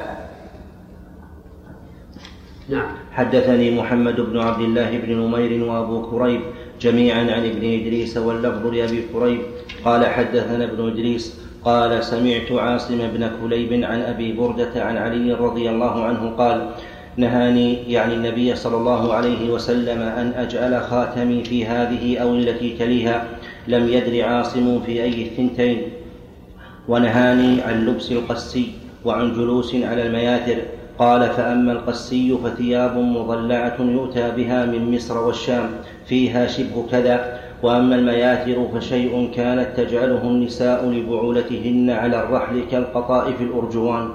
نعم. 2.69 2.91
حدثني 3.11 3.79
محمد 3.79 4.15
بن 4.15 4.39
عبد 4.39 4.61
الله 4.61 4.97
بن 4.97 5.13
نمير 5.13 5.63
وأبو 5.63 6.11
كريب 6.11 6.41
جميعا 6.81 7.21
عن 7.21 7.45
ابن 7.45 7.63
إدريس 7.81 8.17
واللفظ 8.17 8.65
لأبي 8.67 9.03
كريب. 9.13 9.41
قال 9.85 10.05
حدثنا 10.05 10.63
ابن 10.63 10.87
إدريس 10.87 11.48
قال 11.65 12.03
سمعت 12.03 12.51
عاصم 12.51 12.97
بن 12.97 13.31
كليب 13.43 13.83
عن 13.83 14.01
أبي 14.01 14.33
بردة 14.33 14.83
عن 14.83 14.97
علي 14.97 15.33
رضي 15.33 15.69
الله 15.69 16.03
عنه 16.03 16.29
قال 16.37 16.69
نهاني 17.17 17.91
يعني 17.91 18.13
النبي 18.13 18.55
صلى 18.55 18.77
الله 18.77 19.13
عليه 19.13 19.49
وسلم 19.49 20.01
أن 20.01 20.33
أجعل 20.35 20.81
خاتمي 20.81 21.43
في 21.43 21.65
هذه 21.65 22.17
أو 22.17 22.35
التي 22.35 22.75
تليها. 22.79 23.25
لم 23.67 23.87
يدر 23.87 24.25
عاصم 24.25 24.81
في 24.85 25.03
أي 25.03 25.23
الثنتين. 25.23 25.81
ونهاني 26.87 27.61
عن 27.61 27.85
لبس 27.85 28.11
القسي 28.11 28.71
وعن 29.05 29.33
جلوس 29.33 29.75
على 29.75 30.07
المياتر. 30.07 30.57
قال 30.99 31.29
فأما 31.29 31.71
القسي 31.71 32.37
فثياب 32.43 32.97
مضلعة 32.97 33.77
يؤتى 33.79 34.31
بها 34.31 34.65
من 34.65 34.95
مصر 34.95 35.17
والشام. 35.17 35.69
فيها 36.05 36.47
شبه 36.47 36.85
كذا. 36.91 37.39
وأما 37.63 37.95
المياتر 37.95 38.67
فشيء 38.73 39.31
كانت 39.35 39.67
تجعله 39.77 40.23
النساء 40.23 40.89
لبعولتهن 40.89 41.89
على 41.89 42.23
الرحل 42.23 42.63
كالقطائف 42.71 43.41
الأرجوان. 43.41 44.09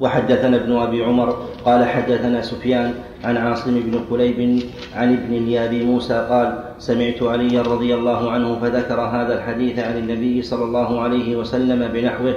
وحدثنا 0.00 0.56
ابن 0.56 0.76
أبي 0.76 1.04
عمر 1.04 1.36
قال 1.64 1.84
حدثنا 1.84 2.42
سفيان 2.42 2.94
عن 3.24 3.36
عاصم 3.36 3.80
بن 3.80 4.00
كليب 4.10 4.62
عن 4.94 5.12
ابن 5.12 5.56
ابي 5.58 5.84
موسى 5.84 6.26
قال 6.30 6.64
سمعت 6.78 7.22
عليا 7.22 7.62
رضي 7.62 7.94
الله 7.94 8.30
عنه 8.30 8.58
فذكر 8.60 9.00
هذا 9.00 9.38
الحديث 9.38 9.78
عن 9.78 9.98
النبي 9.98 10.42
صلى 10.42 10.64
الله 10.64 11.00
عليه 11.00 11.36
وسلم 11.36 11.88
بنحوه. 11.92 12.34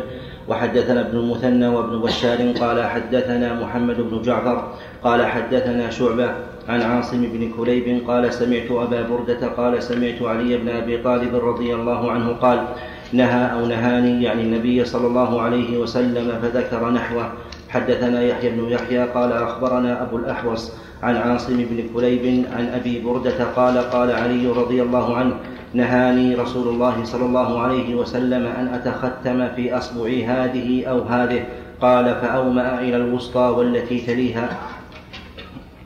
وحدثنا 0.47 1.01
ابن 1.01 1.17
المثنى 1.17 1.67
وابن 1.67 1.99
بشار 2.01 2.51
قال 2.59 2.83
حدثنا 2.83 3.53
محمد 3.53 4.01
بن 4.01 4.21
جعفر 4.21 4.71
قال 5.03 5.25
حدثنا 5.25 5.89
شعبة 5.89 6.29
عن 6.68 6.82
عاصم 6.82 7.22
بن 7.22 7.51
كليب 7.57 8.07
قال 8.07 8.34
سمعت 8.34 8.72
أبا 8.72 9.01
بردة 9.01 9.47
قال 9.47 9.84
سمعت 9.84 10.22
علي 10.22 10.57
بن 10.57 10.70
أبي 10.70 10.97
طالب 10.97 11.36
رضي 11.36 11.76
الله 11.76 12.11
عنه 12.11 12.30
قال 12.30 12.68
نهى 13.13 13.53
أو 13.53 13.65
نهاني 13.65 14.24
يعني 14.24 14.41
النبي 14.41 14.86
صلى 14.86 15.07
الله 15.07 15.41
عليه 15.41 15.78
وسلم 15.78 16.39
فذكر 16.41 16.89
نحوه. 16.89 17.32
حدثنا 17.70 18.22
يحيى 18.24 18.49
بن 18.49 18.70
يحيى 18.70 19.03
قال 19.03 19.32
أخبرنا 19.34 20.03
أبو 20.03 20.18
الأحوص 20.18 20.72
عن 21.03 21.15
عاصم 21.15 21.57
بن 21.57 21.84
كليب 21.93 22.45
عن 22.57 22.68
أبي 22.68 23.01
بردة 23.01 23.43
قال 23.55 23.78
قال 23.78 24.11
علي 24.11 24.47
رضي 24.47 24.82
الله 24.82 25.18
عنه 25.18 25.34
نهاني 25.74 26.36
رسول 26.36 26.68
الله 26.68 27.03
صلى 27.03 27.26
الله 27.26 27.61
عليه 27.61 27.95
وسلم 27.95 28.45
أن 28.45 28.68
أتختم 28.68 29.47
في 29.55 29.78
أصبعي 29.78 30.26
هذه 30.26 30.86
أو 30.86 31.03
هذه. 31.03 31.43
قال 31.82 32.15
فأومأ 32.22 32.80
إلى 32.80 32.95
الوسطى 32.95 33.39
والتي 33.57 33.99
تليها. 33.99 34.49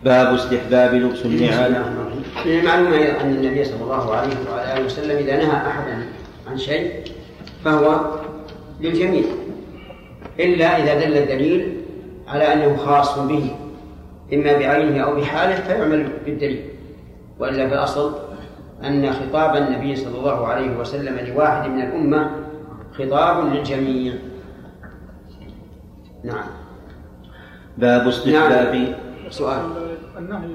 باب 0.05 0.33
استحباب 0.33 0.93
لبس 0.93 1.25
النعال. 1.25 1.71
من 2.45 2.51
المعلوم 2.51 2.93
أيضا 2.93 3.21
أن 3.21 3.35
النبي 3.35 3.63
صلى 3.63 3.83
الله 3.83 4.15
عليه 4.15 4.33
وعلى 4.51 4.73
آله 4.77 4.85
وسلم 4.85 5.17
إذا 5.17 5.37
نهى 5.37 5.67
أحدا 5.67 6.05
عن 6.47 6.57
شيء 6.57 6.91
فهو 7.65 7.99
للجميع 8.81 9.23
إلا 10.39 10.83
إذا 10.83 11.05
دل 11.05 11.17
الدليل 11.17 11.77
على 12.27 12.53
أنه 12.53 12.77
خاص 12.77 13.19
به 13.19 13.55
إما 14.33 14.53
بعينه 14.53 15.03
أو 15.03 15.15
بحاله 15.15 15.55
فيعمل 15.55 16.09
بالدليل 16.25 16.65
وإلا 17.39 17.67
في 17.67 17.73
الأصل 17.73 18.13
أن 18.83 19.13
خطاب 19.13 19.55
النبي 19.55 19.95
صلى 19.95 20.17
الله 20.17 20.47
عليه 20.47 20.77
وسلم 20.77 21.19
لواحد 21.27 21.69
من 21.69 21.81
الأمة 21.81 22.31
خطاب 22.93 23.53
للجميع. 23.53 24.13
نعم. 26.23 26.43
باب 27.77 28.07
استحباب 28.07 28.75
نعم. 28.75 28.93
سؤال. 29.29 29.80
النهي 30.21 30.47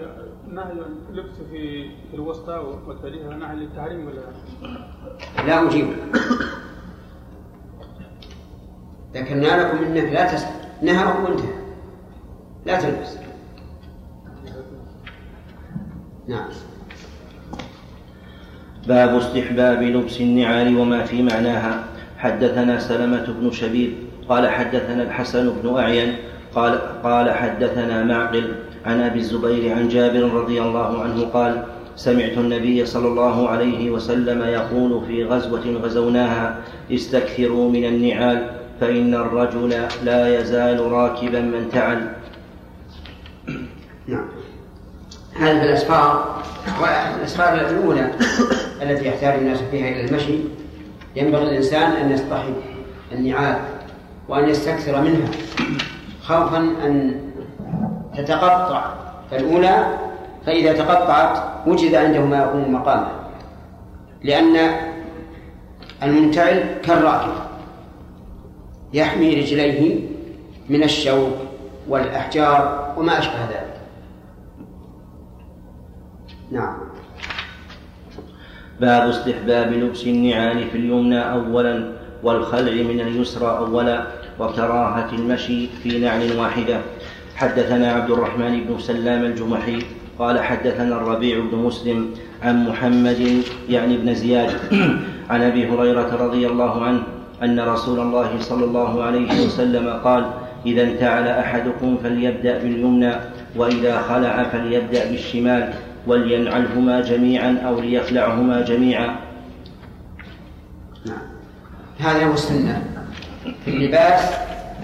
نهي 0.48 0.72
اللبس 1.10 1.34
في 1.50 1.88
في 2.10 2.14
الوسطى 2.14 2.52
والتاريخ 2.86 3.22
نهي 3.22 3.56
للتحريم 3.56 4.06
ولا؟ 4.06 4.20
لا 5.46 5.68
أجيب. 5.68 5.86
ذكرنا 9.14 9.62
لكم 9.62 9.84
إنه 9.84 10.10
لا 10.10 10.34
تسأل 10.34 10.50
نهى 10.82 11.04
وانتهى. 11.04 11.54
لا 12.66 12.80
تلبس. 12.80 13.18
نعم. 16.28 16.48
باب 18.88 19.16
استحباب 19.16 19.82
لبس 19.82 20.20
النعال 20.20 20.76
وما 20.78 21.04
في 21.04 21.22
معناها. 21.22 21.84
حدثنا 22.18 22.78
سلمة 22.78 23.26
بن 23.40 23.50
شبيب 23.50 23.94
قال 24.28 24.48
حدثنا 24.48 25.02
الحسن 25.02 25.52
بن 25.62 25.78
أعين 25.78 26.16
قال 26.54 27.02
قال 27.02 27.30
حدثنا 27.30 28.04
معقل 28.04 28.54
عن 28.86 29.00
أبي 29.00 29.18
الزبير 29.18 29.72
عن 29.74 29.88
جابر 29.88 30.22
رضي 30.22 30.62
الله 30.62 31.02
عنه 31.02 31.24
قال 31.24 31.64
سمعت 31.96 32.38
النبي 32.38 32.86
صلى 32.86 33.08
الله 33.08 33.48
عليه 33.48 33.90
وسلم 33.90 34.42
يقول 34.42 35.06
في 35.06 35.24
غزوة 35.24 35.66
غزوناها 35.82 36.58
استكثروا 36.92 37.70
من 37.70 37.84
النعال 37.84 38.50
فإن 38.80 39.14
الرجل 39.14 39.88
لا 40.04 40.40
يزال 40.40 40.92
راكبا 40.92 41.40
من 41.40 41.68
تعل. 41.72 42.08
نعم. 44.06 44.26
هذه 45.34 45.62
الأسفار 45.62 46.42
الأسفار 47.16 47.54
الأولى 47.54 48.10
التي 48.82 49.08
يحتاج 49.08 49.38
الناس 49.38 49.58
فيها 49.70 49.88
إلى 49.88 50.08
المشي. 50.08 50.38
ينبغي 51.16 51.42
الإنسان 51.42 51.92
أن 51.92 52.10
يصطحب 52.10 52.54
النعال 53.12 53.56
وأن 54.28 54.48
يستكثر 54.48 55.00
منها 55.00 55.28
خوفا 56.22 56.58
أن 56.58 57.20
تتقطع. 58.16 58.84
الأولى 59.32 59.98
فإذا 60.46 60.72
تقطعت 60.72 61.42
وجد 61.66 61.94
عنده 61.94 62.20
ما 62.20 62.38
يقوم 62.38 62.74
مقامه 62.74 63.08
لأن 64.24 64.70
المنتعل 66.02 66.64
كالراكب 66.84 67.32
يحمي 68.92 69.34
رجليه 69.34 70.00
من 70.68 70.82
الشوك 70.82 71.32
والأحجار 71.88 72.94
وما 72.96 73.18
أشبه 73.18 73.44
ذلك. 73.44 73.76
نعم. 76.50 76.76
باب 78.80 79.08
استحباب 79.08 79.72
لبس 79.72 80.06
النعال 80.06 80.70
في 80.70 80.78
اليمنى 80.78 81.32
أولا 81.32 81.92
والخلع 82.22 82.72
من 82.72 83.00
اليسرى 83.00 83.58
أولا 83.58 84.06
وكراهة 84.38 85.12
المشي 85.12 85.66
في 85.66 85.98
نعل 85.98 86.38
واحدة. 86.38 86.80
حدثنا 87.36 87.92
عبد 87.92 88.10
الرحمن 88.10 88.64
بن 88.64 88.78
سلام 88.78 89.24
الجمحي 89.24 89.78
قال 90.18 90.40
حدثنا 90.40 90.96
الربيع 90.96 91.38
بن 91.52 91.58
مسلم 91.58 92.10
عن 92.42 92.68
محمد 92.68 93.42
يعني 93.68 93.96
بن 93.96 94.14
زياد 94.14 94.50
عن 95.30 95.42
أبي 95.42 95.68
هريرة 95.68 96.16
رضي 96.16 96.46
الله 96.46 96.84
عنه 96.84 97.02
أن 97.42 97.60
رسول 97.60 98.00
الله 98.00 98.40
صلى 98.40 98.64
الله 98.64 99.02
عليه 99.02 99.46
وسلم 99.46 99.88
قال 100.04 100.30
إذا 100.66 100.82
انتعل 100.82 101.28
أحدكم 101.28 101.96
فليبدأ 102.02 102.58
باليمنى 102.58 103.12
وإذا 103.56 104.02
خلع 104.02 104.42
فليبدأ 104.42 105.10
بالشمال 105.10 105.72
ولينعلهما 106.06 107.00
جميعا 107.00 107.58
أو 107.66 107.80
ليخلعهما 107.80 108.60
جميعا. 108.60 109.16
نعم. 111.06 111.18
هذا 111.98 112.26
هو 112.26 112.32
السنة. 112.32 112.82
في 113.64 113.70
اللباس 113.70 114.32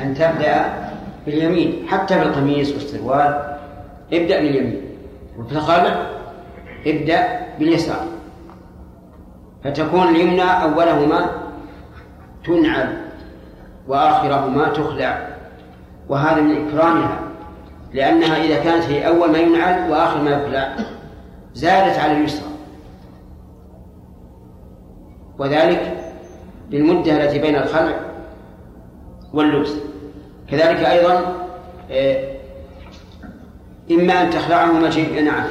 أن 0.02 0.14
تبدأ 0.14 0.91
باليمين 1.26 1.88
حتى 1.88 2.18
بالقميص 2.18 2.72
والسروال. 2.72 3.58
ابدأ 4.12 4.40
باليمين. 4.40 4.82
وفي 5.38 5.52
الخلع 5.52 6.06
ابدأ 6.86 7.46
باليسار. 7.58 8.06
فتكون 9.64 10.08
اليمنى 10.08 10.42
أولهما 10.42 11.30
تنعل 12.44 12.96
وآخرهما 13.88 14.68
تخلع. 14.68 15.28
وهذا 16.08 16.40
من 16.40 16.68
إكرامها 16.68 17.18
لأنها 17.92 18.44
إذا 18.44 18.64
كانت 18.64 18.84
هي 18.84 19.06
أول 19.08 19.32
ما 19.32 19.38
ينعل 19.38 19.90
وآخر 19.90 20.22
ما 20.22 20.30
يخلع. 20.30 20.76
زادت 21.54 21.98
على 21.98 22.12
اليسرى. 22.12 22.48
وذلك 25.38 26.12
للمدة 26.70 27.24
التي 27.24 27.38
بين 27.38 27.56
الخلع 27.56 28.00
واللبس. 29.32 29.91
كذلك 30.52 30.84
أيضا 30.84 31.46
آه، 31.90 32.28
إما 33.90 34.22
أن 34.22 34.30
تخلعهما 34.30 34.88
نعم 35.20 35.44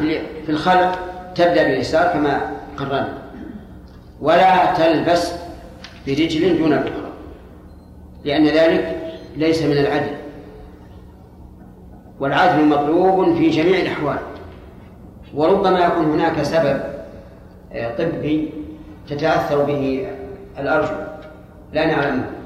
في 0.45 0.49
الخلع 0.49 0.95
تبدأ 1.35 1.63
باليسار 1.63 2.13
كما 2.13 2.41
قررنا. 2.77 3.17
ولا 4.21 4.73
تلبس 4.73 5.33
برجل 6.07 6.57
دون 6.57 6.73
الأخرى 6.73 7.11
لأن 8.25 8.45
ذلك 8.47 8.97
ليس 9.35 9.63
من 9.63 9.77
العدل. 9.77 10.15
والعدل 12.19 12.65
مطلوب 12.65 13.35
في 13.35 13.49
جميع 13.49 13.79
الأحوال. 13.79 14.19
وربما 15.33 15.79
يكون 15.79 16.05
هناك 16.05 16.43
سبب 16.43 16.81
آه، 17.73 17.95
طبي 17.95 18.49
تتأثر 19.09 19.63
به 19.63 20.07
الأرجل 20.59 21.07
لا 21.73 21.85
نعلمه 21.85 22.40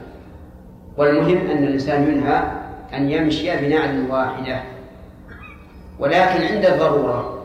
والمهم 0.98 1.38
أن 1.38 1.64
الإنسان 1.64 2.04
ينهى 2.04 2.44
أن 2.94 3.10
يمشي 3.10 3.58
بنعل 3.58 4.06
واحدة. 4.10 4.62
ولكن 6.00 6.44
عند 6.44 6.66
الضرورة 6.66 7.44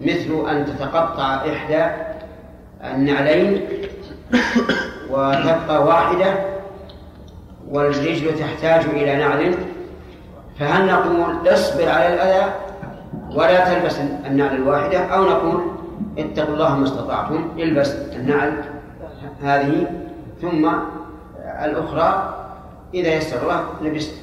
مثل 0.00 0.50
أن 0.50 0.66
تتقطع 0.66 1.34
إحدى 1.34 1.86
النعلين 2.84 3.60
وتبقى 5.10 5.84
واحدة 5.84 6.34
والرجل 7.70 8.38
تحتاج 8.38 8.84
إلى 8.84 9.16
نعل 9.16 9.54
فهل 10.58 10.86
نقول 10.86 11.48
اصبر 11.48 11.88
على 11.88 12.14
الأذى 12.14 12.52
ولا 13.34 13.74
تلبس 13.74 13.98
النعل 14.26 14.56
الواحدة؟ 14.56 14.98
أو 14.98 15.24
نقول 15.24 15.60
اتقوا 16.18 16.54
الله 16.54 16.76
ما 16.76 16.84
استطعتم 16.84 17.48
البس 17.58 17.94
النعل 18.16 18.64
هذه 19.42 19.86
ثم 20.42 20.68
الأخرى 21.64 22.37
إذا 22.94 23.14
يسر 23.14 23.42
الله 23.42 23.64
لبست. 23.82 24.14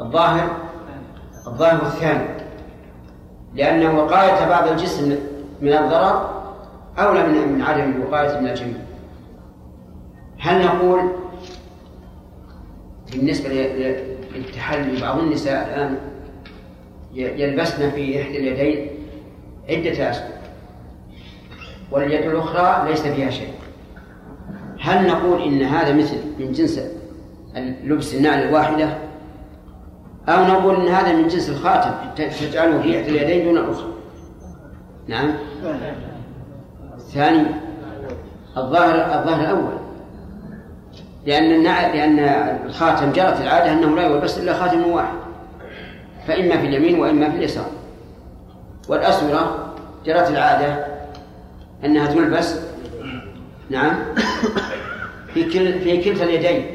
الظاهر 0.00 0.56
الظاهر 1.46 1.86
الثاني 1.86 2.44
لأن 3.54 3.96
وقاية 3.96 4.48
بعض 4.48 4.68
الجسم 4.68 5.18
من 5.60 5.72
الضرر 5.72 6.44
أولى 6.98 7.26
من 7.26 7.52
من 7.52 7.62
عدم 7.62 7.90
الوقاية 7.90 8.40
من 8.40 8.46
الجميع. 8.46 8.76
هل 10.38 10.64
نقول 10.64 11.12
بالنسبة 13.12 13.48
للتحلي 14.34 15.00
بعض 15.00 15.18
النساء 15.18 15.68
الآن 15.68 15.98
يلبسن 17.14 17.90
في 17.90 18.22
إحدى 18.22 18.38
اليدين 18.38 18.88
عدة 19.68 20.10
أسود 20.10 20.34
واليد 21.90 22.22
الأخرى 22.30 22.90
ليس 22.90 23.02
فيها 23.02 23.30
شيء. 23.30 23.54
هل 24.80 25.06
نقول 25.06 25.42
إن 25.42 25.62
هذا 25.62 25.92
مثل 25.92 26.16
من 26.38 26.52
جنس 26.52 26.80
لبس 27.56 28.14
النعل 28.14 28.42
الواحدة. 28.42 28.88
أو 30.28 30.44
نقول 30.44 30.76
إن 30.76 30.88
هذا 30.88 31.12
من 31.12 31.28
جنس 31.28 31.50
الخاتم 31.50 31.92
تجعله 32.16 32.82
في 32.82 33.00
إحدى 33.00 33.10
اليدين 33.10 33.44
دون 33.44 33.58
الأخرى 33.58 33.92
نعم. 35.08 35.34
الثاني 36.94 37.46
الظاهر 38.56 39.20
الظاهر 39.20 39.40
الأول. 39.40 39.78
لأن 41.26 41.52
النعل 41.52 41.96
لأن 41.96 42.18
الخاتم 42.66 43.12
جرت 43.12 43.40
العادة 43.40 43.72
أنه 43.72 43.96
لا 43.96 44.06
يلبس 44.06 44.38
إلا 44.38 44.54
خاتم 44.54 44.90
واحد. 44.90 45.18
فإما 46.26 46.56
في 46.56 46.66
اليمين 46.66 46.98
وإما 46.98 47.30
في 47.30 47.36
اليسار. 47.36 47.70
والأسورة 48.88 49.74
جرت 50.06 50.30
العادة 50.30 50.86
أنها 51.84 52.06
تلبس 52.06 52.60
نعم 53.70 53.94
في 55.34 55.44
كل 55.44 55.78
في 55.80 56.04
كلتا 56.04 56.24
اليدين. 56.24 56.66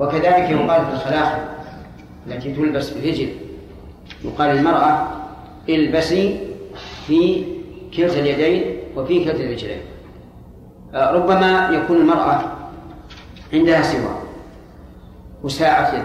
وكذلك 0.00 0.50
يقال 0.50 0.86
في 0.86 0.92
الخلاخل 0.92 1.38
التي 2.26 2.52
تلبس 2.52 2.90
في 2.90 2.98
الرجل 2.98 3.28
يقال 4.24 4.50
المرأة 4.50 5.08
البسي 5.68 6.40
في 7.06 7.44
كلتا 7.96 8.20
اليدين 8.20 8.76
وفي 8.96 9.24
كلتا 9.24 9.44
الرجلين. 9.44 9.80
آه، 10.94 11.10
ربما 11.10 11.70
يكون 11.72 11.96
المرأة 11.96 12.42
عندها 13.52 13.82
سوار 13.82 14.22
وساعة 15.42 15.94
يد 15.94 16.04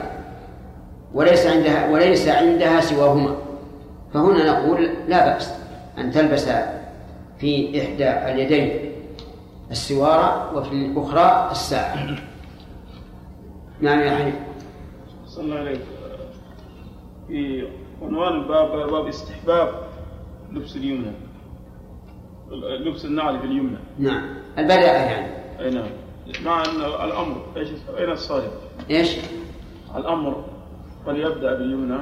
وليس 1.13 1.45
عندها 1.47 1.89
وليس 1.89 2.27
عندها 2.27 2.81
سواهما. 2.81 3.35
فهنا 4.13 4.51
نقول 4.51 4.89
لا 5.07 5.33
بأس 5.33 5.53
أن 5.97 6.11
تلبس 6.11 6.49
في 7.39 7.81
إحدى 7.81 8.09
اليدين 8.09 8.91
السوارة 9.71 10.57
وفي 10.57 10.71
الأخرى 10.71 11.47
الساعة. 11.51 12.15
نعم 13.81 13.99
يا 13.99 14.17
حنيف 14.17 14.35
صلى 15.25 15.45
الله 15.45 15.57
عليه. 15.57 15.79
في 17.27 17.67
عنوان 18.01 18.33
الباب 18.33 18.89
باب 18.91 19.07
استحباب 19.07 19.69
لبس 20.51 20.75
اليمنى. 20.75 21.11
لبس 22.79 23.05
النعل 23.05 23.39
في 23.39 23.45
اليمنى. 23.45 23.77
نعم. 23.99 24.35
البداءة 24.57 25.11
يعني. 25.11 25.35
أي 25.59 25.69
نعم. 25.69 25.87
مع 26.45 26.61
أن 26.61 26.81
الأمر 27.05 27.45
إيش 27.57 27.69
أين 27.97 28.11
الصالح؟ 28.11 28.51
إيش؟ 28.89 29.17
الأمر 29.95 30.45
فليبدأ 31.05 31.53
باليمنى. 31.53 31.99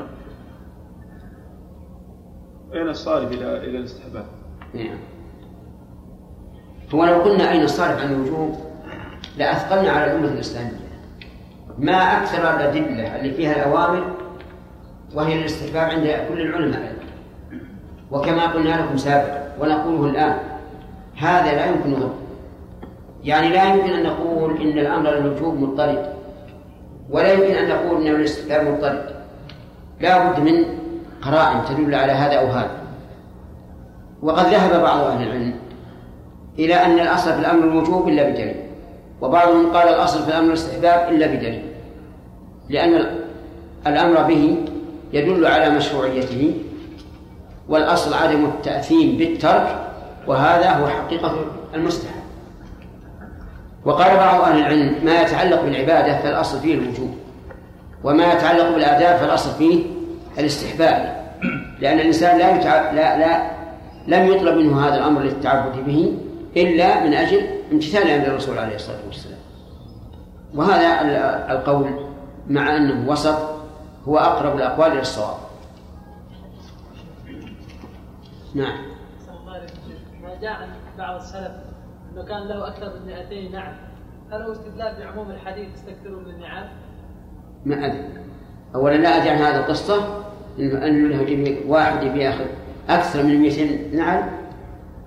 أين 2.73 2.89
الصالح 2.89 3.27
إلى 3.27 3.57
إلى 3.57 3.77
الاستحباب؟ 3.77 4.25
نعم. 4.73 4.97
هو 6.93 7.05
لو 7.05 7.21
قلنا 7.21 7.51
أين 7.51 7.61
الصارف 7.61 8.01
عن 8.01 8.13
الوجوب 8.13 8.55
لأثقلنا 9.37 9.91
على 9.91 10.11
الأمة 10.11 10.27
الإسلامية. 10.27 10.82
ما 11.79 12.17
أكثر 12.17 12.37
الأدلة 12.37 13.15
اللي 13.15 13.31
فيها 13.33 13.55
الأوامر 13.55 14.03
وهي 15.15 15.39
الاستحباب 15.39 15.89
عند 15.89 16.03
كل 16.29 16.41
العلماء. 16.41 16.93
وكما 18.11 18.47
قلنا 18.47 18.81
لكم 18.81 18.97
سابقا 18.97 19.53
ونقوله 19.59 20.09
الآن 20.09 20.37
هذا 21.17 21.51
لا 21.51 21.65
يمكن 21.65 21.93
غيره. 21.93 22.15
يعني 23.23 23.49
لا 23.49 23.73
يمكن 23.73 23.89
أن 23.89 24.03
نقول 24.03 24.61
إن 24.61 24.77
الأمر 24.79 25.09
للوجوب 25.09 25.59
مضطرد 25.59 26.13
ولا 27.09 27.33
يمكن 27.33 27.55
أن 27.55 27.69
نقول 27.69 28.07
إن 28.07 28.15
الاستحباب 28.15 28.67
مضطرد. 28.67 29.05
لا 29.99 30.29
بد 30.31 30.39
من 30.39 30.65
قرائن 31.21 31.65
تدل 31.65 31.95
على 31.95 32.11
هذا 32.11 32.33
أو 32.33 32.47
هذا. 32.47 32.71
وقد 34.21 34.45
ذهب 34.45 34.81
بعض 34.81 34.99
أهل 34.99 35.27
العلم 35.27 35.55
إلى 36.59 36.75
أن 36.75 36.99
الأصل 36.99 37.33
في 37.33 37.39
الأمر 37.39 37.63
الوجوب 37.63 38.07
إلا 38.07 38.29
بدليل. 38.29 38.62
وبعضهم 39.23 39.73
قال 39.73 39.89
الأصل 39.89 40.23
في 40.23 40.29
الأمر 40.29 40.47
الاستحباب 40.47 41.13
إلا 41.13 41.27
بدليل 41.27 41.61
لأن 42.69 43.05
الأمر 43.87 44.21
به 44.21 44.57
يدل 45.13 45.45
على 45.45 45.69
مشروعيته 45.69 46.53
والأصل 47.69 48.13
عدم 48.13 48.45
التأثيم 48.45 49.17
بالترك 49.17 49.79
وهذا 50.27 50.69
هو 50.69 50.87
حقيقة 50.87 51.35
المستحب. 51.73 52.23
وقال 53.85 54.15
بعض 54.15 54.41
أهل 54.41 54.59
العلم 54.59 55.05
ما 55.05 55.21
يتعلق 55.21 55.61
بالعبادة 55.61 56.17
فالأصل 56.17 56.59
فيه 56.59 56.73
الوجوب 56.73 57.15
وما 58.03 58.33
يتعلق 58.33 58.69
بالآداب 58.73 59.17
فالأصل 59.17 59.51
فيه 59.57 59.83
الاستحباب 60.39 61.23
لأن 61.79 61.99
الإنسان 61.99 62.37
لا, 62.37 62.55
يتع... 62.55 62.91
لا 62.91 63.17
لا 63.17 63.43
لم 64.07 64.27
يطلب 64.27 64.57
منه 64.57 64.87
هذا 64.87 64.95
الأمر 64.95 65.21
للتعبد 65.21 65.85
به 65.85 66.13
إلا 66.57 67.03
من 67.03 67.13
أجل 67.13 67.41
امتثال 67.73 68.07
أمر 68.07 68.27
الرسول 68.27 68.57
عليه 68.57 68.75
الصلاة 68.75 68.99
والسلام. 69.07 69.39
وهذا 70.55 71.51
القول 71.51 71.89
مع 72.49 72.75
أنه 72.75 73.09
وسط 73.09 73.37
هو 74.07 74.17
أقرب 74.17 74.55
الأقوال 74.55 74.91
إلى 74.91 75.01
الصواب. 75.01 75.37
نعم. 78.55 78.77
ما 80.23 80.35
جاء 80.41 80.51
عن 80.51 80.69
بعض 80.97 81.15
السلف 81.15 81.51
أنه 82.13 82.23
كان 82.23 82.47
له 82.47 82.67
أكثر 82.67 82.91
من 82.99 83.05
200 83.05 83.51
نعم. 83.51 83.73
هل 84.31 84.41
هو 84.41 84.51
استدلال 84.51 84.95
بعموم 84.99 85.31
الحديث 85.31 85.67
استكثروا 85.75 86.21
من 86.21 86.29
النعام؟ 86.29 86.69
ما 87.65 87.85
أدري. 87.85 88.09
أولا 88.75 88.95
لا 88.95 89.09
أدري 89.09 89.29
عن 89.29 89.37
هذه 89.37 89.59
القصة 89.59 90.23
أن 90.59 91.09
له 91.09 91.57
واحد 91.67 92.03
يأخذ 92.03 92.45
أكثر 92.89 93.23
من 93.23 93.41
200 93.41 93.95
نعم 93.95 94.29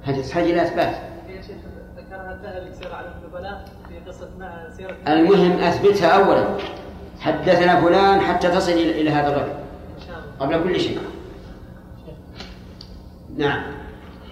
هذه 0.03 0.23
تحتاج 0.23 0.45
إلى 0.45 0.63
إثبات 0.63 1.06
المهم 5.09 5.59
أثبتها 5.59 6.09
أولا. 6.09 6.57
حدثنا 7.21 7.81
فلان 7.81 8.21
حتى 8.21 8.49
تصل 8.49 8.73
إلى 8.73 9.11
هذا 9.11 9.37
الرجل. 9.37 9.55
قبل 10.41 10.63
كل 10.65 10.81
شيء. 10.81 10.99
نعم. 13.37 13.63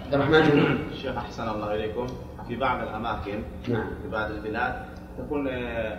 عبد 0.05 0.13
الرحمن 0.13 0.43
جمعة 0.43 0.77
شيخ 1.01 1.17
أحسن 1.17 1.49
الله 1.49 1.75
إليكم. 1.75 2.07
في 2.47 2.55
بعض 2.55 2.81
الأماكن 2.81 3.43
نعم. 3.67 3.87
في 4.03 4.09
بعض 4.11 4.31
البلاد 4.31 4.85
تكون 5.17 5.47
آه، 5.47 5.97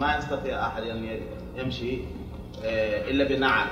ما 0.00 0.16
يستطيع 0.16 0.66
أحد 0.66 0.82
أن 0.82 1.20
يمشي 1.56 1.98
آه، 2.64 3.10
إلا 3.10 3.24
بنعل. 3.24 3.66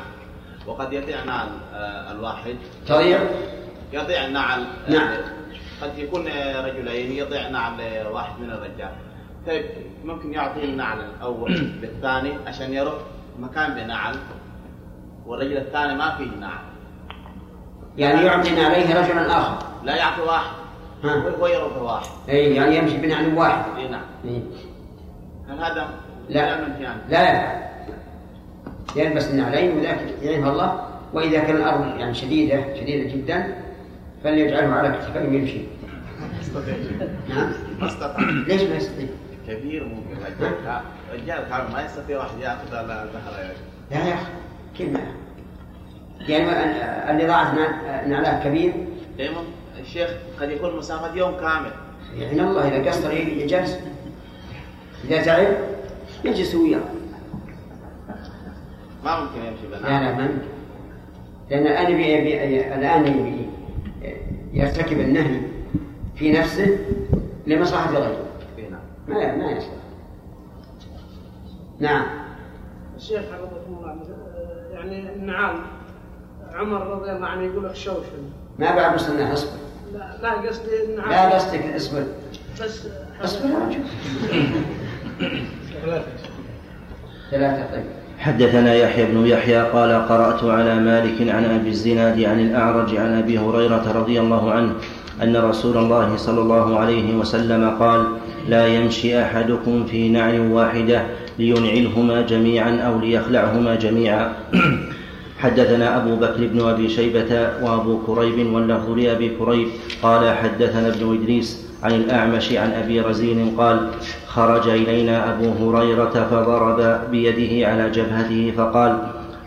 وقد 0.66 0.92
يضيع 0.92 1.24
نعل 1.24 1.48
آه، 1.74 2.12
الواحد. 2.12 2.56
تضيع؟ 2.86 3.20
يضيع 3.92 4.26
النعل 4.26 4.64
نعم. 4.88 5.16
قد 5.82 5.98
يكون 5.98 6.26
رجلين 6.56 7.12
يضيع 7.12 7.48
نعل 7.48 8.06
واحد 8.12 8.40
من 8.40 8.50
الرجال. 8.50 9.05
طيب 9.47 9.64
ممكن 10.05 10.32
يعطي 10.32 10.64
النعل 10.64 10.99
الأول 11.01 11.53
للثاني 11.82 12.32
عشان 12.47 12.74
يروح 12.74 12.94
مكان 13.40 13.74
بنعل 13.74 14.16
والرجل 15.26 15.57
الثاني 15.57 15.94
ما 15.94 16.16
فيه 16.16 16.40
نعل 16.40 16.66
يعني 17.99 18.26
يعطي 18.26 18.64
عليه 18.64 19.01
رجلا 19.01 19.38
آخر. 19.38 19.66
لا 19.84 19.97
يعطي 19.97 20.20
واحد. 20.20 20.53
هو 21.40 21.47
يروح 21.47 21.76
واحد. 21.76 22.07
اي 22.28 22.55
يعني 22.55 22.76
يمشي 22.76 22.97
بنعل 22.97 23.34
واحد. 23.34 23.64
اي 23.78 23.88
نعم. 23.88 24.01
إيه. 24.24 24.40
هل 25.49 25.59
هذا 25.59 25.88
لا. 26.28 26.66
لا 27.11 27.11
لا 27.11 27.66
يلبس 28.97 29.30
النعلين 29.30 29.78
وذاك 29.78 29.99
يعينها 30.22 30.53
الله. 30.53 30.88
وإذا 31.12 31.38
كان 31.38 31.57
الأرض 31.57 31.99
يعني 31.99 32.14
شديدة 32.14 32.74
شديدة 32.74 33.14
جدا 33.14 33.55
فليجعله 34.24 34.74
على 34.74 34.88
كتفيه 34.88 35.20
ويمشي. 35.20 35.61
نعم 37.28 37.53
ما 37.80 37.86
استطاع 37.86 38.20
ليش 38.47 38.62
ما 38.62 38.76
يستطيع؟ 38.76 39.09
كبير 39.47 39.84
ممكن 39.84 40.22
رجال 40.24 40.82
رجال 41.12 41.72
ما 41.72 41.84
يستطيع 41.84 42.18
واحد 42.18 42.38
ياخذ 42.40 42.74
الظهر 42.74 43.09
لا 43.90 43.99
يا 44.09 44.14
أخي 44.14 44.32
كيف 44.78 44.88
يعني 46.28 47.11
اللي 47.11 47.26
ضاعت 47.26 47.55
نعلاه 48.07 48.44
كبير. 48.44 48.72
دائما 49.18 49.40
الشيخ 49.80 50.11
قد 50.40 50.51
يكون 50.51 50.76
مسافة 50.76 51.14
يوم 51.14 51.36
كامل. 51.36 51.70
يعني 52.18 52.40
الله 52.40 52.68
إذا 52.68 52.90
قصر 52.90 53.12
يجلس. 53.12 53.78
إذا 55.05 55.22
تعب 55.22 55.57
يجلس 56.24 56.55
وياه. 56.55 56.80
ما 59.05 59.20
ممكن 59.20 59.38
يمشي 59.38 59.66
بنا. 59.66 59.88
لا 59.88 60.05
لا 60.05 60.14
ما 60.14 60.22
ممكن. 60.22 60.49
لأن 61.51 61.66
الآن 61.66 61.92
يبي 61.92 62.74
الآن 62.74 63.07
يبي 63.07 63.49
يرتكب 64.53 65.01
النهي 65.01 65.40
في 66.16 66.32
نفسه 66.32 66.78
لمصلحة 67.47 67.90
غيره. 67.92 68.26
ما 69.09 69.36
ما 69.36 69.50
يصلح 69.50 69.70
نعم. 71.80 72.07
الشيخ 72.96 73.20
حفظكم 73.20 73.76
الله 73.78 73.96
يعني 74.72 75.12
النعام 75.12 75.54
عمر 76.54 76.86
رضي 76.86 77.12
الله 77.12 77.26
عنه 77.26 77.42
يقول 77.42 77.64
لك 77.64 77.74
شوشن 77.74 78.30
ما 78.59 78.76
بعد 78.76 78.94
مصنع 78.94 79.32
أصبر. 79.32 79.50
لا 79.92 80.16
لا 80.22 80.48
قصدي 80.48 80.84
النعام 80.84 81.11
لا 81.11 81.34
قصدك 81.34 81.74
أصبر. 81.74 82.04
بس 82.62 82.88
أصبر 83.24 83.48
ثلاثة 87.30 87.72
طيب. 87.72 87.84
حدثنا 88.18 88.74
يحيى 88.74 89.04
بن 89.04 89.26
يحيى 89.26 89.62
قال 89.62 90.09
قرأت 90.09 90.44
على 90.44 90.74
مالك 90.74 91.28
عن 91.28 91.44
أبي 91.44 91.68
الزناد 91.68 92.20
عن 92.20 92.40
الأعرج 92.40 92.96
عن 92.96 93.18
أبي 93.18 93.38
هريرة 93.38 93.92
رضي 93.92 94.20
الله 94.20 94.52
عنه 94.52 94.72
أن 95.22 95.36
رسول 95.36 95.76
الله 95.76 96.16
صلى 96.16 96.40
الله 96.40 96.78
عليه 96.78 97.16
وسلم 97.16 97.70
قال 97.70 98.07
لا 98.49 98.66
يمشي 98.66 99.22
أحدكم 99.22 99.86
في 99.86 100.09
نعل 100.09 100.40
واحدة 100.40 101.03
لينعلهما 101.38 102.20
جميعا 102.22 102.80
أو 102.80 102.99
ليخلعهما 102.99 103.74
جميعا. 103.74 104.32
حدثنا 105.42 105.97
أبو 105.97 106.16
بكر 106.16 106.47
بن 106.47 106.68
أبي 106.68 106.88
شيبة 106.88 107.49
وأبو 107.62 107.99
كريب 108.07 108.53
واللفظ 108.53 108.90
لأبي 108.90 109.28
كريب. 109.28 109.68
قال 110.03 110.36
حدثنا 110.36 110.88
ابن 110.88 111.18
إدريس 111.20 111.66
عن 111.82 111.94
الأعمش 111.94 112.53
عن 112.53 112.72
أبي 112.72 113.01
رزين 113.01 113.55
قال 113.59 113.90
خرج 114.26 114.68
إلينا 114.68 115.32
أبو 115.32 115.49
هريرة 115.70 116.28
فضرب 116.30 117.11
بيده 117.11 117.68
على 117.68 117.90
جبهته 117.90 118.53
فقال 118.57 118.99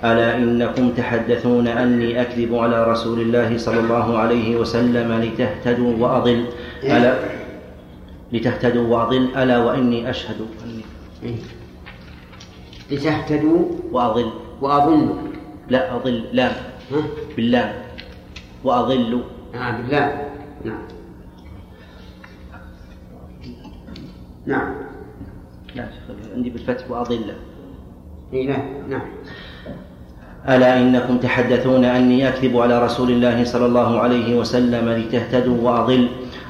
ألا 0.04 0.38
إنكم 0.38 0.90
تحدثون 0.98 1.68
أني 1.68 2.22
أكذب 2.22 2.56
على 2.56 2.84
رسول 2.84 3.22
الله 3.22 3.58
صلى 3.58 3.80
الله 3.80 4.18
عليه 4.18 4.56
وسلم 4.56 5.22
لتهتدوا 5.22 5.94
وأضل؟ 6.00 6.44
ألا 6.84 7.39
لتهتدوا 8.34 8.88
وأضل 8.88 9.30
ألا 9.38 9.58
وإني 9.58 10.10
أشهد. 10.10 10.36
إيه. 11.24 11.36
لتهتدوا 12.92 13.62
وأضل 13.92 14.30
وأظن 14.62 15.10
لا 15.70 15.96
أضل 15.96 16.24
لا 16.34 16.52
بالله 17.38 17.74
وأظل. 18.64 19.22
نعم 19.54 19.82
بالله 19.82 20.30
نعم. 20.66 20.82
نعم. 24.46 24.74
لا 25.76 25.88
عندي 26.36 26.50
بالفتح 26.50 26.92
وأضل 26.92 27.34
اي 28.34 28.46
نعم 28.48 28.90
نعم. 28.90 29.02
ألا 30.50 30.80
إنكم 30.82 31.18
تحدثون 31.18 31.86
أني 31.86 32.30
أكذب 32.30 32.58
على 32.58 32.86
رسول 32.86 33.12
الله 33.12 33.44
صلى 33.44 33.66
الله 33.66 34.00
عليه 34.00 34.36
وسلم 34.40 34.90
لتهتدوا 34.90 35.58
وأضل 35.62 36.08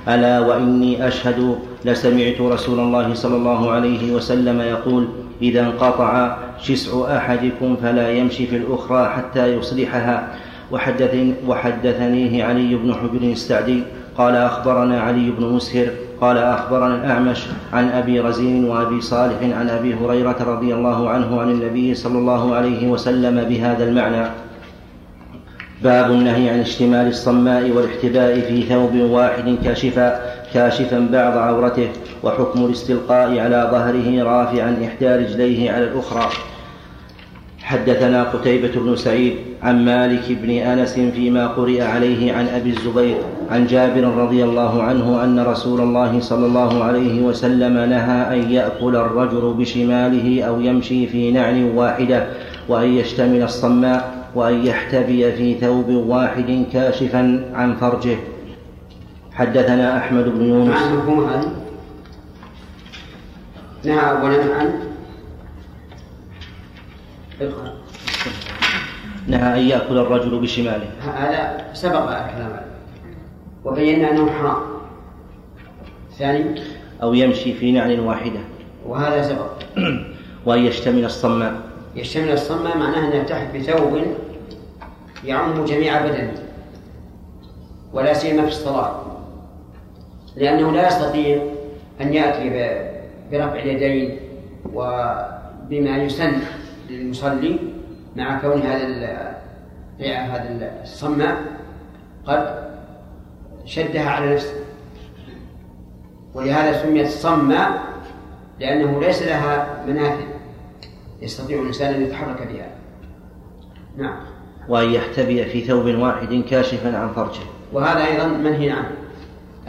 ألا 0.08 0.40
وإني 0.40 1.08
أشهد. 1.08 1.60
لسمعت 1.86 2.42
رسول 2.42 2.80
الله 2.80 3.14
صلى 3.14 3.36
الله 3.36 3.72
عليه 3.72 4.12
وسلم 4.12 4.62
يقول 4.62 5.08
إذا 5.42 5.62
انقطع 5.62 6.38
شسع 6.62 7.18
أحدكم 7.18 7.76
فلا 7.84 8.12
يمشي 8.12 8.48
في 8.48 8.56
الأخرى 8.56 9.10
حتى 9.10 9.48
يصلحها. 9.48 10.28
وحدثني 10.72 11.34
وحدثنيه 11.48 12.44
علي 12.44 12.76
بن 12.76 12.94
حجر 12.94 13.32
السعدي 13.32 13.84
قال 14.18 14.36
أخبرنا 14.36 15.02
علي 15.02 15.32
بن 15.32 15.46
مسهر 15.46 15.88
قال 16.22 16.38
أخبرنا 16.38 16.96
الأعمش 16.96 17.46
عن 17.74 17.90
أبي 17.90 18.20
رزين 18.20 18.66
وأبي 18.66 19.02
صالح 19.02 19.58
عن 19.60 19.70
أبي 19.70 19.94
هريرة 19.94 20.38
رضي 20.40 20.74
الله 20.74 21.10
عنه 21.10 21.42
عن 21.42 21.52
النبي 21.52 21.96
صلى 21.96 22.18
الله 22.20 22.56
عليه 22.56 22.88
وسلم 22.88 23.44
بهذا 23.44 23.84
المعنى. 23.90 24.28
باب 25.84 26.12
النهي 26.12 26.50
عن 26.50 26.60
اشتمال 26.60 27.08
الصماء 27.08 27.72
والاحتباء 27.72 28.40
في 28.40 28.62
ثوب 28.62 28.96
واحد 28.96 29.58
كاشفا. 29.64 30.29
كاشفا 30.54 31.08
بعض 31.12 31.38
عورته 31.38 31.88
وحكم 32.24 32.66
الاستلقاء 32.66 33.40
على 33.40 33.70
ظهره 33.72 34.24
رافعا 34.24 34.78
إحدى 34.86 35.08
رجليه 35.08 35.72
على 35.72 35.84
الأخرى. 35.84 36.30
حدثنا 37.60 38.24
قتيبة 38.24 38.72
بن 38.76 38.96
سعيد 38.96 39.34
عن 39.64 39.86
مالك 39.86 40.22
بن 40.30 40.50
أنس 40.50 40.94
فيما 40.94 41.48
قرئ 41.48 41.82
عليه 41.82 42.34
عن 42.34 42.48
أبي 42.48 42.70
الزبير 42.70 43.18
عن 43.52 43.68
جابر 43.68 44.04
رضي 44.04 44.44
الله 44.44 44.84
عنه 44.84 45.24
أن 45.24 45.40
رسول 45.40 45.82
الله 45.82 46.20
صلى 46.20 46.46
الله 46.46 46.84
عليه 46.84 47.22
وسلم 47.22 47.74
نهى 47.74 48.34
أن 48.34 48.52
يأكل 48.52 48.96
الرجل 48.96 49.54
بشماله 49.54 50.44
أو 50.44 50.62
يمشي 50.62 51.08
في 51.08 51.32
نعل 51.32 51.72
واحدة 51.76 52.28
وأن 52.68 52.94
يشتمل 52.94 53.44
الصماء 53.44 54.26
وأن 54.36 54.66
يحتبي 54.66 55.32
في 55.32 55.54
ثوب 55.54 55.90
واحد 55.90 56.66
كاشفا 56.74 57.46
عن 57.54 57.76
فرجه. 57.76 58.18
حدثنا 59.40 59.98
أحمد 59.98 60.24
بن 60.24 60.46
يونس. 60.46 60.70
مع 60.70 60.88
المفهوم 60.88 61.30
هذه 61.30 61.52
نهى 63.84 64.00
أولا 64.00 64.56
عن. 64.56 64.74
نهى 69.28 69.60
أن 69.62 69.68
يأكل 69.68 69.98
الرجل 69.98 70.40
بشماله. 70.40 70.90
هذا 71.02 71.74
سبق 71.74 72.02
الكلام. 72.02 72.62
وبينا 73.66 74.12
أنه 74.12 74.32
حرام. 74.32 74.62
ثاني. 76.18 76.62
أو 77.02 77.14
يمشي 77.14 77.54
في 77.54 77.72
نعل 77.72 78.00
واحدة. 78.00 78.40
وهذا 78.86 79.22
سبق. 79.22 79.52
وأن 80.46 80.66
يشتمل 80.66 81.06
الصماء. 81.06 81.62
يشتمل 81.96 82.32
الصماء 82.32 82.78
معناه 82.78 83.08
أنه 83.08 83.24
تحت 83.24 83.56
بثوب 83.56 84.02
يعم 85.26 85.66
جميع 85.66 86.06
بدنه. 86.06 86.34
ولا 87.94 88.14
سيما 88.14 88.42
في 88.42 88.48
الصلاة. 88.48 89.09
لأنه 90.36 90.72
لا 90.72 90.88
يستطيع 90.88 91.44
أن 92.02 92.14
يأتي 92.14 92.50
برفع 93.32 93.60
اليدين 93.60 94.20
وبما 94.74 95.98
يسن 95.98 96.32
للمصلي 96.90 97.60
مع 98.16 98.40
كون 98.42 98.62
هذا 98.62 99.40
هذا 100.00 100.82
الصماء 100.84 101.38
قد 102.26 102.70
شدها 103.66 104.10
على 104.10 104.34
نفسه. 104.34 104.54
ولهذا 106.34 106.84
سميت 106.84 107.08
صماء 107.08 107.84
لأنه 108.60 109.00
ليس 109.02 109.24
لها 109.24 109.84
منافذ. 109.88 110.26
يستطيع 111.22 111.62
الإنسان 111.62 111.94
أن 111.94 112.02
يتحرك 112.02 112.48
بها. 112.54 112.70
نعم. 113.98 114.20
وأن 114.70 114.94
يحتبي 114.94 115.46
في 115.46 115.62
ثوب 115.62 115.86
واحد 115.86 116.44
كاشفا 116.50 116.98
عن 116.98 117.10
فرجه. 117.10 117.44
وهذا 117.74 118.06
أيضا 118.06 118.28
منهي 118.28 118.72
عنه. 118.72 118.99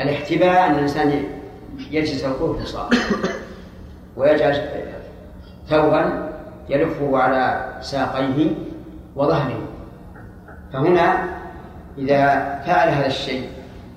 الاحتباء 0.01 0.66
أن 0.66 0.74
الإنسان 0.74 1.24
يجلس 1.90 2.24
الوقوف 2.24 2.57
في 2.57 2.62
الصلاة 2.62 2.90
ويجعل 4.16 4.68
ثوبا 5.68 6.30
يلفه 6.68 7.18
على 7.18 7.74
ساقيه 7.80 8.51
وظهره. 9.16 9.61
فهنا 10.72 11.24
إذا 11.98 12.18
فعل 12.66 12.88
هذا 12.88 13.07
الشيء 13.07 13.48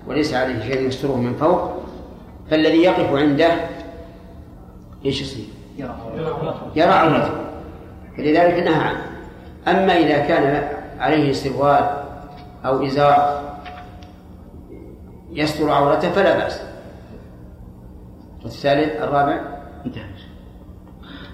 وليس 0.07 0.33
عليه 0.33 0.63
شيء 0.63 0.87
يستره 0.87 1.15
من 1.15 1.33
فوق 1.33 1.83
فالذي 2.51 2.83
يقف 2.83 3.13
عنده 3.13 3.55
إيش 5.05 5.21
يصير؟ 5.21 5.45
يرى 6.75 6.91
عورته 6.91 7.31
فلذلك 8.17 8.63
نهى 8.63 8.83
عنه. 8.83 9.05
أما 9.67 9.97
إذا 9.97 10.17
كان 10.17 10.67
عليه 10.99 11.33
سروال 11.33 12.03
أو 12.65 12.85
إزار 12.85 13.43
يستر 15.33 15.69
عورته 15.69 16.11
فلا 16.11 16.37
بأس. 16.37 16.61
والثالث 18.43 19.01
الرابع. 19.01 19.39
انتهى. 19.85 20.13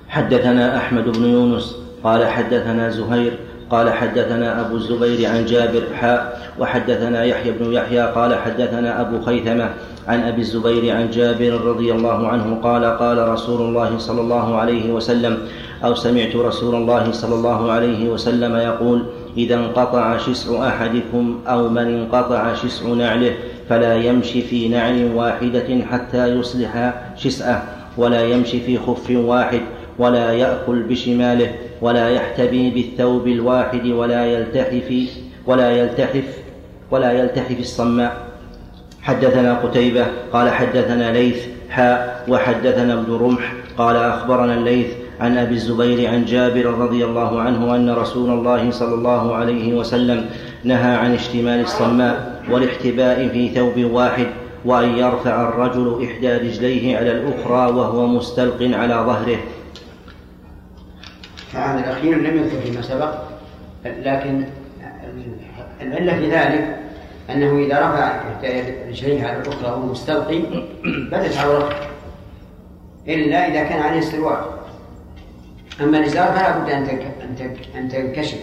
حدثنا 0.09 0.77
أحمد 0.77 1.09
بن 1.09 1.25
يونس 1.25 1.75
قال 2.03 2.27
حدثنا 2.27 2.89
زهير 2.89 3.39
قال 3.69 3.93
حدثنا 3.93 4.61
أبو 4.65 4.75
الزبير 4.75 5.29
عن 5.29 5.45
جابر 5.45 5.83
حاء 5.95 6.41
وحدثنا 6.59 7.23
يحيى 7.23 7.51
بن 7.51 7.73
يحيى 7.73 8.01
قال 8.01 8.35
حدثنا 8.35 9.01
أبو 9.01 9.21
خيثمة 9.21 9.69
عن 10.07 10.23
أبي 10.23 10.41
الزبير 10.41 10.95
عن 10.95 11.09
جابر 11.09 11.61
رضي 11.61 11.91
الله 11.91 12.27
عنه 12.27 12.59
قال 12.63 12.85
قال 12.85 13.29
رسول 13.29 13.61
الله 13.61 13.97
صلى 13.97 14.21
الله 14.21 14.55
عليه 14.57 14.91
وسلم 14.91 15.37
أو 15.83 15.95
سمعت 15.95 16.35
رسول 16.35 16.75
الله 16.75 17.11
صلى 17.11 17.35
الله 17.35 17.71
عليه 17.71 18.09
وسلم 18.09 18.55
يقول 18.55 19.03
إذا 19.37 19.55
انقطع 19.55 20.17
شسع 20.17 20.67
أحدكم 20.67 21.39
أو 21.47 21.69
من 21.69 21.77
انقطع 21.77 22.53
شسع 22.53 22.87
نعله 22.87 23.35
فلا 23.69 23.95
يمشي 23.95 24.41
في 24.41 24.67
نعل 24.67 25.11
واحدة 25.15 25.85
حتى 25.91 26.27
يصلح 26.27 26.93
شسعة 27.15 27.63
ولا 27.97 28.23
يمشي 28.23 28.59
في 28.59 28.77
خف 28.77 29.11
واحد 29.11 29.61
ولا 29.99 30.31
يأكل 30.33 30.83
بشماله 30.83 31.51
ولا 31.81 32.09
يحتبي 32.09 32.69
بالثوب 32.69 33.27
الواحد 33.27 33.85
ولا 33.85 34.25
يلتحف 34.25 35.09
ولا 35.45 35.71
يلتحف 35.71 36.37
ولا 36.91 37.11
يلتحف 37.11 37.59
الصماء. 37.59 38.17
حدثنا 39.01 39.53
قتيبة 39.53 40.05
قال 40.33 40.49
حدثنا 40.49 41.11
ليث 41.13 41.45
حاء 41.69 42.25
وحدثنا 42.27 42.93
ابن 42.93 43.13
رمح 43.13 43.53
قال 43.77 43.95
أخبرنا 43.95 44.53
الليث 44.53 44.87
عن 45.19 45.37
أبي 45.37 45.55
الزبير 45.55 46.09
عن 46.09 46.25
جابر 46.25 46.65
رضي 46.65 47.05
الله 47.05 47.41
عنه 47.41 47.75
أن 47.75 47.89
رسول 47.89 48.29
الله 48.29 48.71
صلى 48.71 48.93
الله 48.93 49.35
عليه 49.35 49.73
وسلم 49.73 50.25
نهى 50.63 50.95
عن 50.95 51.13
اشتمال 51.13 51.61
الصماء. 51.61 52.28
والاحتباء 52.51 53.27
في 53.27 53.49
ثوب 53.49 53.77
واحد 53.77 54.27
وأن 54.65 54.97
يرفع 54.97 55.49
الرجل 55.49 56.05
إحدى 56.05 56.37
رجليه 56.37 56.97
على 56.97 57.11
الأخرى 57.11 57.71
وهو 57.71 58.07
مستلق 58.07 58.77
على 58.77 58.93
ظهره. 58.93 59.37
فهذا 61.51 61.79
الأخير 61.79 62.17
لم 62.17 62.37
يذكر 62.37 62.61
فيما 62.61 62.81
سبق 62.81 63.13
لكن 63.85 64.43
العلة 65.81 66.17
في 66.17 66.31
ذلك 66.31 66.77
أنه 67.29 67.65
إذا 67.65 67.79
رفع 67.79 68.21
رجليه 68.89 69.27
على 69.27 69.37
الأخرى 69.37 69.71
وهو 69.71 69.85
مستلقي 69.85 70.39
بدت 70.85 71.37
عورته. 71.37 71.75
إلا 73.07 73.47
إذا 73.47 73.63
كان 73.63 73.81
عليه 73.81 74.01
سروال 74.01 74.41
أما 75.81 75.97
الإزار 75.97 76.27
فلا 76.27 76.59
بد 76.59 76.69
أن 76.69 76.83
أن 77.75 77.89
تنكشف. 77.89 78.39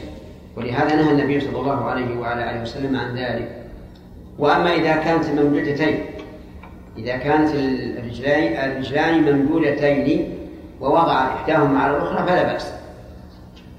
ولهذا 0.57 0.97
نهى 0.97 1.13
النبي 1.13 1.41
صلى 1.41 1.61
الله 1.61 1.85
عليه 1.85 2.19
وعلى 2.19 2.51
آله 2.51 2.63
وسلم 2.63 2.97
عن 2.97 3.17
ذلك. 3.17 3.66
وأما 4.39 4.75
إذا 4.75 4.97
كانت 4.97 5.27
ممدودتين 5.27 6.05
إذا 6.97 7.17
كانت 7.17 7.55
الرجلان 7.99 8.71
الرجلان 8.71 9.37
ممدودتين 9.37 10.39
ووضع 10.81 11.27
إحداهما 11.27 11.81
على 11.81 11.97
الأخرى 11.97 12.27
فلا 12.27 12.53
بأس. 12.53 12.73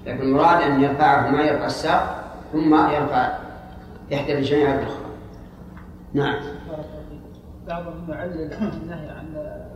لكن 0.06 0.22
المراد 0.22 0.62
أن 0.62 0.84
يرفعه 0.84 1.30
ما 1.30 1.42
يرفع 1.42 1.66
الساق 1.66 2.24
ثم 2.54 2.74
يرفع 2.74 3.38
إحدى 4.14 4.34
الرجلين 4.34 4.68
على 4.68 4.80
الأخرى. 4.80 5.06
نعم. 6.14 6.40
بعضهم 7.68 8.10
يعلل 8.10 8.54
النهي 8.54 9.10
عن 9.10 9.26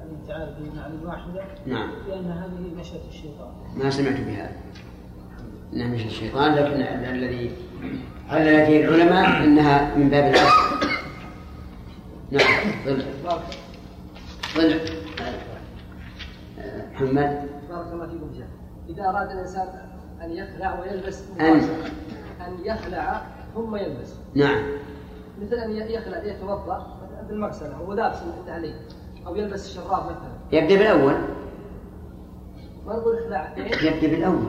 الانتعال 0.05 0.55
بنعل 0.59 1.05
واحدة 1.05 1.43
نعم. 1.65 1.89
لأن 2.07 2.31
هذه 2.31 2.79
مشية 2.79 3.09
الشيطان. 3.09 3.51
ما 3.77 3.89
سمعت 3.89 4.19
بهذا. 4.19 4.51
انها 5.73 5.87
مشية 5.87 6.07
الشيطان 6.07 6.55
لكن 6.55 6.81
الذي 7.15 7.51
علل 8.29 8.65
فيه 8.65 8.85
العلماء 8.85 9.43
أنها 9.43 9.95
من 9.95 10.09
باب 10.09 10.33
الأصل. 10.33 10.87
نعم 12.31 12.71
ضلع 12.85 13.05
ضلع 14.57 14.77
محمد. 16.93 17.49
بارك 17.69 17.87
الله 17.93 18.07
فيكم 18.07 18.33
شيخ. 18.33 18.45
إذا 18.89 19.09
أراد 19.09 19.31
الإنسان 19.31 19.67
أن 20.23 20.31
يخلع 20.31 20.79
ويلبس 20.79 21.23
أن. 21.39 21.45
أن 22.47 22.65
يخلع 22.65 23.21
ثم 23.55 23.75
يلبس. 23.75 24.13
نعم. 24.35 24.63
مثل 25.41 25.55
أن 25.55 25.71
يخلع 25.71 26.23
يتوضأ 26.23 26.97
بالمغسلة 27.27 27.75
هو 27.75 27.93
لابس 27.93 28.17
التعليق 28.39 28.75
أو 29.27 29.35
يلبس 29.35 29.65
الشراب 29.69 30.03
مثلا. 30.03 30.31
يبدأ 30.51 30.75
بالأول. 30.75 31.15
يبدأ 33.57 34.07
بالأول. 34.07 34.47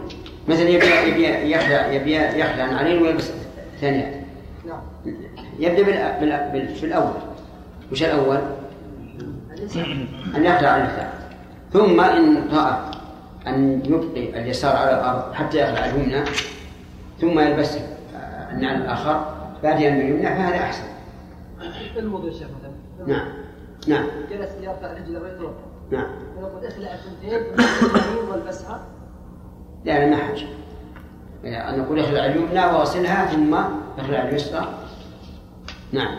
مثلا 0.48 0.68
يبي 0.68 0.86
يبي 0.86 1.50
يخلع 1.50 1.86
يبي 1.86 2.16
يخلع 2.16 2.64
النعلين 2.64 3.02
ويلبس 3.02 3.30
ثانية. 3.80 4.26
نعم. 4.66 4.80
يبدأ 5.58 5.82
بال... 5.82 6.20
بال... 6.20 6.50
بال... 6.52 6.80
بالأول 6.80 7.12
وش 7.92 8.02
الأول؟ 8.02 8.38
أن 10.36 10.44
يخلع 10.44 10.76
اليسار 10.76 11.12
ثم 11.72 12.00
إن 12.00 12.48
رأى 12.52 12.76
أن 13.46 13.82
يبقي 13.84 14.40
اليسار 14.42 14.76
على 14.76 14.90
الأرض 14.90 15.32
حتى 15.32 15.58
يخلع 15.58 15.84
اليمنى 15.84 16.24
ثم 17.20 17.38
يلبس 17.40 17.78
النعل 18.52 18.82
الآخر 18.82 19.34
باديا 19.62 19.90
باليمنى 19.90 20.26
فهذا 20.26 20.56
أحسن. 20.56 20.84
الموضوع 21.96 22.30
يا 22.30 22.38
شيخ 22.38 22.48
مثلا. 22.60 23.16
نعم. 23.16 23.28
نعم. 23.88 24.06
جلس 24.30 24.50
يرفع 24.62 24.92
رجله 24.92 25.22
ويتوضا 25.22 25.71
نعم. 25.92 26.06
ونقول 26.36 26.66
اخلع 26.66 26.94
الثنتين 26.94 27.42
والبسحه 28.30 28.80
لا 29.84 29.92
لا 29.92 30.06
ما 30.06 30.16
حاجة. 30.16 30.46
أن 31.44 31.78
نقول 31.78 31.98
أخلع 31.98 32.26
اليمنى 32.26 32.58
واغسلها 32.58 33.26
ثم 33.26 33.54
أخلع 33.98 34.28
اليسرى 34.28 34.74
نعم. 35.92 36.18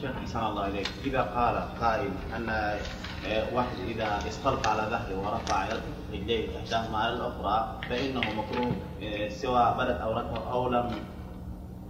شيخ 0.00 0.10
أحسن 0.16 0.38
الله 0.38 0.66
إليك. 0.66 0.88
إذا 1.06 1.22
قال 1.22 1.62
قائل 1.80 2.10
أن 2.36 2.48
آه، 2.50 3.54
واحد 3.54 3.76
إذا 3.88 4.18
استلقى 4.28 4.70
على 4.70 4.82
ظهره 4.90 5.18
ورفع 5.18 5.68
رجليه 6.12 6.48
إحداهما 6.58 6.98
على 6.98 7.12
الأخرى 7.12 7.80
فإنه 7.90 8.20
مكروه 8.20 8.72
آه، 9.02 9.28
سواء 9.28 9.76
بدت 9.78 10.00
أورته 10.00 10.52
أو 10.52 10.68
لم 10.68 10.90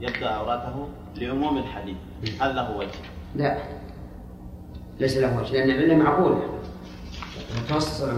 يبدأ 0.00 0.28
أورته 0.28 0.88
لعموم 1.16 1.58
الحديث. 1.58 1.96
هل 2.40 2.56
له 2.56 2.76
وجه؟ 2.76 2.98
لا. 3.34 3.58
ليس 5.00 5.16
له 5.16 5.38
وجه 5.38 5.52
لأن 5.52 5.70
العلة 5.70 5.96
معقولة 5.96 6.57
متوسط 7.56 8.08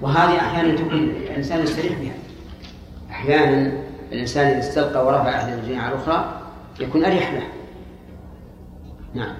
وهذه 0.00 0.38
أحيانا 0.38 0.76
تكون 0.76 0.98
الإنسان 0.98 1.62
يستريح 1.62 1.98
بها. 2.00 2.14
أحيانا 3.10 3.72
الإنسان 4.12 4.46
إذا 4.46 4.58
استلقى 4.58 5.06
ورفع 5.06 5.28
إحدى 5.28 5.54
الرجلين 5.54 5.78
على 5.78 5.94
الأخرى 5.94 6.40
يكون 6.80 7.04
أريح 7.04 7.32
له. 7.32 7.42
نعم. 9.14 9.34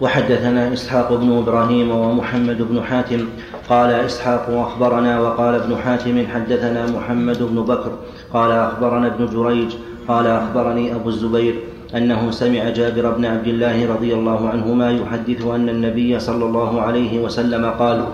وحدثنا 0.00 0.72
إسحاق 0.72 1.12
بن 1.12 1.38
إبراهيم 1.38 1.90
ومحمد 1.90 2.62
بن 2.62 2.82
حاتم. 2.82 3.28
قال 3.68 3.90
إسحاق 3.90 4.50
أخبرنا 4.50 5.20
وقال 5.20 5.54
ابن 5.54 5.76
حاتم 5.76 6.26
حدثنا 6.26 6.86
محمد 6.86 7.42
بن 7.42 7.62
بكر. 7.62 7.98
قال 8.32 8.52
أخبرنا 8.52 9.06
ابن 9.06 9.26
جريج. 9.26 9.74
قال 10.08 10.26
أخبرني 10.26 10.94
أبو 10.94 11.08
الزبير. 11.08 11.71
أنه 11.96 12.30
سمع 12.30 12.68
جابر 12.68 13.10
بن 13.10 13.24
عبد 13.24 13.48
الله 13.48 13.94
رضي 13.94 14.14
الله 14.14 14.48
عنهما 14.48 14.90
يحدث 14.90 15.46
أن 15.46 15.68
النبي 15.68 16.20
صلى 16.20 16.44
الله 16.44 16.80
عليه 16.80 17.20
وسلم 17.20 17.70
قال 17.70 18.04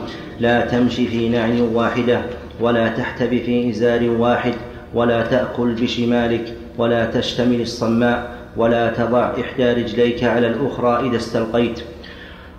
لا 0.40 0.66
تمشي 0.66 1.06
في 1.06 1.28
نعل 1.28 1.60
واحدة 1.74 2.22
ولا 2.60 2.88
تحتب 2.88 3.28
في 3.28 3.70
إزار 3.70 4.10
واحد 4.10 4.54
ولا 4.94 5.22
تأكل 5.22 5.72
بشمالك 5.72 6.54
ولا 6.78 7.04
تشتمل 7.04 7.60
الصماء 7.60 8.30
ولا 8.56 8.92
تضع 8.92 9.32
إحدى 9.40 9.72
رجليك 9.72 10.24
على 10.24 10.46
الأخرى 10.46 11.08
إذا 11.08 11.16
استلقيت. 11.16 11.80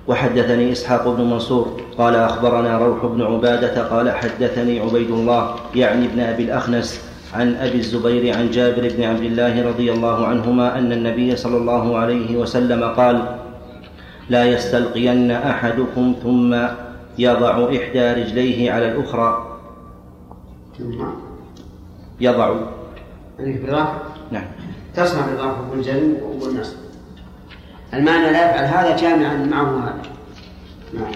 وحدثني 0.07 0.71
إسحاق 0.71 1.07
بن 1.07 1.23
منصور 1.23 1.81
قال 1.97 2.15
أخبرنا 2.15 2.77
روح 2.77 3.05
بن 3.05 3.21
عبادة 3.21 3.83
قال 3.83 4.11
حدثني 4.11 4.79
عبيد 4.79 5.11
الله 5.11 5.55
يعني 5.75 6.05
ابن 6.05 6.19
أبي 6.19 6.43
الأخنس 6.43 7.08
عن 7.33 7.55
أبي 7.55 7.77
الزبير 7.77 8.37
عن 8.37 8.51
جابر 8.51 8.89
بن 8.97 9.03
عبد 9.03 9.23
الله 9.23 9.67
رضي 9.67 9.91
الله 9.91 10.27
عنهما 10.27 10.77
أن 10.77 10.91
النبي 10.91 11.35
صلى 11.35 11.57
الله 11.57 11.97
عليه 11.97 12.37
وسلم 12.37 12.83
قال 12.83 13.37
لا 14.29 14.45
يستلقين 14.45 15.31
أحدكم 15.31 16.15
ثم 16.23 16.57
يضع 17.17 17.65
إحدى 17.65 18.11
رجليه 18.11 18.71
على 18.71 18.91
الأخرى. 18.91 19.57
يضع. 22.21 22.55
يعني 23.39 23.55
نعم. 24.31 24.45
تصنع 24.95 25.25
بالرفع 25.25 25.59
والجزم 25.71 26.13
والنصب. 26.41 26.77
المعنى 27.93 28.31
لا 28.31 28.49
يفعل 28.49 28.65
هذا 28.65 28.97
جامعا 28.97 29.35
معه 29.35 29.83
هذا. 29.83 30.01
نعم. 30.93 31.11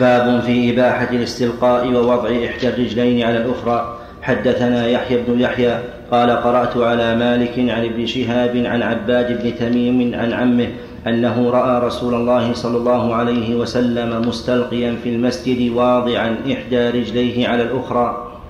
باب 0.00 0.40
في 0.40 0.74
إباحة 0.74 1.08
الاستلقاء 1.10 1.92
ووضع 1.92 2.28
إحدى 2.28 2.68
الرجلين 2.68 3.26
على 3.26 3.36
الأخرى. 3.36 3.93
حدثنا 4.24 4.88
يحيى 4.88 5.22
بن 5.28 5.40
يحيى 5.40 5.80
قال 6.10 6.30
قرأت 6.30 6.76
على 6.76 7.14
مالك 7.14 7.58
عن 7.58 7.84
ابن 7.84 8.06
شهاب 8.06 8.56
عن 8.56 8.82
عباد 8.82 9.42
بن 9.42 9.56
تميم 9.56 10.14
عن 10.14 10.32
عمه 10.32 10.68
أنه 11.06 11.50
رأى 11.50 11.86
رسول 11.86 12.14
الله 12.14 12.52
صلى 12.52 12.76
الله 12.76 13.14
عليه 13.14 13.54
وسلم 13.54 14.28
مستلقيا 14.28 14.96
في 15.02 15.08
المسجد 15.08 15.72
واضعا 15.72 16.36
إحدى 16.52 16.90
رجليه 16.90 17.48
على 17.48 17.62
الأخرى. 17.62 18.40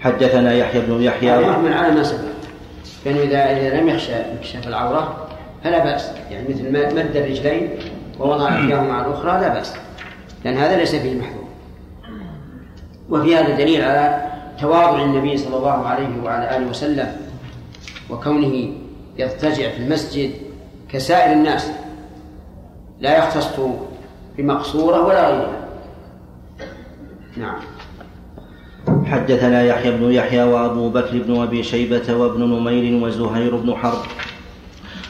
حدثنا 0.00 0.52
يحيى 0.52 0.80
بن 0.80 1.02
يحيى. 1.02 1.42
يحمل 1.42 1.72
على 1.72 1.94
ما 1.94 2.02
سبق. 2.02 2.18
كان 3.04 3.16
إذا 3.16 3.80
لم 3.80 3.88
يخشى 3.88 4.12
يكشف 4.38 4.68
العورة 4.68 5.26
فلا 5.64 5.84
بأس. 5.84 6.10
يعني 6.30 6.48
مثل 6.48 6.72
مد 6.72 7.16
الرجلين 7.16 7.70
ووضع 8.18 8.48
إحداهما 8.48 8.92
على 8.92 9.06
الأخرى 9.06 9.40
لا 9.40 9.48
بأس. 9.48 9.74
لأن 10.44 10.56
هذا 10.56 10.76
ليس 10.76 10.94
فيه 10.94 11.14
محذور 11.14 11.45
وفي 13.10 13.36
هذا 13.36 13.56
دليل 13.56 13.84
على 13.84 14.26
تواضع 14.60 15.02
النبي 15.02 15.36
صلى 15.36 15.56
الله 15.56 15.86
عليه 15.86 16.22
وعلى 16.24 16.56
آله 16.56 16.70
وسلم 16.70 17.16
وكونه 18.10 18.72
يضطجع 19.18 19.70
في 19.70 19.78
المسجد 19.78 20.30
كسائر 20.88 21.32
الناس 21.32 21.70
لا 23.00 23.18
يختص 23.18 23.60
بمقصورة 24.38 25.06
ولا 25.06 25.30
غيرها. 25.30 25.66
نعم. 27.36 27.58
حدثنا 29.06 29.62
يحيى 29.62 29.90
بن 29.90 30.12
يحيى 30.12 30.42
وأبو 30.42 30.88
بكر 30.88 31.22
بن 31.22 31.42
أبي 31.42 31.62
شيبة 31.62 32.14
وابن 32.14 32.42
نمير 32.42 33.04
وزهير 33.04 33.56
بن 33.56 33.74
حرب 33.74 34.02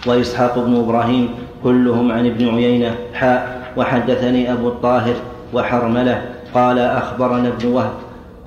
وإسحاق 0.06 0.58
بن 0.58 0.76
إبراهيم 0.76 1.28
كلهم 1.64 2.12
عن 2.12 2.26
ابن 2.26 2.48
عيينة 2.48 2.96
حاء 3.14 3.72
وحدثني 3.76 4.52
أبو 4.52 4.68
الطاهر 4.68 5.14
وحرملة 5.54 6.35
قال 6.54 6.78
أخبرنا 6.78 7.48
ابن 7.48 7.68
وهب. 7.68 7.92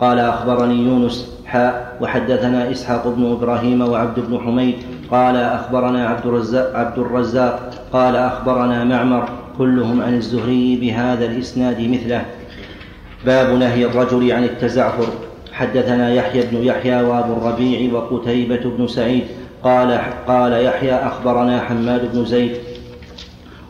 قال 0.02 0.20
أخبرني 0.20 0.84
يونس. 0.84 1.40
حاء 1.46 1.98
وحدثنا 2.02 2.72
إسحاق 2.72 3.08
بن 3.08 3.32
إبراهيم 3.32 3.82
وعبد 3.82 4.20
بن 4.20 4.40
حميد. 4.40 4.76
قال 5.12 5.36
أخبرنا 5.36 6.08
عبد 6.08 6.26
الرزاق, 6.26 6.76
عبد 6.76 7.00
الرزاق. 7.00 7.74
قال 7.94 8.16
أخبرنا 8.16 8.84
معمر. 8.84 9.30
كلهم 9.58 10.02
عن 10.02 10.14
الزهري 10.14 10.76
بهذا 10.76 11.26
الإسناد 11.26 11.82
مثله. 11.82 12.26
باب 13.26 13.60
نهي 13.60 13.86
الرجل 13.86 14.32
عن 14.32 14.44
التزعفر. 14.44 15.08
حدثنا 15.54 16.14
يحيى 16.14 16.42
بن 16.52 16.58
يحيى 16.58 17.02
وأبو 17.02 17.34
الربيع 17.34 17.94
وقتيبة 17.94 18.62
بن 18.78 18.88
سعيد. 18.88 19.24
قال 19.64 20.00
قال 20.28 20.66
يحيى 20.66 20.96
أخبرنا 20.96 21.62
حماد 21.62 22.14
بن 22.14 22.26
زيد. 22.26 22.52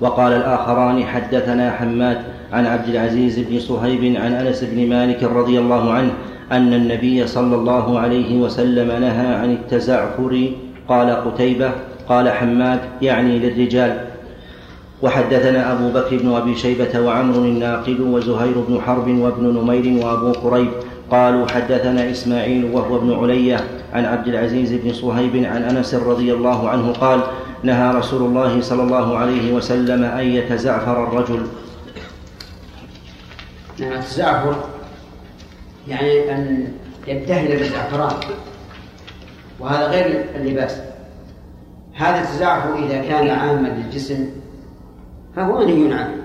وقال 0.01 0.33
الآخران 0.33 1.05
حدثنا 1.05 1.71
حماد 1.71 2.21
عن 2.53 2.65
عبد 2.65 2.89
العزيز 2.89 3.39
بن 3.39 3.59
صهيب 3.59 4.15
عن 4.15 4.33
أنس 4.33 4.63
بن 4.63 4.89
مالك 4.89 5.23
رضي 5.23 5.59
الله 5.59 5.93
عنه 5.93 6.11
أن 6.51 6.73
النبي 6.73 7.27
صلى 7.27 7.55
الله 7.55 7.99
عليه 7.99 8.37
وسلم 8.37 8.87
نهى 8.87 9.35
عن 9.35 9.51
التزعفر. 9.51 10.49
قال 10.87 11.09
قتيبة 11.09 11.71
قال 12.09 12.29
حماد 12.29 12.79
يعني 13.01 13.39
للرجال. 13.39 13.99
وحدثنا 15.01 15.71
أبو 15.71 15.89
بكر 15.89 16.17
بن 16.17 16.33
أبي 16.33 16.55
شيبة 16.55 16.99
وعمر 16.99 17.35
الناقد 17.35 17.99
وزهير 17.99 18.53
بن 18.67 18.81
حرب 18.81 19.07
وابن 19.07 19.43
نمير 19.43 20.05
وأبو 20.05 20.31
قريب. 20.31 20.67
قالوا 21.11 21.47
حدثنا 21.47 22.11
إسماعيل 22.11 22.65
وهو 22.73 22.97
ابن 22.97 23.13
علية 23.13 23.57
عن 23.93 24.05
عبد 24.05 24.27
العزيز 24.27 24.73
بن 24.73 24.93
صهيب 24.93 25.35
عن 25.35 25.63
أنس 25.63 25.95
رضي 25.95 26.33
الله 26.33 26.69
عنه 26.69 26.91
قال 26.91 27.19
نهى 27.63 27.97
رسول 27.97 28.21
الله 28.21 28.61
صلى 28.61 28.83
الله 28.83 29.17
عليه 29.17 29.53
وسلم 29.53 30.03
أن 30.03 30.25
يتزعفر 30.25 31.03
الرجل. 31.03 31.41
نعم 33.79 33.91
التزعفر 33.91 34.63
يعني 35.87 36.31
أن 36.35 36.67
يدهن 37.07 37.47
بالزعفران 37.47 38.15
وهذا 39.59 39.87
غير 39.87 40.25
اللباس. 40.35 40.81
هذا 41.93 42.21
التزعفر 42.21 42.85
إذا 42.85 43.01
كان 43.01 43.29
عاما 43.29 43.67
للجسم 43.67 44.29
فهو 45.35 45.59
منهي 45.59 45.93
عنه. 45.93 46.19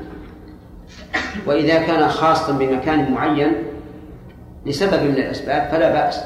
وإذا 1.47 1.83
كان 1.83 2.09
خاصا 2.09 2.53
بمكان 2.53 3.13
معين 3.13 3.53
لسبب 4.67 5.03
من 5.03 5.15
الأسباب 5.15 5.69
فلا 5.71 5.93
بأس 5.93 6.21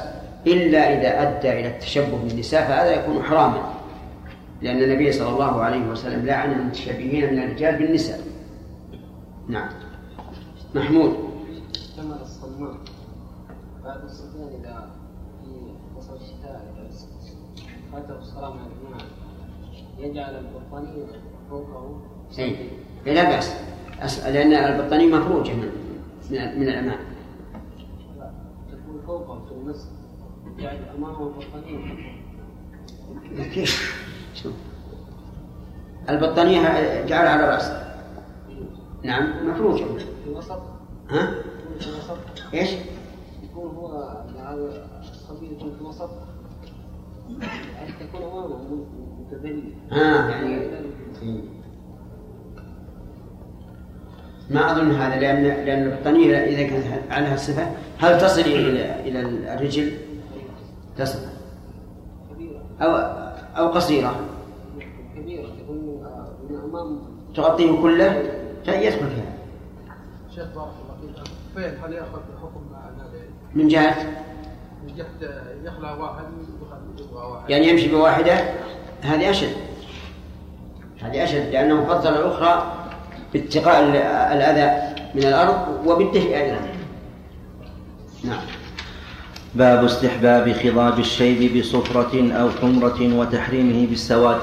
إلا 0.47 0.93
إذا 0.93 1.21
أدى 1.21 1.59
إلى 1.59 1.67
التشبه 1.67 2.17
بالنساء 2.23 2.67
فهذا 2.67 2.91
يكون 2.91 3.23
حراما 3.23 3.73
لأن 4.61 4.83
النبي 4.83 5.11
صلى 5.11 5.29
الله 5.29 5.61
عليه 5.61 5.81
وسلم 5.81 6.25
لعن 6.25 6.51
المتشبهين 6.51 7.33
من 7.33 7.43
الرجال 7.43 7.75
بالنساء. 7.75 8.19
نعم. 9.47 9.69
محمود. 10.75 11.13
ثمر 11.97 12.21
الصماء 12.21 12.73
بعد 13.83 14.03
الصبيان 14.03 14.47
إذا 14.59 14.89
في 15.43 15.51
فصل 15.97 16.15
الشتاء 16.15 16.73
إذا 17.93 18.15
في 18.15 18.19
الصلاة 18.21 18.49
مع 18.49 18.61
الإمام. 18.65 19.07
يجعل 19.97 20.35
البطانية 20.35 21.05
فوقه. 21.49 22.01
اي 22.39 22.55
إيه، 23.07 23.13
لا 23.13 23.23
بأس. 23.29 23.53
أس- 24.01 24.25
لأن 24.27 24.53
البطانيه 24.53 25.15
مفروجه 25.15 25.53
من 25.53 25.69
من, 26.31 26.67
الأمام. 26.69 26.99
تكون 28.71 29.01
فوقه 29.07 29.45
في 29.45 29.51
النص 29.51 29.85
يجعل 30.57 30.77
أمامه 30.97 31.27
البطانية 31.27 31.95
كيف؟ 33.53 34.05
شوف. 34.43 34.53
البطانيه 36.09 36.61
جعلها 37.05 37.29
على 37.31 37.43
راسه 37.55 37.88
نعم 39.03 39.49
مفروجه 39.49 39.85
في 40.23 40.29
الوسط؟ 40.29 40.59
ها؟ 41.09 41.21
يكون 41.21 41.79
في 41.79 41.87
الوسط؟ 41.87 42.17
إيش؟ 42.53 42.69
يكون 43.43 43.75
هو 43.75 44.13
مع 44.35 44.53
الصبي 44.99 45.45
يكون 45.45 45.71
في 45.75 45.81
الوسط؟ 45.81 46.09
يعني 47.75 47.91
تكون 47.99 48.21
أمامه 48.21 48.85
متذلل 49.19 49.73
آه 49.91 50.29
يعني 50.29 50.69
ما 54.49 54.71
أظن 54.71 54.91
هذا 54.91 55.19
لأن 55.19 55.43
لأن 55.65 55.91
البطانيه 55.91 56.37
إذا 56.37 56.67
كانت 56.67 57.11
عليها 57.11 57.37
صفه 57.37 57.71
هل 57.97 58.21
تصل 58.21 58.41
إلى 58.41 58.99
إلى 59.09 59.21
الرجل؟ 59.53 59.91
تصل. 60.97 61.19
أو 62.81 62.95
أو 63.57 63.67
قصيرة. 63.67 64.15
كبيرة 65.15 65.47
تكون 65.63 65.77
من 66.49 66.55
أمام. 66.55 66.99
تغطيه 67.35 67.81
كله؟ 67.81 68.38
فيها 68.71 69.35
شيخ 70.35 70.45
بارك 70.55 70.55
الله 70.57 71.13
فيك. 71.23 71.33
فين؟ 71.55 71.83
هل 71.83 71.93
يأخذ 71.93 72.19
حكم 72.41 72.61
هذا 72.75 73.21
من 73.55 73.67
جهة؟ 73.67 73.95
من 74.87 74.95
جهة 74.97 75.31
يخلع 75.63 75.93
واحد 75.93 76.23
واحد. 77.13 77.49
يعني 77.49 77.67
يمشي 77.67 77.87
بواحدة؟ 77.87 78.33
هذه 79.01 79.29
أشد. 79.29 79.53
هذه 81.01 81.23
أشد 81.23 81.49
لأنه 81.51 81.85
فضل 81.85 82.09
الأخرى 82.13 82.73
باتقاء 83.33 83.83
ال- 83.83 83.95
الأذى 84.37 84.95
من 85.15 85.23
الأرض 85.23 85.85
وبالدفء 85.85 86.35
أيضا 86.37 86.57
نعم. 88.23 88.41
باب 89.55 89.83
استحباب 89.83 90.53
خضاب 90.53 90.99
الشيب 90.99 91.57
بصفرة 91.57 92.33
أو 92.33 92.49
حمرة 92.61 93.19
وتحريمه 93.19 93.87
بالسواد. 93.87 94.39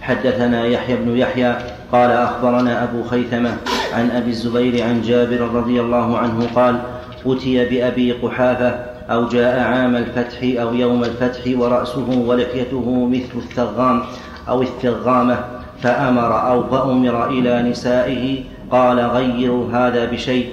حدثنا 0.00 0.66
يحيى 0.66 0.96
بن 0.96 1.16
يحيى 1.16 1.56
قال 1.92 2.10
أخبرنا 2.10 2.84
أبو 2.84 3.02
خيثمة 3.02 3.56
عن 3.92 4.10
أبي 4.10 4.30
الزبير 4.30 4.84
عن 4.84 5.02
جابر 5.02 5.40
رضي 5.40 5.80
الله 5.80 6.18
عنه 6.18 6.48
قال 6.54 6.80
أتي 7.26 7.64
بأبي 7.64 8.12
قحافة 8.12 8.74
أو 9.10 9.28
جاء 9.28 9.60
عام 9.60 9.96
الفتح 9.96 10.38
أو 10.42 10.74
يوم 10.74 11.04
الفتح 11.04 11.40
ورأسه 11.60 12.08
ولحيته 12.26 13.06
مثل 13.06 13.36
الثغام 13.36 14.02
أو 14.48 14.62
الثغامة 14.62 15.44
فأمر 15.82 16.50
أو 16.50 16.64
فأمر 16.70 17.28
إلى 17.28 17.62
نسائه 17.62 18.44
قال 18.70 19.00
غيروا 19.00 19.72
هذا 19.72 20.04
بشيء. 20.04 20.48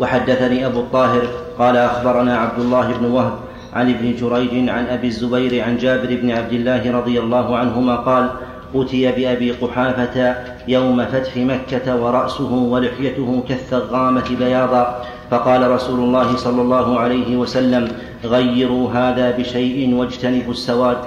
وحدثني 0.00 0.66
أبو 0.66 0.80
الطاهر 0.80 1.22
قال 1.58 1.76
أخبرنا 1.76 2.38
عبد 2.38 2.58
الله 2.58 2.92
بن 2.92 3.04
وهب 3.04 3.32
عن 3.72 3.90
ابن 3.90 4.14
جريج 4.20 4.68
عن 4.68 4.86
أبي 4.86 5.06
الزبير 5.06 5.64
عن 5.64 5.76
جابر 5.76 6.16
بن 6.22 6.30
عبد 6.30 6.52
الله 6.52 6.92
رضي 6.98 7.20
الله 7.20 7.56
عنهما 7.56 7.96
قال 7.96 8.30
أتي 8.74 9.12
بأبي 9.12 9.50
قحافة 9.52 10.36
يوم 10.68 11.04
فتح 11.04 11.36
مكة 11.36 11.96
ورأسه 11.96 12.52
ولحيته 12.52 13.44
كالثغامة 13.48 14.36
بياضا 14.38 15.04
فقال 15.30 15.70
رسول 15.70 16.00
الله 16.00 16.36
صلى 16.36 16.62
الله 16.62 17.00
عليه 17.00 17.36
وسلم 17.36 17.92
غيروا 18.24 18.90
هذا 18.90 19.30
بشيء 19.30 19.94
واجتنبوا 19.94 20.52
السواد. 20.52 20.98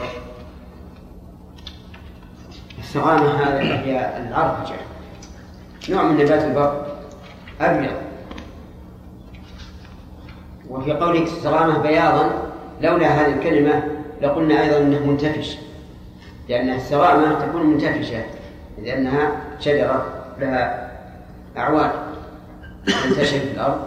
الثغامة 2.79 3.29
هذا 3.29 3.59
هي 3.59 4.17
العربجة 4.27 4.75
نوع 5.89 6.03
من 6.03 6.17
نبات 6.17 6.43
البر 6.43 6.85
أبيض. 7.61 7.91
وفي 10.69 10.91
قولك 10.91 11.21
الثغامة 11.21 11.77
بياضا 11.77 12.31
لولا 12.81 13.07
هذه 13.07 13.33
الكلمة 13.33 13.83
لقلنا 14.21 14.63
أيضا 14.63 14.77
أنه 14.77 14.99
منتفش. 15.05 15.57
لأن 16.49 16.69
الثغامة 16.69 17.45
تكون 17.45 17.65
منتفشة 17.65 18.23
لأنها 18.81 19.31
شجرة 19.59 20.05
لها 20.39 20.91
أعواد 21.57 21.91
تنتشر 22.85 23.39
في 23.39 23.51
الأرض 23.53 23.81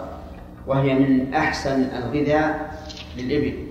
وهي 0.67 0.93
من 0.93 1.33
أحسن 1.33 1.83
الغذاء 1.97 2.77
للإبل. 3.17 3.67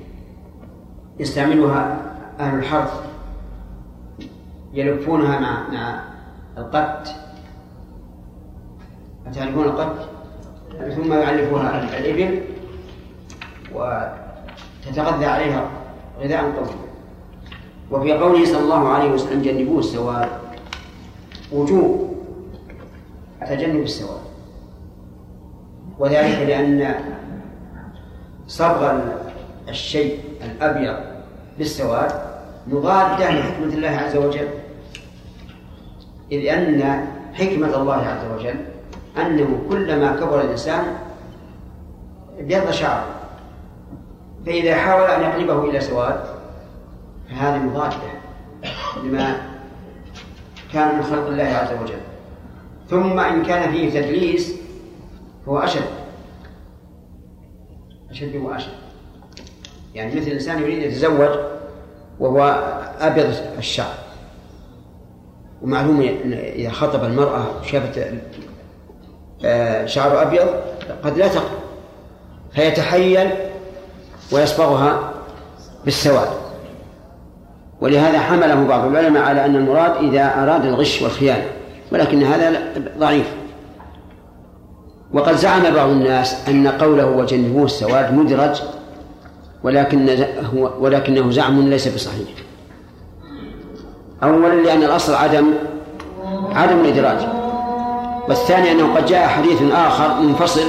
يستعملها 1.21 1.99
أهل 2.41 2.59
الحرث 2.59 2.93
يلفونها 4.73 5.41
مع 5.41 5.69
مع 5.69 6.01
القت 6.59 7.15
أتعرفون 9.27 9.65
القت؟ 9.65 10.09
ثم 10.97 11.13
يعلفوها 11.13 11.99
الإبل 11.99 12.41
وتتغذى 13.75 15.27
عليها 15.27 15.71
غذاء 16.21 16.43
طويل 16.43 16.86
وفي 17.91 18.13
قوله 18.13 18.45
صلى 18.45 18.59
الله 18.59 18.89
عليه 18.89 19.11
وسلم 19.11 19.43
جنبوه 19.43 19.79
السواد. 19.79 20.29
وجوب 21.53 22.17
تجنب 23.49 23.83
السواد. 23.83 24.21
وذلك 25.99 26.39
لأن 26.49 26.95
صبغ 28.47 28.99
الشيء 29.69 30.19
الأبيض 30.45 30.97
بالسواد 31.59 32.13
مضادة 32.67 33.31
لحكمة 33.31 33.75
الله 33.75 33.89
عز 33.89 34.17
وجل. 34.17 34.49
إذ 36.33 36.49
أن 36.49 37.07
حكمة 37.35 37.77
الله 37.77 37.95
عز 37.95 38.25
وجل 38.35 38.57
أنه 39.17 39.63
كلما 39.69 40.17
كبر 40.17 40.41
الإنسان 40.41 40.85
ابيض 42.39 42.71
شعره. 42.71 43.07
فإذا 44.47 44.75
حاول 44.75 45.11
أن 45.11 45.21
يقلبه 45.23 45.71
إلى 45.71 45.81
سواد 45.81 46.36
فهذه 47.37 47.59
مضادة 47.59 47.97
لما 49.03 49.37
كان 50.73 50.97
من 50.97 51.03
خلق 51.03 51.27
الله 51.27 51.45
عز 51.45 51.83
وجل. 51.83 52.01
ثم 52.91 53.21
إن 53.21 53.43
كان 53.43 53.73
فيه 53.73 54.01
تدليس 54.01 54.55
فهو 55.47 55.59
أشد. 55.59 55.83
أشد 58.11 58.37
وأشد. 58.37 58.73
يعني 59.95 60.15
مثل 60.15 60.27
الإنسان 60.27 60.63
يريد 60.63 60.83
يتزوج 60.83 61.39
وهو 62.21 62.41
أبيض 63.01 63.35
الشعر. 63.59 63.95
ومعلوم 65.63 66.01
إذا 66.33 66.71
خطب 66.71 67.05
المرأة 67.05 67.61
وشافت 67.61 68.15
آه، 69.45 69.87
شعر 69.87 70.23
أبيض 70.23 70.49
قد 71.05 71.19
لا 71.19 71.29
تقبل 71.29 71.59
فيتحيل 72.53 73.31
ويصبغها 74.33 75.15
بالسواد. 75.85 76.46
ولهذا 77.81 78.19
حمله 78.19 78.65
بعض 78.69 78.85
العلماء 78.85 79.23
على 79.23 79.45
أن 79.45 79.57
المراد 79.57 79.97
إذا 79.97 80.43
أراد 80.43 80.65
الغش 80.65 81.03
والخيانة 81.03 81.45
ولكن 81.93 82.23
هذا 82.23 82.59
ضعيف. 82.99 83.27
وقد 85.13 85.37
زعم 85.37 85.63
بعض 85.75 85.89
الناس 85.89 86.49
أن 86.49 86.69
قوله 86.69 87.07
وجنبوه 87.07 87.65
السواد 87.65 88.15
مدرج 88.15 88.63
ولكن 89.63 90.25
هو 90.55 90.71
ولكنه 90.81 91.31
زعم 91.31 91.69
ليس 91.69 91.89
بصحيح. 91.89 92.29
أولا 94.23 94.55
لأن 94.55 94.83
الأصل 94.83 95.15
عدم 95.15 95.47
عدم 96.55 96.81
الإدراج. 96.81 97.29
والثاني 98.29 98.73
أنه 98.73 98.95
قد 98.95 99.07
جاء 99.07 99.29
حديث 99.29 99.63
آخر 99.73 100.21
منفصل 100.21 100.69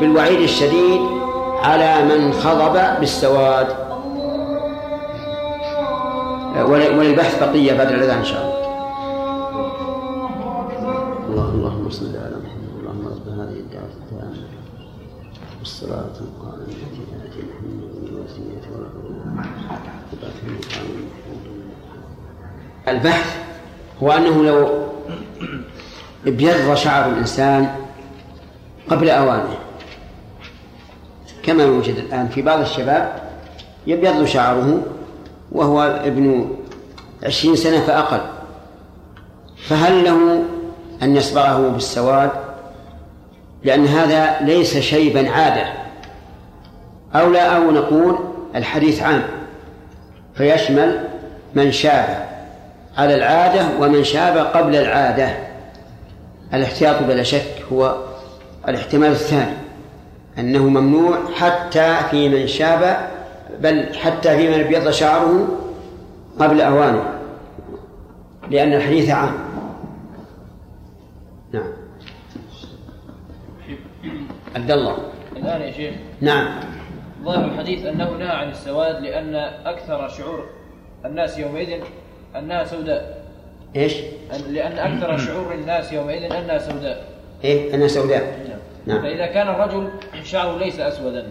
بالوعيد 0.00 0.40
الشديد 0.40 1.00
على 1.62 2.04
من 2.04 2.32
خضب 2.32 3.00
بالسواد. 3.00 3.85
وللبحث 6.64 7.42
بقية 7.42 7.72
بعد 7.72 7.88
الأذان 7.92 8.18
إن 8.18 8.24
شاء 8.24 8.42
الله. 8.42 8.66
الله 11.28 11.48
اللهم 11.54 11.90
صل 11.90 12.16
على 12.16 12.36
محمد 12.44 12.70
اللهم 12.80 13.06
رب 13.06 13.28
هذه 13.28 13.58
الدعوة 13.58 13.90
التامة. 14.02 14.46
والصلاة 15.58 16.16
القائمة 16.20 16.62
التي 16.62 17.02
آتي 17.26 17.40
محمد 17.50 18.08
الوسيلة 18.08 18.64
والفضيلة 18.72 19.36
البحث 22.88 23.36
هو 24.02 24.12
أنه 24.12 24.44
لو 24.44 24.68
ابيض 26.26 26.74
شعر 26.74 27.10
الإنسان 27.10 27.74
قبل 28.90 29.10
أوانه 29.10 29.58
كما 31.42 31.62
يوجد 31.62 31.94
الآن 31.94 32.28
في 32.28 32.42
بعض 32.42 32.60
الشباب 32.60 33.22
يبيض 33.86 34.24
شعره 34.24 34.82
وهو 35.56 35.82
ابن 35.82 36.48
عشرين 37.22 37.56
سنة 37.56 37.80
فأقل. 37.80 38.20
فهل 39.68 40.04
له 40.04 40.42
أن 41.02 41.16
يصبغه 41.16 41.68
بالسواد؟ 41.68 42.30
لأن 43.64 43.86
هذا 43.86 44.40
ليس 44.40 44.78
شيبا 44.78 45.30
عادة 45.30 45.66
أو 47.14 47.30
لا 47.30 47.56
أو 47.56 47.70
نقول 47.70 48.18
الحديث 48.54 49.02
عام. 49.02 49.22
فيشمل 50.34 51.08
من 51.54 51.72
شاب 51.72 52.28
على 52.96 53.14
العادة 53.14 53.66
ومن 53.80 54.04
شاب 54.04 54.38
قبل 54.38 54.76
العادة. 54.76 55.36
الاحتياط 56.54 57.02
بلا 57.02 57.22
شك 57.22 57.64
هو 57.72 57.96
الاحتمال 58.68 59.10
الثاني. 59.10 59.56
أنه 60.38 60.62
ممنوع 60.62 61.18
حتى 61.34 61.96
في 62.10 62.28
من 62.28 62.46
شاب 62.46 63.10
بل 63.60 63.94
حتى 63.94 64.36
في 64.36 64.48
من 64.48 64.60
ابيض 64.60 64.90
شعره 64.90 65.48
قبل 66.40 66.60
أوانه 66.60 67.16
لأن 68.50 68.72
الحديث 68.72 69.10
عام. 69.10 69.32
نعم. 71.52 71.72
عبد 74.56 74.70
الله. 74.70 74.96
الآن 75.36 75.60
يا 75.60 75.70
شيخ 75.72 75.94
نعم. 76.20 76.60
ظاهر 77.24 77.44
الحديث 77.44 77.86
أنه 77.86 78.10
نهى 78.10 78.28
عن 78.28 78.48
السواد 78.48 79.02
لأن 79.02 79.34
أكثر 79.64 80.08
شعور 80.08 80.46
الناس 81.04 81.38
يومئذ 81.38 81.82
أنها 82.36 82.64
سوداء. 82.64 83.22
إيش؟ 83.76 83.94
لأن 84.48 84.78
أكثر 84.78 85.16
شعور 85.26 85.54
الناس 85.54 85.92
يومئذ 85.92 86.32
أنها 86.32 86.58
سوداء. 86.58 87.04
إيه 87.44 87.74
أنا 87.74 87.88
سوداء. 87.88 88.38
نعم. 88.86 89.02
فإذا 89.02 89.26
كان 89.26 89.48
الرجل 89.48 89.88
شعره 90.22 90.58
ليس 90.58 90.80
أسودا 90.80 91.26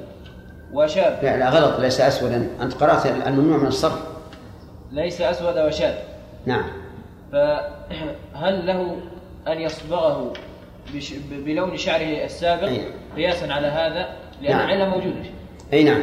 وشاب. 0.75 1.19
لا 1.23 1.37
لا 1.37 1.49
غلط 1.49 1.79
ليس 1.79 2.01
أسودا 2.01 2.47
أنت 2.61 2.73
قرأت 2.73 3.05
الممنوع 3.05 3.57
من 3.57 3.67
الصرف. 3.67 3.99
ليس 4.91 5.21
أسود 5.21 5.57
وشاب. 5.57 5.97
نعم. 6.45 6.63
فهل 7.31 8.65
له 8.67 8.95
أن 9.47 9.61
يصبغه 9.61 10.33
بش... 10.95 11.13
بلون 11.31 11.77
شعره 11.77 12.25
السابق. 12.25 12.69
قياسا 13.15 13.53
على 13.53 13.67
هذا 13.67 14.09
لأن 14.41 14.57
نعم. 14.57 14.69
العلة 14.69 14.89
موجودة. 14.89 15.29
أي 15.73 15.83
نعم. 15.83 16.01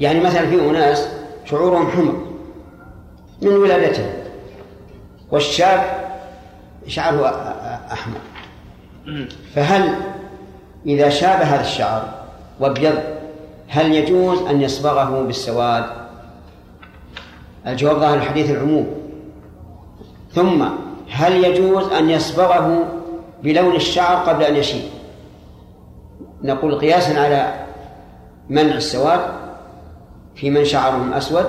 يعني 0.00 0.20
مثلا 0.20 0.46
في 0.46 0.70
أناس 0.70 1.08
شعورهم 1.44 1.90
حمر 1.90 2.26
من 3.42 3.56
ولادتهم 3.56 4.12
والشاب 5.30 5.80
شعره 6.86 7.28
أحمر. 7.92 8.20
فهل 9.54 9.94
إذا 10.86 11.08
شاب 11.08 11.40
هذا 11.40 11.60
الشعر 11.60 12.24
وابيض 12.60 13.13
هل 13.74 13.92
يجوز 13.94 14.38
أن 14.38 14.62
يصبغه 14.62 15.22
بالسواد؟ 15.22 15.84
الجواب 17.66 17.98
ظاهر 17.98 18.14
الحديث 18.14 18.50
العموم 18.50 18.86
ثم 20.32 20.64
هل 21.10 21.44
يجوز 21.44 21.92
أن 21.92 22.10
يصبغه 22.10 22.86
بلون 23.42 23.76
الشعر 23.76 24.16
قبل 24.16 24.42
أن 24.42 24.56
يشيب؟ 24.56 24.82
نقول 26.42 26.78
قياسا 26.78 27.20
على 27.20 27.54
منع 28.48 28.74
السواد 28.74 29.20
في 30.34 30.50
من 30.50 30.64
شعرهم 30.64 31.12
أسود 31.12 31.46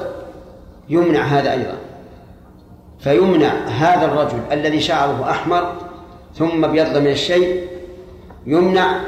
يمنع 0.89 1.21
هذا 1.21 1.51
أيضا 1.51 1.77
فيمنع 2.99 3.67
هذا 3.67 4.05
الرجل 4.05 4.39
الذي 4.51 4.81
شعره 4.81 5.29
أحمر 5.29 5.73
ثم 6.35 6.65
أبيض 6.65 6.97
من 6.97 7.07
الشيء 7.07 7.67
يمنع 8.45 8.99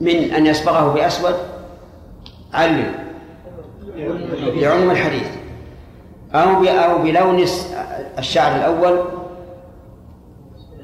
من 0.00 0.34
أن 0.34 0.46
يصبغه 0.46 0.92
بأسود 0.92 1.34
علم 2.54 2.94
لعموم 4.56 4.90
الحديث 4.90 5.28
أو 6.34 6.64
أو 6.64 7.02
بلون 7.02 7.44
الشعر 8.18 8.56
الأول 8.56 9.04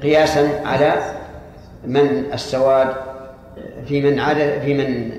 قياسا 0.01 0.61
على 0.65 1.15
من 1.85 2.33
السواد 2.33 2.95
في 3.87 4.01
من 4.01 4.19
عدد 4.19 4.61
في 4.61 4.73
من 4.73 5.11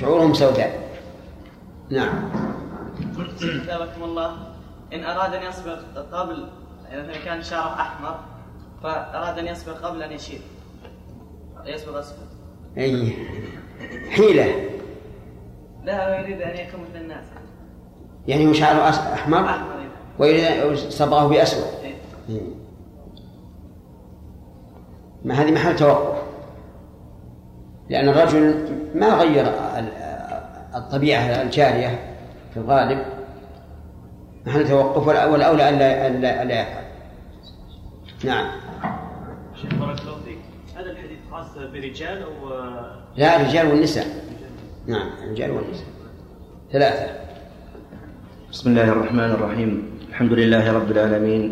شعورهم 0.00 0.34
سوداء. 0.34 0.80
نعم. 1.90 2.30
أثابكم 3.42 4.02
الله. 4.02 4.36
إن 4.92 5.04
أراد 5.04 5.34
أن 5.34 5.42
يصبغ 5.42 5.76
قبل 6.12 6.48
يعني 6.90 7.08
مثلا 7.08 7.24
كان 7.24 7.42
شعره 7.42 7.80
أحمر 7.80 8.20
فأراد 8.82 9.38
أن 9.38 9.46
يصبغ 9.46 9.72
قبل 9.72 10.02
أن 10.02 10.12
يشيب. 10.12 10.40
يصبغ 11.66 12.00
أسود 12.00 12.18
أي. 12.78 13.12
حيلة. 14.10 14.75
لا 15.86 16.18
يريد 16.20 16.42
أن 16.42 16.56
يكون 16.56 16.80
مثل 16.90 17.00
الناس. 17.00 17.24
يعني 18.28 18.46
هو 18.48 18.52
شعره 18.52 18.88
أحمر؟ 19.14 19.44
أحمر 19.44 19.66
إيه. 19.80 19.88
ويريد 20.18 20.76
صبغه 20.76 21.26
بأسود. 21.28 21.64
إيه. 22.28 22.40
ما 25.24 25.34
هذه 25.34 25.50
محل 25.52 25.76
توقف. 25.76 26.22
لأن 27.90 28.08
الرجل 28.08 28.68
ما 28.94 29.14
غير 29.14 29.46
ال- 29.78 29.92
الطبيعة 30.74 31.42
الجارية 31.42 32.16
في 32.54 32.56
الغالب. 32.60 33.04
محل 34.46 34.68
توقف. 34.68 35.06
ولا- 35.08 35.26
والأولى 35.26 35.68
ألا 35.68 36.06
ألا 36.06 36.42
ألا 36.42 36.60
يفعل. 36.60 36.84
نعم. 38.24 38.46
شيخ 39.62 39.74
بارك 39.74 40.00
الله 40.00 40.16
فيك. 40.24 40.38
هذا 40.76 40.90
الحديث 40.90 41.18
خاص 41.30 41.58
برجال 41.72 42.22
أو 42.22 42.48
لا 43.16 43.40
الرجال 43.40 43.66
والنساء 43.68 44.06
نعم 44.88 45.06
الرجال 45.24 45.50
والنساء 45.50 45.86
ثلاثة. 46.72 47.06
بسم 48.52 48.70
الله 48.70 48.88
الرحمن 48.92 49.30
الرحيم. 49.34 49.82
الحمد 50.10 50.32
لله 50.32 50.72
رب 50.72 50.90
العالمين 50.90 51.42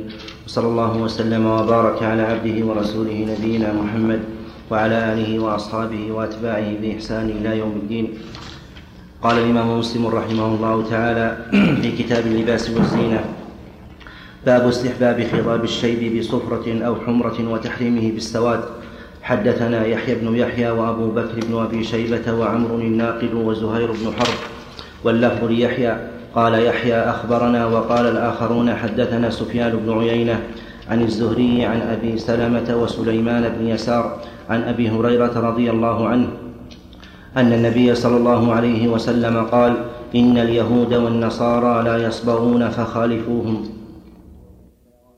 وصلى 0.46 0.66
الله 0.66 0.96
وسلم 0.96 1.46
وبارك 1.46 2.02
على 2.02 2.22
عبده 2.22 2.66
ورسوله 2.66 3.34
نبينا 3.34 3.72
محمد 3.72 4.20
وعلى 4.70 5.12
آله 5.12 5.38
وأصحابه 5.38 6.12
وأتباعه 6.12 6.78
بإحسان 6.82 7.26
إلى 7.30 7.58
يوم 7.58 7.72
الدين. 7.82 8.06
قال 9.22 9.38
الإمام 9.38 9.78
مسلم 9.78 10.06
رحمه 10.06 10.46
الله 10.54 10.90
تعالى 10.90 11.26
في 11.82 11.90
كتاب 11.90 12.26
اللباس 12.26 12.70
والزينة 12.70 13.24
باب 14.46 14.68
استحباب 14.68 15.26
خضاب 15.32 15.64
الشيب 15.64 16.18
بصفرة 16.18 16.66
أو 16.86 16.94
حمرة 17.02 17.38
وتحريمه 17.50 18.06
بالسواد. 18.14 18.83
حدثنا 19.24 19.86
يحيى 19.86 20.14
بن 20.14 20.36
يحيى 20.36 20.70
وأبو 20.70 21.16
بكر 21.16 21.40
بن 21.48 21.54
أبي 21.64 21.84
شيبة 21.84 22.32
وعمر 22.32 22.74
الناقد 22.74 23.34
وزهير 23.34 23.88
بن 23.92 24.12
حرب 24.12 24.38
واللفظ 25.04 25.44
ليحيى. 25.44 25.96
قال 26.34 26.54
يحيى 26.54 26.94
أخبرنا 26.94 27.66
وقال 27.66 28.06
الآخرون 28.06 28.74
حدثنا 28.74 29.30
سفيان 29.30 29.72
بن 29.86 29.98
عيينة 29.98 30.40
عن 30.90 31.02
الزهري 31.02 31.64
عن 31.64 31.80
أبي 31.80 32.18
سلمة 32.18 32.68
وسليمان 32.82 33.48
بن 33.48 33.66
يسار 33.66 34.18
عن 34.50 34.62
أبي 34.62 34.90
هريرة 34.90 35.30
رضي 35.40 35.70
الله 35.70 36.08
عنه 36.08 36.28
أن 37.36 37.52
النبي 37.52 37.94
صلى 37.94 38.16
الله 38.16 38.52
عليه 38.52 38.88
وسلم 38.88 39.44
قال 39.44 39.72
إن 40.14 40.38
اليهود 40.38 40.94
والنصارى 40.94 41.84
لا 41.84 41.96
يصبغون 42.06 42.68
فخالفوهم. 42.68 43.68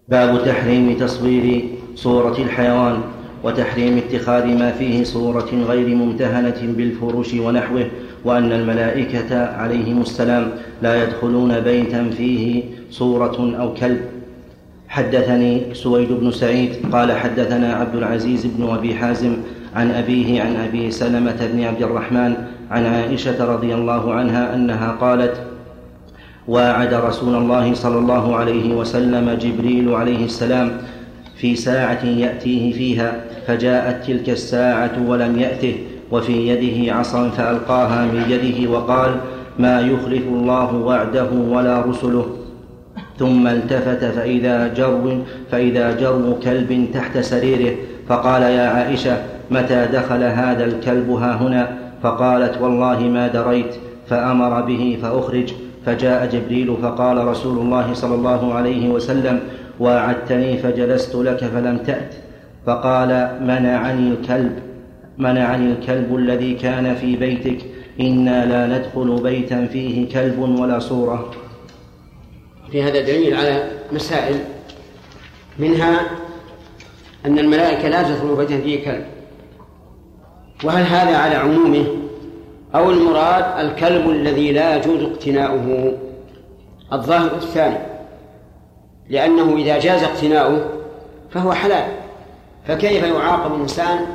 باب 0.08 0.44
تحريم 0.44 0.96
تصوير 1.00 1.64
صورة 1.94 2.36
الحيوان. 2.38 3.15
وتحريم 3.46 3.98
اتخاذ 3.98 4.46
ما 4.58 4.70
فيه 4.70 5.04
صورة 5.04 5.50
غير 5.68 5.96
ممتهنة 5.96 6.60
بالفروش 6.76 7.34
ونحوه 7.34 7.86
وأن 8.24 8.52
الملائكة 8.52 9.46
عليهم 9.46 10.00
السلام 10.00 10.50
لا 10.82 11.02
يدخلون 11.02 11.60
بيتا 11.60 12.10
فيه 12.16 12.62
صورة 12.90 13.56
أو 13.60 13.74
كلب. 13.74 14.00
حدثني 14.88 15.74
سويد 15.74 16.12
بن 16.12 16.30
سعيد 16.30 16.70
قال 16.92 17.12
حدثنا 17.12 17.74
عبد 17.74 17.96
العزيز 17.96 18.46
بن 18.46 18.68
أبي 18.68 18.94
حازم 18.94 19.36
عن 19.74 19.90
أبيه 19.90 20.42
عن 20.42 20.56
أبي 20.56 20.90
سلمة 20.90 21.48
بن 21.52 21.64
عبد 21.64 21.82
الرحمن 21.82 22.34
عن 22.70 22.86
عائشة 22.86 23.44
رضي 23.44 23.74
الله 23.74 24.14
عنها 24.14 24.54
أنها 24.54 24.90
قالت 25.00 25.34
واعد 26.48 26.94
رسول 26.94 27.34
الله 27.34 27.74
صلى 27.74 27.98
الله 27.98 28.36
عليه 28.36 28.74
وسلم 28.74 29.30
جبريل 29.40 29.94
عليه 29.94 30.24
السلام 30.24 30.78
في 31.36 31.56
ساعة 31.56 32.04
يأتيه 32.04 32.72
فيها 32.72 33.24
فجاءت 33.46 34.06
تلك 34.06 34.30
الساعة 34.30 34.92
ولم 35.06 35.38
يأته 35.38 35.74
وفي 36.12 36.48
يده 36.48 36.94
عصا 36.94 37.28
فألقاها 37.28 38.04
من 38.04 38.24
يده 38.28 38.70
وقال 38.70 39.10
ما 39.58 39.80
يخلف 39.80 40.22
الله 40.28 40.74
وعده 40.74 41.30
ولا 41.48 41.80
رسله. 41.80 42.26
ثم 43.18 43.46
التفت 43.46 44.04
فإذا 44.04 44.74
جرو 44.74 45.18
فإذا 45.50 45.96
جرو 46.00 46.34
كلب 46.44 46.88
تحت 46.94 47.18
سريره 47.18 47.76
فقال 48.08 48.42
يا 48.42 48.68
عائشة 48.68 49.16
متى 49.50 49.86
دخل 49.92 50.22
هذا 50.22 50.64
الكلب 50.64 51.10
ها 51.10 51.36
هنا؟ 51.36 51.78
فقالت 52.02 52.60
والله 52.60 53.00
ما 53.00 53.28
دريت. 53.28 53.74
فأمر 54.08 54.60
به 54.60 54.98
فأخرج 55.02 55.52
فجاء 55.86 56.26
جبريل 56.26 56.76
فقال 56.82 57.26
رسول 57.26 57.58
الله 57.58 57.94
صلى 57.94 58.14
الله 58.14 58.54
عليه 58.54 58.88
وسلم 58.88 59.40
واعدتني 59.80 60.58
فجلست 60.58 61.14
لك 61.14 61.44
فلم 61.44 61.78
تأت. 61.78 62.14
فقال 62.66 63.38
منعني 63.40 64.08
الكلب 64.08 64.58
منعني 65.18 65.72
الكلب 65.72 66.16
الذي 66.16 66.54
كان 66.54 66.94
في 66.94 67.16
بيتك. 67.16 67.58
إنا 68.00 68.46
لا 68.46 68.78
ندخل 68.78 69.22
بيتا 69.22 69.66
فيه 69.66 70.08
كلب 70.08 70.38
ولا 70.38 70.78
صورة. 70.78 71.30
في 72.70 72.82
هذا 72.82 73.00
دليل 73.00 73.34
على 73.34 73.70
مسائل. 73.92 74.36
منها 75.58 76.00
أن 77.26 77.38
الملائكة 77.38 77.88
لا 77.88 78.02
تدخل 78.02 78.36
بيتا 78.36 78.60
فيه 78.60 78.84
كلب. 78.84 79.04
وهل 80.64 80.84
هذا 80.84 81.16
على 81.16 81.34
عمومه؟ 81.34 81.86
أو 82.74 82.90
المراد 82.90 83.66
الكلب 83.66 84.10
الذي 84.10 84.52
لا 84.52 84.76
يجوز 84.76 85.02
اقتناؤه؟ 85.02 85.92
الظاهر 86.92 87.34
الثاني. 87.36 87.95
لأنه 89.08 89.56
إذا 89.56 89.78
جاز 89.78 90.02
اقتناؤه 90.02 90.70
فهو 91.30 91.52
حلال. 91.52 91.92
فكيف 92.66 93.02
يعاقب 93.02 93.54
الإنسان 93.54 94.06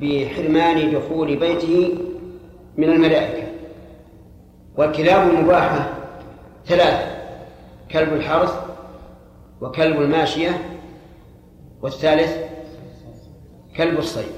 بحرمان 0.00 0.92
دخول 0.92 1.36
بيته 1.36 1.98
من 2.76 2.88
الملائكة؟ 2.88 3.46
والكلاب 4.76 5.28
المباحة 5.28 5.88
ثلاثة 6.66 7.06
كلب 7.92 8.12
الحرث 8.12 8.54
وكلب 9.60 10.00
الماشية 10.00 10.62
والثالث 11.82 12.36
كلب 13.76 13.98
الصيد. 13.98 14.32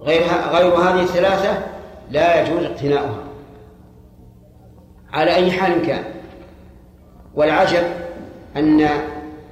غير 0.00 0.22
غير 0.52 0.74
هذه 0.74 1.02
الثلاثة 1.02 1.62
لا 2.10 2.42
يجوز 2.42 2.64
اقتناؤها. 2.64 3.24
على 5.12 5.34
أي 5.34 5.50
حال 5.52 5.86
كان. 5.86 6.04
والعجب 7.34 8.03
أن 8.56 8.88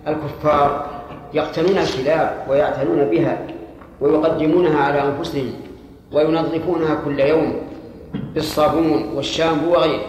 الكفار 0.08 0.90
يقتنون 1.34 1.78
الكلاب 1.78 2.46
ويعتنون 2.48 3.04
بها 3.04 3.46
ويقدمونها 4.00 4.78
على 4.78 5.02
أنفسهم 5.02 5.52
وينظفونها 6.12 6.94
كل 7.04 7.20
يوم 7.20 7.54
بالصابون 8.34 9.12
والشامبو 9.14 9.72
وغيره. 9.72 10.06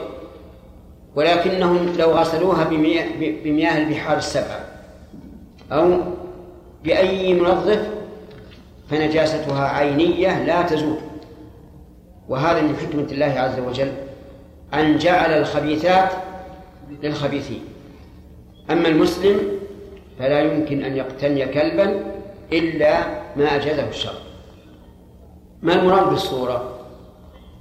ولكنهم 1.15 1.93
لو 1.99 2.11
غسلوها 2.11 2.63
بمياه, 3.43 3.77
البحار 3.77 4.17
السبعة 4.17 4.59
أو 5.71 5.97
بأي 6.83 7.33
منظف 7.33 7.87
فنجاستها 8.89 9.67
عينية 9.67 10.43
لا 10.43 10.61
تزول. 10.61 10.97
وهذا 12.29 12.61
من 12.61 12.75
حكمة 12.75 13.07
الله 13.11 13.39
عز 13.39 13.59
وجل 13.59 13.91
أن 14.73 14.97
جعل 14.97 15.31
الخبيثات 15.31 16.09
للخبيثين. 17.03 17.61
أما 18.71 18.87
المسلم 18.87 19.39
فلا 20.19 20.41
يمكن 20.41 20.83
أن 20.83 20.95
يقتني 20.97 21.45
كلبا 21.45 22.05
إلا 22.53 22.99
ما 23.35 23.55
أجازه 23.55 23.89
الشرع 23.89 24.13
ما 25.61 25.73
المراد 25.73 26.09
بالصورة؟ 26.09 26.69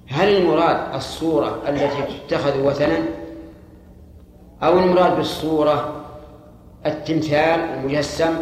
هل 0.09 0.29
المراد 0.37 0.95
الصورة 0.95 1.63
التي 1.69 2.19
تتخذ 2.29 2.67
وثنا؟ 2.67 2.99
أو 4.63 4.79
المراد 4.79 5.17
بالصورة 5.17 6.05
التمثال 6.87 7.61
المجسم؟ 7.61 8.35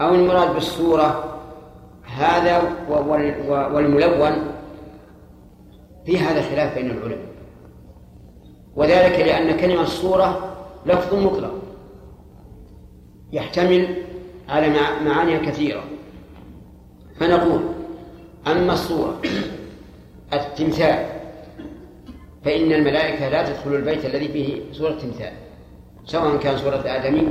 أو 0.00 0.14
المراد 0.14 0.54
بالصورة 0.54 1.38
هذا 2.16 2.62
والملون؟ 3.48 4.32
في 6.06 6.18
هذا 6.18 6.42
خلاف 6.42 6.74
بين 6.74 6.90
العلماء. 6.90 7.28
وذلك 8.76 9.20
لأن 9.20 9.56
كلمة 9.56 9.82
الصورة 9.82 10.47
لفظ 10.88 11.14
مطلق. 11.14 11.54
يحتمل 13.32 13.96
على 14.48 14.68
معاني 15.04 15.38
كثيرة. 15.38 15.84
فنقول 17.20 17.60
أما 18.46 18.72
الصورة 18.72 19.20
التمثال 20.32 21.06
فإن 22.44 22.72
الملائكة 22.72 23.28
لا 23.28 23.42
تدخل 23.42 23.74
البيت 23.74 24.04
الذي 24.04 24.28
فيه 24.28 24.60
صورة 24.72 24.90
تمثال 24.92 25.32
سواء 26.04 26.36
كان 26.36 26.56
صورة 26.56 26.82
آدمي 26.86 27.28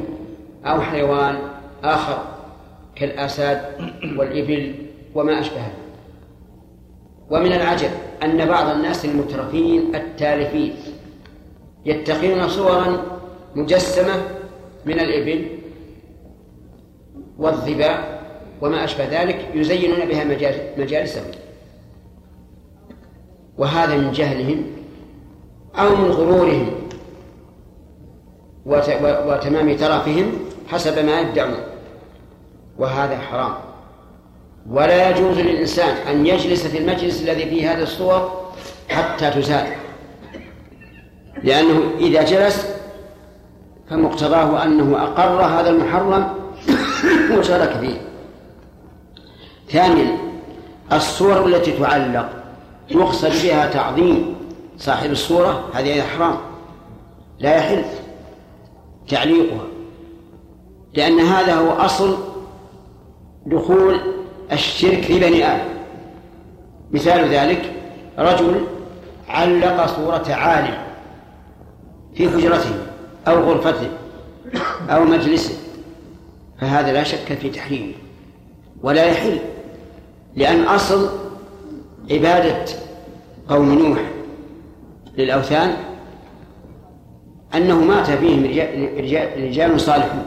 أو 0.66 0.82
حيوان 0.82 1.38
آخر 1.84 2.18
كالآساد 2.96 3.62
والإبل 4.18 4.76
وما 5.16 5.40
أشبهه. 5.40 5.72
ومن 7.30 7.54
العجب 7.54 7.90
أن 8.24 8.46
بعض 8.46 8.70
الناس 8.70 9.06
المترفين 9.06 9.96
التالفين 9.96 10.74
يتخذون 11.86 12.48
صورا 12.48 13.17
مجسمة 13.56 14.24
من 14.86 15.00
الإبل 15.00 15.48
والظباء 17.38 18.18
وما 18.62 18.84
أشبه 18.84 19.22
ذلك 19.22 19.50
يزينون 19.54 20.06
بها 20.06 20.24
مجالسهم. 20.78 21.32
وهذا 23.58 23.98
من 23.98 24.12
جهلهم 24.12 24.64
أو 25.76 25.96
من 25.96 26.12
غرورهم 26.12 26.72
وتمام 29.28 29.76
ترفهم 29.76 30.32
حسب 30.68 31.06
ما 31.06 31.22
يدعون. 31.22 31.60
وهذا 32.78 33.18
حرام. 33.18 33.54
ولا 34.70 35.10
يجوز 35.10 35.38
للإنسان 35.38 35.96
أن 36.08 36.26
يجلس 36.26 36.68
في 36.68 36.78
المجلس 36.78 37.22
الذي 37.22 37.46
فيه 37.46 37.74
هذه 37.74 37.84
الصور 37.84 38.52
حتى 38.90 39.32
تزال. 39.32 39.68
لأنه 41.44 41.92
إذا 42.00 42.24
جلس 42.24 42.77
فمقتضاه 43.90 44.64
أنه 44.64 45.04
أقر 45.04 45.42
هذا 45.42 45.70
المحرم 45.70 46.34
وشارك 47.38 47.70
فيه 47.70 48.02
ثانيا 49.70 50.18
الصور 50.94 51.46
التي 51.46 51.72
تعلق 51.72 52.30
يقصد 52.90 53.32
بها 53.44 53.68
تعظيم 53.68 54.36
صاحب 54.78 55.12
الصورة 55.12 55.70
هذه 55.74 56.02
حرام 56.02 56.38
لا 57.40 57.56
يحل 57.56 57.84
تعليقها 59.08 59.68
لأن 60.94 61.20
هذا 61.20 61.56
هو 61.56 61.72
أصل 61.72 62.18
دخول 63.46 64.00
الشرك 64.52 65.02
في 65.02 65.20
بني 65.20 65.46
آدم. 65.52 65.78
مثال 66.92 67.30
ذلك 67.30 67.74
رجل 68.20 68.66
علق 69.30 69.86
صورة 69.86 70.26
عالم 70.30 70.78
في 72.16 72.30
حجرته. 72.30 72.87
أو 73.28 73.40
غرفته 73.40 73.90
أو 74.90 75.04
مجلسه 75.04 75.54
فهذا 76.62 76.94
لا 76.94 77.04
شك 77.04 77.34
في 77.34 77.50
تحريمه. 77.50 77.94
ولا 78.84 79.06
يحل 79.06 79.40
لأن 80.36 80.64
أصل 80.64 81.10
عبادة 82.12 82.66
قوم 83.50 83.74
نوح 83.74 84.00
للأوثان 85.18 85.74
أنه 87.56 87.84
مات 87.84 88.12
فيهم 88.12 88.44
رجال, 89.38 89.82
صالحون. 89.82 90.26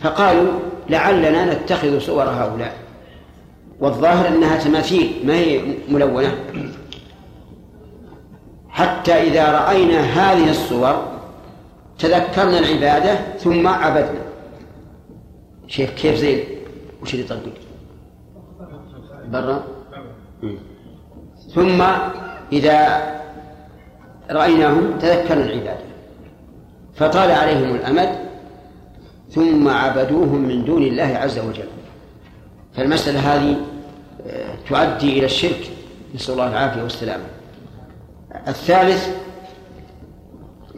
فقالوا 0.00 0.52
لعلنا 0.90 1.54
نتخذ 1.54 1.98
صور 1.98 2.24
هؤلاء. 2.24 2.76
والظاهر 3.80 4.28
أنها 4.28 4.56
تماثيل 4.56 5.22
ما 5.24 5.34
هي 5.34 5.60
ملونة. 5.88 6.34
حتى 8.68 9.12
إذا 9.12 9.52
رأينا 9.52 10.00
هذه 10.00 10.50
الصور 10.50 11.11
تذكرنا 12.02 12.58
العبادة 12.58 13.36
ثم 13.38 13.66
عبدنا. 13.66 14.22
شيخ 15.66 15.90
كيف 15.90 16.14
زين؟ 16.14 16.44
وش 17.02 17.14
اللي 17.14 17.24
يطبق 17.24 17.52
برا؟ 19.28 19.64
ثم 21.54 21.82
إذا 22.52 23.02
رأيناهم 24.30 24.98
تذكرنا 24.98 25.44
العبادة. 25.44 25.84
فطال 26.94 27.30
عليهم 27.30 27.74
الأمد 27.74 28.18
ثم 29.30 29.68
عبدوهم 29.68 30.40
من 30.40 30.64
دون 30.64 30.82
الله 30.82 31.18
عز 31.22 31.38
وجل. 31.38 31.68
فالمسألة 32.74 33.34
هذه 33.34 33.56
آه، 34.26 34.54
تؤدي 34.68 35.18
إلى 35.18 35.26
الشرك. 35.26 35.70
نسأل 36.14 36.34
الله 36.34 36.48
العافية 36.48 36.82
والسلامة. 36.82 37.24
الثالث 38.48 39.08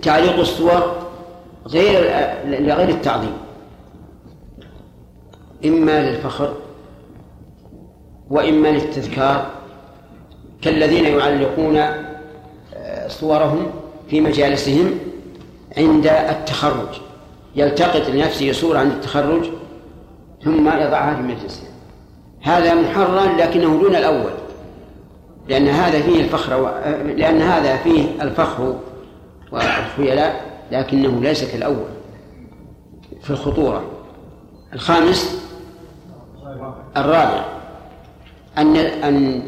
تعليق 0.03 0.39
الصور 0.39 1.04
غير 1.67 2.01
لغير 2.45 2.89
التعظيم. 2.89 3.37
إما 5.65 6.11
للفخر 6.11 6.55
وإما 8.31 8.69
للتذكار 8.69 9.51
كالذين 10.63 11.05
يعلقون 11.05 11.77
آه، 11.77 13.09
صورهم 13.09 13.67
في 14.11 14.21
مجالسهم 14.21 14.91
عند 15.77 16.07
التخرج. 16.07 17.01
يلتقط 17.57 18.09
لنفسه 18.09 18.53
صورة 18.53 18.79
عند 18.79 18.93
التخرج 18.93 19.51
ثم 20.45 20.69
يضعها 20.69 21.15
في 21.17 21.23
مجلسه. 21.23 21.63
هذا 22.43 22.75
محرم 22.75 23.37
لكنه 23.37 23.81
دون 23.81 23.97
الأول 23.97 24.33
لأن 25.49 25.69
هذا 25.69 26.03
فيه 26.03 26.21
الفخر 26.21 26.63
و... 26.63 26.69
لأن 27.17 27.43
هذا 27.43 27.77
فيه 27.77 28.23
الفخر 28.23 28.79
والخيلاء. 29.53 30.44
لكنه 30.75 31.21
ليس 31.21 31.45
كالأول 31.53 31.89
في 33.23 33.31
الخطورة. 33.31 33.85
الخامس 34.73 35.45
الرابع 36.97 37.45
أن 38.59 38.77
أن 38.77 39.43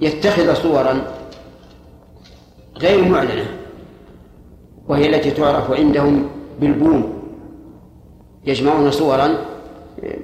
يتخذ 0.00 0.54
صورا 0.54 1.02
غير 2.76 3.08
معلنة 3.08 3.46
وهي 4.88 5.16
التي 5.16 5.30
تعرف 5.30 5.70
عندهم 5.70 6.30
بالبوم. 6.60 7.22
يجمعون 8.44 8.90
صورا 8.90 9.28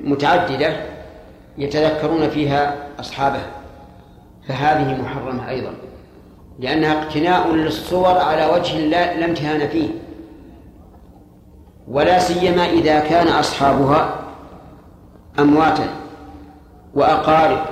متعددة 0.04 0.76
يتذكرون 1.58 2.28
فيها 2.30 2.88
أصحابه 3.00 3.40
فهذه 4.48 5.02
محرمة 5.02 5.48
أيضا. 5.48 5.74
لأنها 6.58 7.02
اقتناء 7.02 7.52
للصور 7.52 8.18
على 8.18 8.46
وجه 8.54 8.78
لا, 8.78 9.18
لا 9.18 9.24
امتهان 9.24 9.68
فيه. 9.68 9.88
ولا 11.88 12.18
سيما 12.18 12.64
إذا 12.64 13.00
كان 13.00 13.28
أصحابها 13.28 14.14
أمواتا 15.38 15.88
وأقارب. 16.94 17.64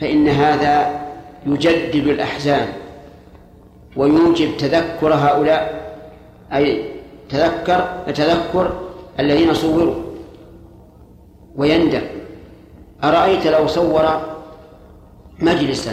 فإن 0.00 0.28
هذا 0.28 1.00
يجدد 1.46 2.06
الأحزان 2.06 2.68
ويوجب 3.96 4.56
تذكر 4.56 5.14
هؤلاء 5.14 5.92
أي 6.52 6.90
تذكر 7.28 7.84
تذكر 8.06 8.70
الذين 9.20 9.54
صوروا. 9.54 9.94
ويندم 11.56 12.02
أرأيت 13.04 13.46
لو 13.46 13.66
صور 13.66 14.20
مجلسا؟ 15.38 15.92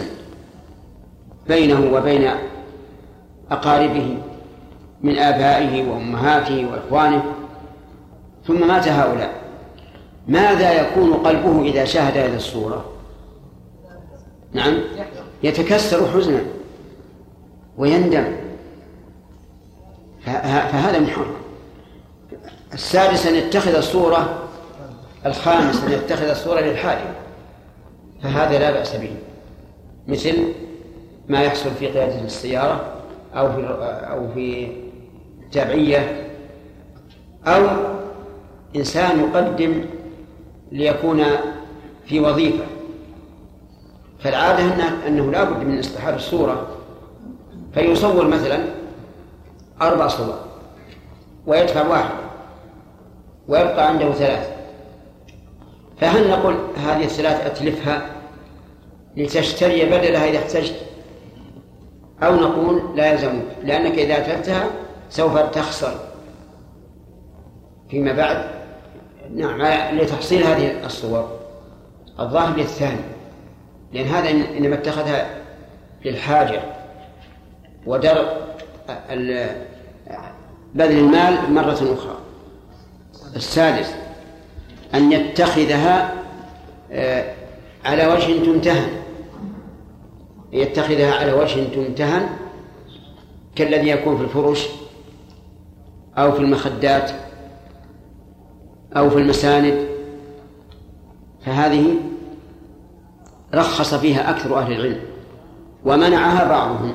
بينه 1.48 1.96
وبين 1.96 2.30
أقاربه 3.50 4.18
من 5.02 5.18
آبائه 5.18 5.90
وأمهاته 5.90 6.66
وإخوانه 6.70 7.24
ثم 8.46 8.68
مات 8.68 8.88
هؤلاء. 8.88 9.44
ماذا 10.28 10.72
يكون 10.72 11.14
قلبه 11.14 11.62
إذا 11.62 11.84
شاهد 11.84 12.18
هذه 12.18 12.36
الصورة؟ 12.36 12.84
نعم 14.52 14.80
يتكسر 15.42 16.06
حزنا 16.10 16.40
ويندم. 17.78 18.24
فهذا 20.24 21.00
محرم 21.00 21.34
السادس 22.74 23.26
أن 23.26 23.34
يتخذ 23.34 23.74
الصورة 23.74 24.38
الخامس 25.26 25.84
أن 25.84 25.92
يتخذ 25.92 26.28
الصورة 26.28 26.60
للحاجة 26.60 27.04
فهذا 28.22 28.58
لا 28.58 28.70
بأس 28.70 28.96
به. 28.96 29.16
مثل 30.08 30.54
ما 31.28 31.42
يحصل 31.42 31.70
في 31.70 31.86
قيادة 31.86 32.20
السيارة 32.20 32.92
أو 33.34 33.52
في 33.52 33.66
أو 34.10 34.28
في 34.34 34.68
التابعية 35.42 36.30
أو 37.46 37.66
إنسان 38.76 39.20
يقدم 39.20 39.84
ليكون 40.72 41.24
في 42.06 42.20
وظيفة. 42.20 42.64
فالعادة 44.18 44.64
أنه 45.06 45.30
لا 45.32 45.44
بد 45.44 45.64
من 45.66 45.78
اصطحاب 45.78 46.14
الصورة. 46.14 46.66
فيصور 47.74 48.26
مثلا 48.26 48.58
أربع 49.82 50.08
صور 50.08 50.38
ويدفع 51.46 51.88
واحد 51.88 52.14
ويبقى 53.48 53.88
عنده 53.88 54.12
ثلاث 54.12 54.50
فهل 56.00 56.30
نقول 56.30 56.56
هذه 56.76 57.04
الثلاث 57.04 57.46
أتلفها 57.46 58.06
لتشتري 59.16 59.84
بدلها 59.84 60.28
إذا 60.28 60.38
احتجت؟ 60.38 60.74
أو 62.24 62.34
نقول 62.34 62.82
لا 62.96 63.12
يلزمك 63.12 63.42
لأنك 63.64 63.98
إذا 63.98 64.18
أتلفتها 64.18 64.66
سوف 65.10 65.38
تخسر. 65.38 65.94
فيما 67.90 68.12
بعد 68.12 68.44
نعم 69.34 69.62
لتحصيل 69.98 70.44
هذه 70.44 70.86
الصور. 70.86 71.28
الظاهر 72.20 72.56
للثاني 72.56 73.00
لأن 73.92 74.06
هذا 74.06 74.30
إنما 74.30 74.74
اتخذها 74.74 75.26
للحاجة 76.04 76.60
ودرء 77.86 78.44
بذل 80.74 80.98
المال 80.98 81.52
مرة 81.52 81.72
أخرى. 81.72 82.18
السادس 83.36 83.94
أن 84.94 85.12
يتخذها 85.12 86.14
آه، 86.92 87.34
على 87.84 88.06
وجه 88.06 88.44
تمتهن 88.44 89.03
يتخذها 90.54 91.14
على 91.14 91.32
وجه 91.32 91.64
تمتهن 91.64 92.26
كالذي 93.56 93.88
يكون 93.88 94.16
في 94.16 94.22
الفرش 94.22 94.68
أو 96.18 96.32
في 96.32 96.38
المخدات 96.38 97.10
أو 98.96 99.10
في 99.10 99.18
المساند. 99.18 99.86
فهذه 101.46 101.94
رخص 103.54 103.94
فيها 103.94 104.30
أكثر 104.30 104.58
أهل 104.58 104.72
العلم 104.72 105.00
ومنعها 105.84 106.48
بعضهم 106.48 106.94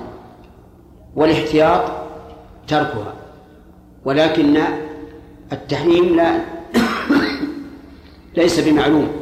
والاحتياط 1.15 1.91
تركها 2.67 3.13
ولكن 4.05 4.57
التحريم 5.51 6.15
لا 6.15 6.39
ليس 8.37 8.59
بمعلوم. 8.59 9.18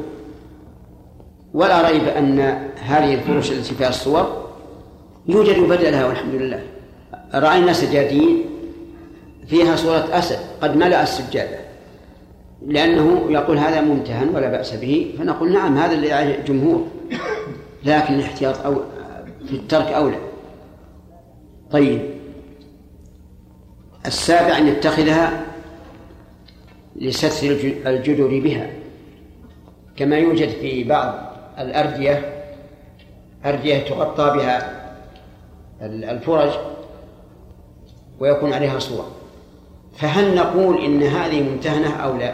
ولا 1.54 1.90
ريب 1.90 2.08
أن 2.08 2.40
هذه 2.76 3.14
الفرش 3.14 3.52
التي 3.52 3.76
فيها 3.76 3.90
الصور 3.90 4.48
يوجد 5.28 5.60
بدلها 5.60 6.06
والحمد 6.08 6.36
لله. 6.36 6.62
رأينا 7.34 7.74
سجادين 7.74 8.46
فيها 9.48 9.76
صورة 9.76 10.08
أسد 10.12 10.40
قد 10.62 10.78
ملأ 10.78 11.04
السجادة. 11.04 11.60
لأنه 12.68 13.26
يقول 13.30 13.58
هذا 13.58 13.82
ممتهن 13.82 14.30
ولا 14.36 14.50
بأس 14.50 14.74
به 14.74 15.16
فنقول 15.20 15.54
نعم 15.54 15.78
هذا 15.78 15.94
اللي 15.94 16.08
يعني 16.08 16.44
جمهور 16.44 16.88
لكن 17.84 18.14
الاحتياط 18.14 18.66
أو 18.66 18.76
في 19.48 19.54
الترك 19.54 19.88
أولى. 19.88 20.20
طيب. 21.72 22.02
السابع 24.06 24.58
أن 24.58 24.68
يتخذها 24.68 25.46
لستر 26.96 27.56
الجدر 27.86 28.40
بها. 28.40 28.70
كما 29.98 30.18
يوجد 30.18 30.50
في 30.50 30.84
بعض 30.84 31.27
الأردية 31.60 32.44
أردية 33.46 33.78
تغطى 33.78 34.32
بها 34.38 34.88
الفرج 35.82 36.50
ويكون 38.20 38.54
عليها 38.54 38.80
صور 38.80 39.06
فهل 39.98 40.36
نقول 40.36 40.86
إن 40.86 41.04
هذه 41.04 41.50
ممتهنة 41.50 41.96
أو 41.96 42.18
لا؟ 42.18 42.34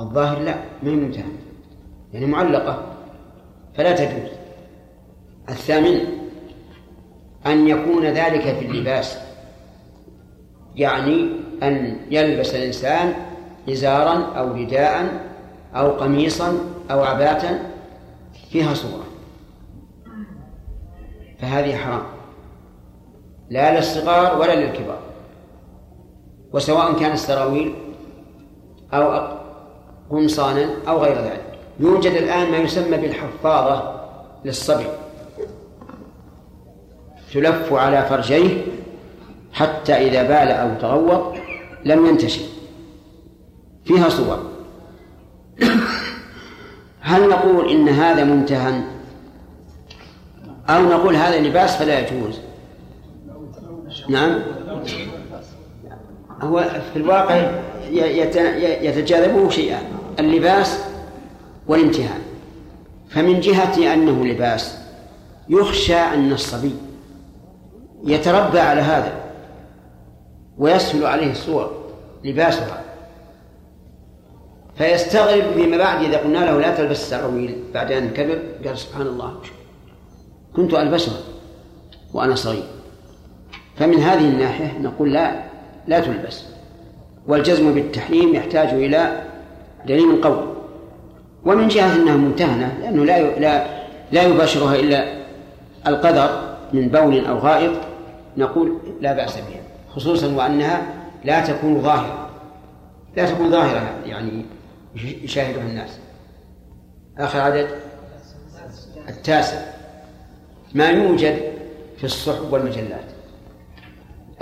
الظاهر 0.00 0.38
لا 0.38 0.54
ما 0.82 0.90
هي 0.90 0.94
ممتهنة 0.94 1.32
يعني 2.12 2.26
معلقة 2.26 2.82
فلا 3.74 3.92
تجوز. 3.92 4.30
الثامن 5.48 6.00
أن 7.46 7.68
يكون 7.68 8.04
ذلك 8.04 8.42
في 8.42 8.64
اللباس 8.64 9.18
يعني 10.76 11.30
أن 11.62 11.96
يلبس 12.10 12.54
الإنسان 12.54 13.14
إزارا 13.70 14.32
أو 14.38 14.52
رداء 14.52 15.24
أو 15.74 15.90
قميصا 15.90 16.58
أو 16.90 17.02
عباة 17.02 17.58
فيها 18.50 18.74
صورة. 18.74 19.04
فهذه 21.40 21.76
حرام. 21.76 22.02
لا 23.50 23.76
للصغار 23.76 24.40
ولا 24.40 24.54
للكبار. 24.54 24.98
وسواء 26.52 26.98
كان 26.98 27.12
السراويل 27.12 27.74
أو 28.92 29.28
قمصانا 30.10 30.70
أو 30.88 31.02
غير 31.02 31.18
ذلك. 31.18 31.58
يوجد 31.80 32.12
الآن 32.12 32.50
ما 32.50 32.56
يسمى 32.56 32.96
بالحفاظة 32.96 34.00
للصبي. 34.44 34.86
تلف 37.34 37.72
على 37.72 38.02
فرجيه 38.02 38.62
حتى 39.52 39.92
إذا 39.92 40.22
بال 40.22 40.52
أو 40.52 40.80
تغوط 40.80 41.34
لم 41.84 42.06
ينتشر. 42.06 42.42
فيها 43.84 44.08
صور. 44.08 44.38
هل 47.02 47.28
نقول 47.28 47.70
إن 47.70 47.88
هذا 47.88 48.24
ممتهن 48.24 48.84
أو 50.70 50.82
نقول 50.82 51.16
هذا 51.16 51.40
لباس 51.40 51.76
فلا 51.76 51.98
يجوز. 51.98 52.40
نعم. 54.08 54.40
هو 56.42 56.70
في 56.92 56.96
الواقع 56.98 57.50
يتجاذبه 58.82 59.50
شيئان 59.50 59.82
اللباس 60.20 60.78
والامتهان 61.66 62.20
فمن 63.08 63.40
جهة 63.40 63.94
أنه 63.94 64.24
لباس 64.26 64.78
يخشى 65.48 65.96
أن 65.96 66.32
الصبي 66.32 66.74
يتربى 68.04 68.60
على 68.60 68.80
هذا 68.80 69.12
ويسهل 70.58 71.06
عليه 71.06 71.30
الصور 71.30 71.70
لباسها. 72.24 72.81
فيستغرب 74.78 75.44
فيما 75.54 75.76
بعد 75.76 76.04
إذا 76.04 76.16
قلنا 76.18 76.38
له 76.38 76.60
لا 76.60 76.74
تلبس 76.74 77.00
السراويل 77.00 77.56
بعد 77.74 77.92
أن 77.92 78.10
كبر 78.10 78.38
قال 78.64 78.78
سبحان 78.78 79.06
الله. 79.06 79.34
كنت 80.56 80.74
ألبسها 80.74 81.16
وأنا 82.14 82.34
صغير. 82.34 82.62
فمن 83.76 83.94
هذه 83.94 84.28
الناحية 84.28 84.78
نقول 84.78 85.12
لا 85.12 85.44
لا 85.86 86.00
تلبس. 86.00 86.44
والجزم 87.28 87.74
بالتحريم 87.74 88.34
يحتاج 88.34 88.68
إلى 88.68 89.22
دليل 89.86 90.22
قوي. 90.22 90.44
ومن 91.44 91.68
جهة 91.68 91.94
أنها 91.94 92.16
ممتهنة 92.16 92.78
لأنه 92.80 93.04
لا 93.04 93.38
لا 93.38 93.66
لا 94.12 94.22
يباشرها 94.22 94.74
إلا 94.74 95.22
القدر 95.86 96.54
من 96.72 96.88
بول 96.88 97.26
أو 97.26 97.38
غائط 97.38 97.72
نقول 98.36 98.78
لا 99.00 99.12
بأس 99.12 99.36
بها. 99.36 99.62
خصوصا 99.94 100.34
وأنها 100.34 100.82
لا 101.24 101.46
تكون 101.46 101.82
ظاهرة. 101.82 102.28
لا 103.16 103.30
تكون 103.30 103.50
ظاهرة 103.50 103.94
يعني 104.06 104.44
يشاهدها 104.94 105.62
الناس. 105.62 105.98
آخر 107.18 107.40
عدد؟ 107.40 107.68
التاسع. 109.08 109.60
ما 110.74 110.90
يوجد 110.90 111.40
في 111.96 112.04
الصحف 112.04 112.52
والمجلات 112.52 113.04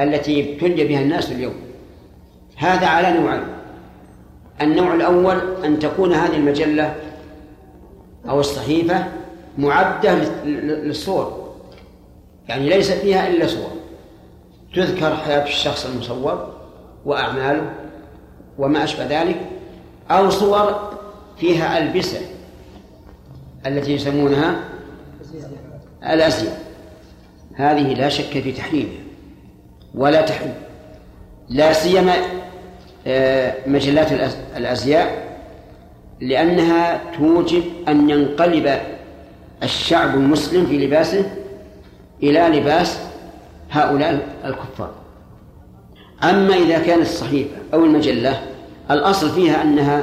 التي 0.01 0.55
ابتلي 0.55 0.85
بها 0.85 1.01
الناس 1.01 1.33
اليوم. 1.33 1.55
هذا 2.57 2.87
على 2.87 3.21
نوعين. 3.21 3.43
النوع 4.61 4.95
الأول 4.95 5.65
أن 5.65 5.79
تكون 5.79 6.13
هذه 6.13 6.37
المجلة 6.37 6.95
أو 8.29 8.41
الصحيفة 8.41 9.05
معدة 9.59 10.15
للصور. 10.45 11.55
يعني 12.49 12.69
ليس 12.69 12.93
فيها 12.93 13.29
إلا 13.29 13.47
صور. 13.47 13.71
تذكر 14.75 15.17
حياة 15.17 15.45
الشخص 15.45 15.87
المصور 15.87 16.55
وأعماله 17.05 17.73
وما 18.59 18.85
أشبه 18.85 19.23
ذلك. 19.23 19.37
أو 20.11 20.31
صور 20.31 20.91
فيها 21.37 21.79
ألبسة 21.79 22.21
التي 23.67 23.95
يسمونها 23.95 24.61
الأزياء. 26.03 26.61
هذه 27.55 27.95
لا 27.95 28.09
شك 28.09 28.41
في 28.41 28.53
تحريمها 28.53 29.01
ولا 29.95 30.21
تحريم 30.23 30.55
لا 31.49 31.73
سيما 31.73 32.15
آه، 33.07 33.55
مجلات 33.67 34.09
الأزياء 34.57 35.31
لأنها 36.21 37.01
توجب 37.19 37.63
أن 37.89 38.11
ينقلب 38.11 38.81
الشعب 39.63 40.15
المسلم 40.15 40.67
في 40.67 40.87
لباسه 40.87 41.31
إلى 42.23 42.61
لباس 42.61 42.99
هؤلاء 43.71 44.29
الكفار. 44.45 44.91
أما 46.23 46.55
إذا 46.55 46.79
كانت 46.79 47.03
الصحيفة 47.03 47.57
أو 47.75 47.85
المجلة 47.85 48.41
الأصل 48.91 49.31
فيها 49.31 49.63
أنها 49.63 50.03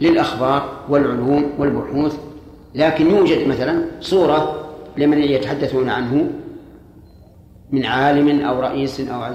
للأخبار 0.00 0.72
والعلوم 0.88 1.50
والبحوث 1.58 2.16
لكن 2.74 3.10
يوجد 3.10 3.48
مثلا 3.48 3.84
صورة 4.00 4.66
لمن 4.96 5.18
يتحدثون 5.18 5.88
عنه 5.88 6.30
من 7.72 7.84
عالم 7.84 8.40
أو 8.40 8.60
رئيس 8.60 9.00
أو 9.00 9.34